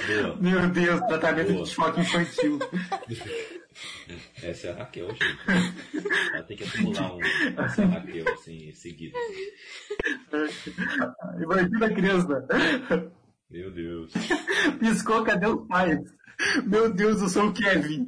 [0.06, 0.36] Boa.
[0.36, 1.64] Meu Deus, tratamento Boa.
[1.64, 2.58] de choque infantil.
[4.42, 5.38] Essa é a Raquel, gente.
[6.32, 7.20] Ela tem que acumular um.
[7.22, 9.18] Essa é a Raquel, assim, em seguida.
[11.42, 12.46] Imagina a criança.
[13.50, 14.12] Meu Deus.
[14.78, 16.00] Piscou, cadê os pais?
[16.64, 18.06] Meu Deus, eu sou o Kevin.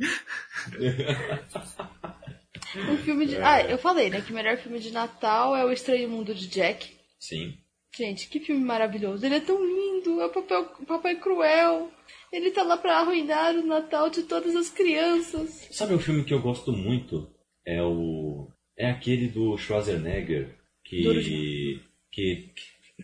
[2.89, 3.37] Um filme de.
[3.37, 4.21] Ah, eu falei, né?
[4.21, 6.97] Que o melhor filme de Natal é O Estranho Mundo de Jack.
[7.19, 7.59] Sim.
[7.97, 9.24] Gente, que filme maravilhoso.
[9.24, 10.20] Ele é tão lindo.
[10.20, 11.90] É o papel, o papai cruel.
[12.32, 15.68] Ele tá lá pra arruinar o Natal de todas as crianças.
[15.70, 17.28] Sabe um filme que eu gosto muito?
[17.66, 18.48] É o.
[18.77, 20.55] É aquele do Schwarzenegger.
[20.85, 21.81] Que.
[22.12, 22.51] Que.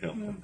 [0.00, 0.36] Não.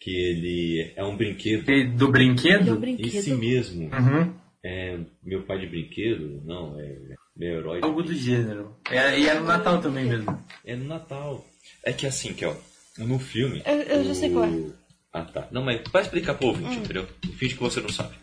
[0.00, 1.64] Que ele é um brinquedo.
[1.64, 2.76] Do Ele é um brinquedo?
[2.76, 3.06] brinquedo.
[3.06, 3.90] Esse mesmo.
[3.92, 4.34] Uhum.
[4.64, 6.42] É meu pai de brinquedo?
[6.44, 6.96] Não, é
[7.36, 7.80] meu herói.
[7.82, 8.76] Algo do gênero.
[8.90, 10.44] É, e é no Natal também mesmo.
[10.64, 11.44] É no Natal.
[11.84, 12.54] É que assim, que ó,
[12.98, 13.62] no filme.
[13.64, 14.78] Eu- eu já sei qual é.
[15.12, 15.48] Ah, tá.
[15.50, 17.06] Não, mas vai explicar pro ouvinte, entendeu?
[17.38, 18.14] Finge que você não sabe.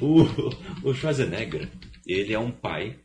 [0.00, 0.22] O,
[0.88, 1.68] o Schwarzenegger,
[2.06, 2.96] ele é um pai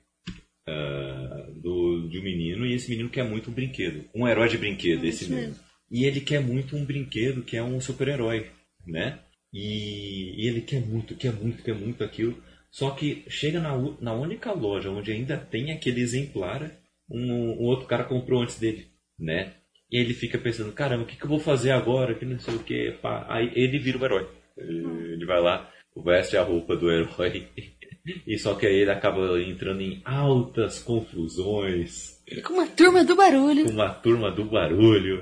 [0.67, 4.05] ah, do, de um menino e esse menino quer muito um brinquedo.
[4.13, 5.49] Um herói de brinquedo, esse isso mesmo.
[5.49, 5.63] mesmo.
[5.89, 8.49] E ele quer muito um brinquedo que é um super-herói,
[8.85, 9.19] né?
[9.53, 12.41] E, e ele quer muito, quer muito, quer muito aquilo.
[12.69, 16.69] Só que chega na, na única loja onde ainda tem aquele exemplar,
[17.09, 18.87] um, um outro cara comprou antes dele,
[19.17, 19.53] né?
[19.91, 22.13] E ele fica pensando, caramba, o que, que eu vou fazer agora?
[22.13, 22.95] Que não sei o que.
[23.27, 24.27] Aí ele vira o herói.
[24.57, 27.47] Ele vai lá, veste a roupa do herói.
[28.25, 33.65] E só que aí ele acaba entrando em altas confusões Com uma turma do barulho.
[33.65, 35.21] com uma turma do barulho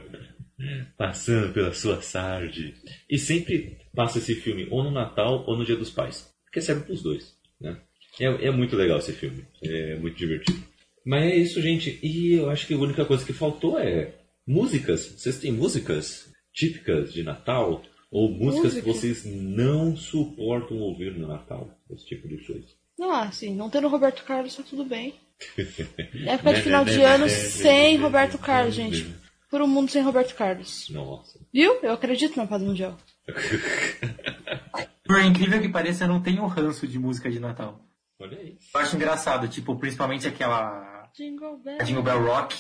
[0.97, 2.75] passando pela sua tarde.
[3.09, 6.31] E sempre passa esse filme ou no Natal ou no Dia dos Pais.
[6.45, 7.77] Porque serve pros dois, né?
[8.19, 9.43] É, é muito legal esse filme.
[9.63, 10.59] É muito divertido.
[11.05, 11.99] Mas é isso, gente.
[12.01, 14.13] E eu acho que a única coisa que faltou é
[14.47, 15.05] músicas.
[15.17, 17.81] Vocês têm músicas típicas de Natal?
[18.11, 18.93] Ou músicas que Música?
[18.93, 21.69] vocês não suportam ouvir no Natal?
[21.89, 22.67] Esse tipo de coisa.
[22.97, 25.15] Não, assim, não tendo Roberto Carlos, tá tudo bem.
[26.25, 29.13] Época de final de ano sem Roberto Carlos, gente.
[29.51, 30.89] Por um mundo sem Roberto Carlos.
[30.89, 31.39] Nossa.
[31.53, 31.73] Viu?
[31.83, 32.97] Eu acredito na paz mundial.
[35.03, 37.79] Por incrível que pareça, eu não tenho ranço de música de Natal.
[38.19, 38.57] Olha aí.
[38.73, 41.77] Eu acho engraçado, tipo, principalmente aquela Jingle Bell.
[41.79, 42.55] a Jingle Bell Rock.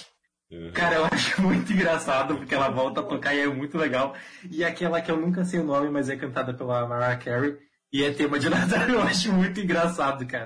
[0.51, 0.71] Uhum.
[0.73, 4.13] Cara, eu acho muito engraçado, porque ela volta a tocar e é muito legal.
[4.49, 7.57] E aquela que eu nunca sei o nome, mas é cantada pela Mariah Carey.
[7.91, 10.45] E é tema de Natal, eu acho muito engraçado, cara.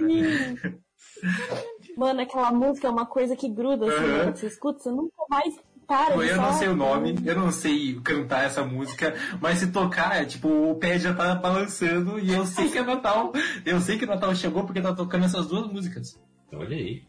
[1.98, 4.32] Mano, aquela música é uma coisa que gruda, assim, Uhum.
[4.32, 5.56] Você escuta, você nunca mais
[5.90, 9.72] para de Eu não sei o nome, eu não sei cantar essa música, mas se
[9.72, 13.34] tocar, é tipo, o pé já tá balançando e eu sei que é Natal.
[13.66, 16.20] Eu sei que o Natal chegou porque tá tocando essas duas músicas.
[16.54, 17.09] Olha aí.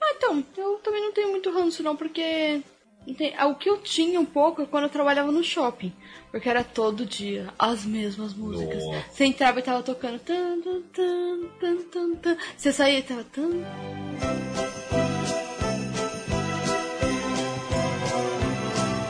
[0.00, 2.62] Ah, então, eu também não tenho muito ranço, não, porque.
[3.36, 5.92] ah, O que eu tinha um pouco é quando eu trabalhava no shopping.
[6.30, 8.84] Porque era todo dia as mesmas músicas.
[8.84, 9.04] Nossa.
[9.12, 10.18] Você entrava e tava tocando.
[10.18, 12.36] Tan, tan, tan, tan, tan, tan.
[12.56, 13.24] Você saía e tava.
[13.24, 13.50] Tan.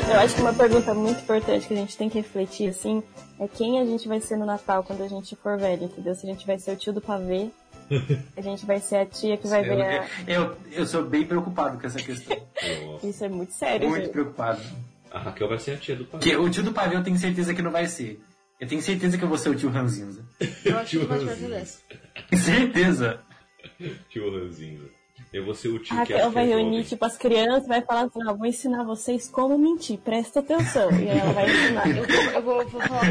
[0.07, 3.03] Eu acho que uma pergunta muito importante que a gente tem que refletir, assim,
[3.41, 6.15] é quem a gente vai ser no Natal quando a gente for velho, entendeu?
[6.15, 7.51] Se a gente vai ser o tio do pavê,
[8.37, 10.07] a gente vai ser a tia que vai Eu, ver a...
[10.27, 12.37] eu, eu sou bem preocupado com essa questão.
[13.03, 14.13] Isso é muito sério, Muito gente.
[14.13, 14.61] preocupado.
[15.11, 16.21] A Raquel vai ser a tia do pai.
[16.21, 18.21] Porque o tio do pavê eu tenho certeza que não vai ser.
[18.61, 20.25] Eu tenho certeza que eu vou ser o tio Ranzinza.
[20.65, 21.79] Eu acho que mais perto dessa.
[22.37, 23.21] Certeza.
[24.09, 24.89] Tio Ranzinza.
[25.33, 26.83] Eu vou ser o tio A que Raquel que vai reunir, jovem.
[26.85, 30.91] tipo, as crianças, vai falar assim, ó, vou ensinar vocês como mentir, presta atenção.
[31.01, 31.89] E ela vai ensinar.
[31.89, 33.03] Eu vou, eu vou, vou falar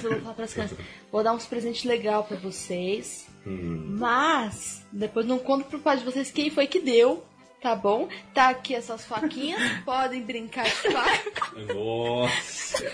[0.00, 0.78] vou falar pras crianças.
[1.10, 3.26] Vou dar uns presentes legais pra vocês.
[3.46, 3.96] Hum.
[3.98, 7.24] Mas, depois não conto pro pai de vocês quem foi que deu,
[7.60, 8.08] tá bom?
[8.34, 11.74] Tá aqui essas faquinhas, podem brincar de faca.
[11.74, 12.92] Nossa.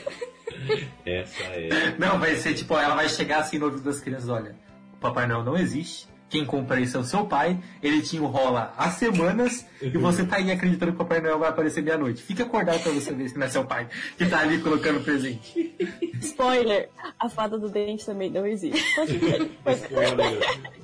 [1.04, 1.96] Essa é.
[1.98, 4.56] Não, vai ser tipo, ela vai chegar assim no ouvido das crianças, olha,
[4.94, 6.08] o Papai Noel não existe.
[6.28, 10.36] Quem compra isso é o seu pai, ele te enrola há semanas e você tá
[10.36, 12.22] aí acreditando que o Papai Noel vai aparecer meia-noite.
[12.22, 15.74] Fica acordado pra você ver se não é seu pai que tá ali colocando presente.
[16.20, 18.84] Spoiler, a fada do dente também não existe.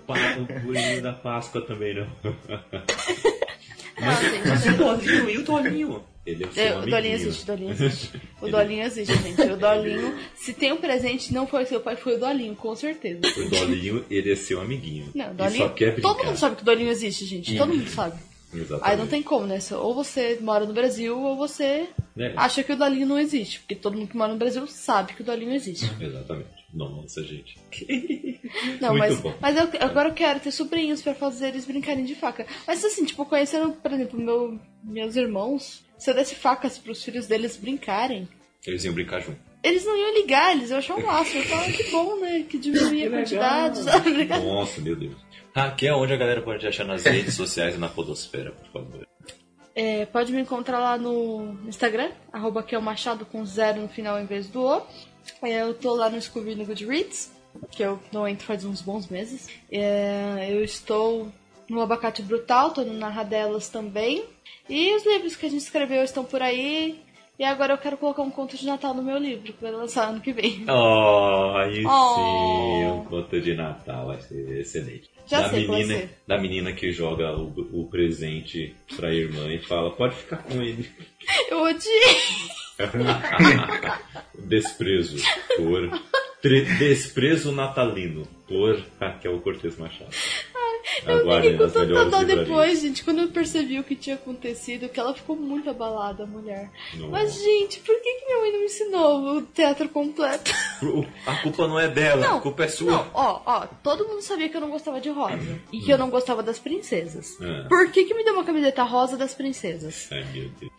[0.07, 2.07] Pa- o coelhinho da Páscoa também não.
[4.01, 5.31] Mas e o Dolinho?
[5.31, 6.05] E o Dolinho?
[6.27, 6.91] Ele é o seu É, o amiguinho.
[6.97, 8.11] Dolinho existe, o Dolinho existe.
[8.41, 9.41] O Dolinho existe, gente.
[9.43, 13.21] O Dolinho, se tem um presente, não foi seu pai, foi o Dolinho, com certeza.
[13.27, 15.11] O Dolinho, ele é seu amiguinho.
[15.15, 15.73] Não, o Dolinho.
[16.01, 17.57] Todo mundo sabe que o Dolinho existe, gente.
[17.57, 18.19] Todo mundo sabe.
[18.53, 18.89] Exatamente.
[18.89, 19.59] Aí não tem como, né?
[19.73, 22.33] Ou você mora no Brasil, ou você É.
[22.37, 23.59] acha que o Dolinho não existe.
[23.61, 25.91] Porque todo mundo que mora no Brasil sabe que o Dolinho existe.
[26.01, 26.65] Exatamente.
[26.73, 27.57] Nossa, gente.
[28.81, 29.35] Não, Muito mas, bom.
[29.41, 32.47] mas eu, agora eu quero ter sobrinhos pra fazer eles brincarem de faca.
[32.67, 37.27] Mas assim, tipo, conhecendo, por exemplo, meu, meus irmãos, se eu desse facas pros filhos
[37.27, 38.29] deles brincarem,
[38.67, 39.39] Eles iam brincar junto.
[39.63, 41.41] eles não iam ligar, eles iam achar o máximo.
[41.43, 42.45] Eu falava, que bom, né?
[42.49, 44.11] Que diminuía a quantidade, sabe?
[44.13, 45.15] Brincar- Nossa, meu Deus.
[45.55, 49.07] Raquel, onde a galera pode te achar nas redes sociais e na podosfera, por favor?
[49.77, 53.89] É, pode me encontrar lá no Instagram, arroba que é o Machado com zero no
[53.89, 54.83] final em vez do O.
[55.43, 57.33] É, eu tô lá no Scooby no Goodreads,
[57.73, 59.49] que eu não entro faz uns bons meses.
[59.71, 61.29] É, eu estou
[61.69, 64.25] no Abacate Brutal, tô no Narradelas também.
[64.69, 66.99] E os livros que a gente escreveu estão por aí.
[67.37, 70.09] E agora eu quero colocar um conto de Natal no meu livro, que vai lançar
[70.09, 70.65] ano que vem.
[70.71, 73.01] Oh, aí sim, Oh.
[73.01, 75.11] um conto de Natal, vai ser excelente.
[75.27, 76.19] Já da sei menina, ser.
[76.29, 80.89] Da menina que joga o, o presente pra irmã e fala, pode ficar com ele.
[81.51, 82.17] Eu odiei!
[84.39, 85.17] Desprezo
[85.57, 85.91] por...
[86.79, 90.11] desprezo natalino por Raquel Cortez Machado.
[91.07, 95.01] Eu fiquei com tanta dó depois, gente, quando eu percebi o que tinha acontecido, que
[95.01, 96.71] ela ficou muito abalada, a mulher.
[96.95, 97.09] Não.
[97.09, 100.51] Mas, gente, por que, que minha mãe não me ensinou o teatro completo?
[101.27, 102.91] A culpa não é dela, Não, a culpa é sua.
[102.91, 105.61] Não, ó, ó, todo mundo sabia que eu não gostava de rosa.
[105.73, 107.39] E que eu não gostava das princesas.
[107.41, 107.67] Ah.
[107.69, 110.09] Por que, que me deu uma camiseta rosa das princesas?
[110.13, 110.73] Ai, meu Deus.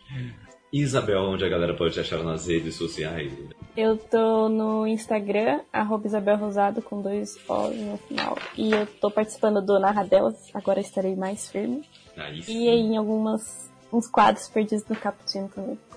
[0.72, 3.32] Isabel, onde a galera pode te achar nas redes sociais?
[3.76, 8.38] Eu tô no Instagram, arroba Isabel Rosado, com dois O no final.
[8.56, 11.82] E eu tô participando do Narradelas, agora estarei mais firme.
[12.16, 12.64] Aí sim.
[12.64, 15.78] E aí em algumas uns quadros perdidos no Cappuccino também.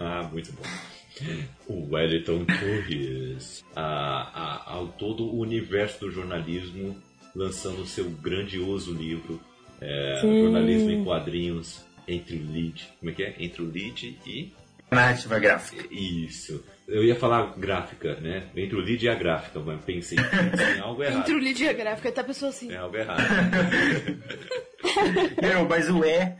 [0.00, 0.62] Ah, Muito bom.
[1.68, 6.96] O Wellington Torres, a, a, ao todo o universo do jornalismo,
[7.34, 9.40] lançando seu grandioso livro,
[9.80, 10.18] é.
[10.20, 13.34] Jornalismo em Quadrinhos, entre o lead, como é que é?
[13.38, 14.52] Entre o lead e...
[14.90, 15.84] Narrativa gráfica.
[15.90, 16.64] Isso.
[16.86, 18.44] Eu ia falar gráfica, né?
[18.56, 21.18] Entre o lead e a gráfica, mas pensei, pensei em algo errado.
[21.18, 22.70] Entre o lead e a gráfica, até a pessoa assim.
[22.70, 23.22] É algo errado.
[25.42, 26.36] Meu, mas o é,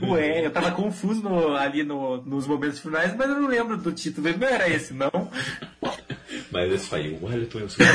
[0.00, 3.76] o é, eu tava confuso no- ali no- nos momentos finais, mas eu não lembro
[3.76, 5.10] do título, não era esse, não.
[6.52, 7.86] Mas é isso aí, o Wellington é o seu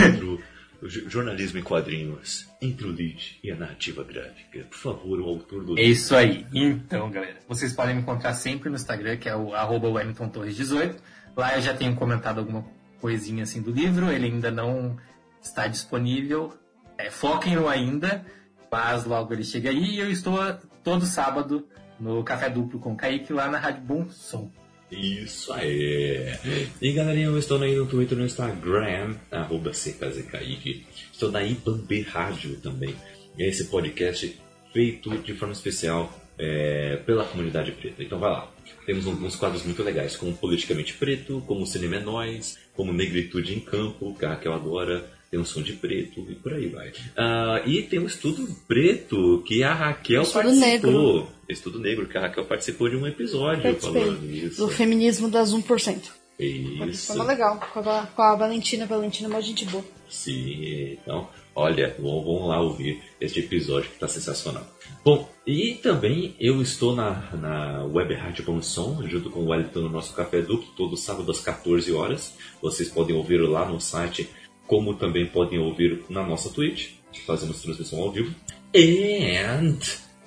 [0.90, 4.66] jornalismo em quadrinhos, entre o lead e a narrativa gráfica.
[4.70, 6.46] Por favor, o autor do É isso aí.
[6.54, 10.56] Então, galera, vocês podem me encontrar sempre no Instagram, que é o arroba Wellington Torres
[10.56, 11.02] 18.
[11.36, 12.66] Lá eu já tenho comentado alguma
[13.00, 14.98] coisinha assim do livro, ele ainda não
[15.42, 16.54] está disponível.
[16.98, 18.26] É, foquem no ainda,
[18.72, 20.40] mas logo ele chega aí e eu estou
[20.84, 21.68] todo sábado
[22.00, 24.52] no Café Duplo com o Kaique lá na Rádio Bom Som.
[24.96, 26.34] Isso aí.
[26.82, 29.72] E galerinha, eu estou aí no Twitter e no Instagram, arroba.
[29.72, 32.96] Estou na IBAMB Rádio também.
[33.38, 34.38] Esse podcast
[34.72, 38.04] feito de forma especial é, pela comunidade preta.
[38.04, 38.52] Então vai lá.
[38.86, 43.60] Temos alguns quadros muito legais, como Politicamente Preto, como Cinema é Nós, como Negritude em
[43.60, 46.92] Campo, que a Raquel adora, tem um som de preto e por aí vai.
[47.16, 51.32] Ah, e tem um estudo preto que a Raquel Estudo participou.
[51.48, 54.58] Estudo negro, que a Raquel participou de um episódio Participei falando isso.
[54.58, 56.12] do feminismo das 1%.
[56.38, 57.14] Isso.
[57.14, 58.84] Foi legal, com a, com a Valentina.
[58.84, 59.84] A Valentina é uma gente boa.
[60.10, 64.66] Sim, então, olha, vão, vão lá ouvir este episódio que está sensacional.
[65.04, 69.82] Bom, e também eu estou na, na Web Rádio Bom Som, junto com o Wellington
[69.82, 72.34] no nosso Café Duplo, todo sábado às 14 horas.
[72.62, 74.30] Vocês podem ouvir lá no site,
[74.68, 76.92] como também podem ouvir na nossa Twitch,
[77.26, 78.34] fazemos transmissão ao vivo.
[78.76, 79.80] And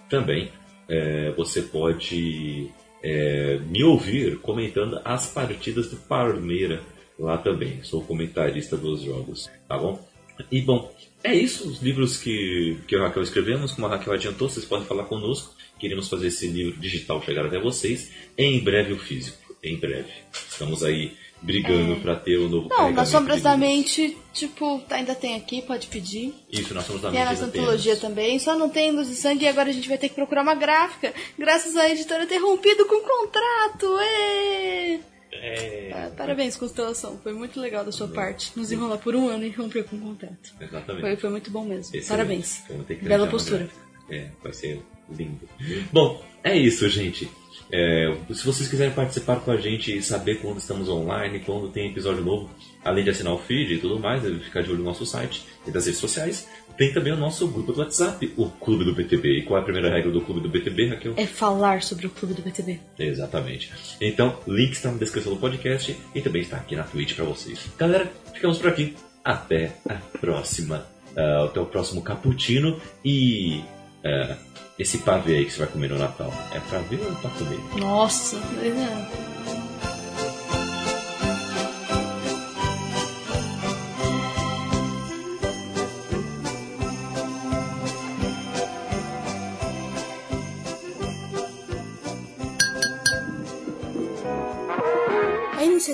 [0.08, 0.50] também
[0.88, 2.70] é, você pode
[3.02, 6.82] é, me ouvir comentando as partidas do Parmeira
[7.18, 7.82] lá também.
[7.82, 10.06] Sou comentarista dos jogos, tá bom?
[10.50, 14.12] E bom, é isso, os livros que, que eu e Raquel escrevemos, como a Raquel
[14.12, 15.54] adiantou, vocês podem falar conosco.
[15.78, 18.12] Queremos fazer esse livro digital chegar até vocês.
[18.36, 20.10] Em breve o físico, em breve.
[20.32, 22.76] Estamos aí brigando para ter o novo É.
[22.76, 23.56] Não, nas Sombras da.
[23.56, 26.34] Mente, tipo, ainda tem aqui, pode pedir.
[26.50, 29.14] Isso, nós somos da Tem a mente nossa antologia também, só não tem luz de
[29.14, 32.38] sangue e agora a gente vai ter que procurar uma gráfica, graças à editora ter
[32.38, 33.86] rompido com o contrato.
[34.00, 35.00] Ê!
[35.30, 38.50] É, Ah, Parabéns, Constelação, foi muito legal da sua parte.
[38.56, 40.54] Nos enrolar por um ano e romper com o contrato.
[40.60, 41.00] exatamente.
[41.02, 41.94] Foi, foi muito bom mesmo.
[41.94, 42.08] Excelente.
[42.08, 42.64] Parabéns.
[43.02, 43.68] Bela postura.
[44.10, 45.46] É, vai ser lindo.
[45.92, 47.28] Bom, é isso, gente.
[47.70, 51.90] É, se vocês quiserem participar com a gente e saber quando estamos online, quando tem
[51.90, 52.50] episódio novo,
[52.84, 55.44] além de assinar o feed e tudo mais, deve ficar de olho no nosso site
[55.66, 56.48] e das redes sociais.
[56.78, 59.38] Tem também o nosso grupo do WhatsApp, o Clube do BTB.
[59.38, 61.14] E qual é a primeira regra do Clube do BTB, Raquel?
[61.16, 62.78] É falar sobre o clube do BTB.
[62.96, 63.72] Exatamente.
[64.00, 67.68] Então, link está na descrição do podcast e também está aqui na Twitch para vocês.
[67.76, 68.94] Galera, ficamos por aqui.
[69.24, 70.86] Até a próxima.
[71.16, 73.60] Uh, até o próximo cappuccino e
[74.04, 74.36] uh,
[74.78, 76.32] esse pavê aí que você vai comer no Natal.
[76.52, 77.60] É pra ver ou é pra comer?
[77.80, 79.67] Nossa, não.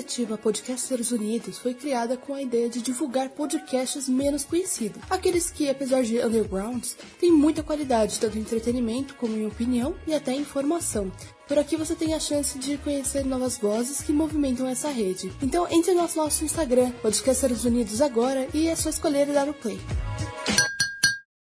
[0.05, 5.67] Iniciativa Podcasters Unidos foi criada com a ideia de divulgar podcasts menos conhecidos, aqueles que,
[5.67, 11.11] apesar de undergrounds, têm muita qualidade, tanto em entretenimento como em opinião e até informação.
[11.47, 15.31] Por aqui você tem a chance de conhecer novas vozes que movimentam essa rede.
[15.41, 19.53] Então entre no nosso Instagram, Podcasters Unidos agora, e é só escolher e dar o
[19.53, 19.79] play.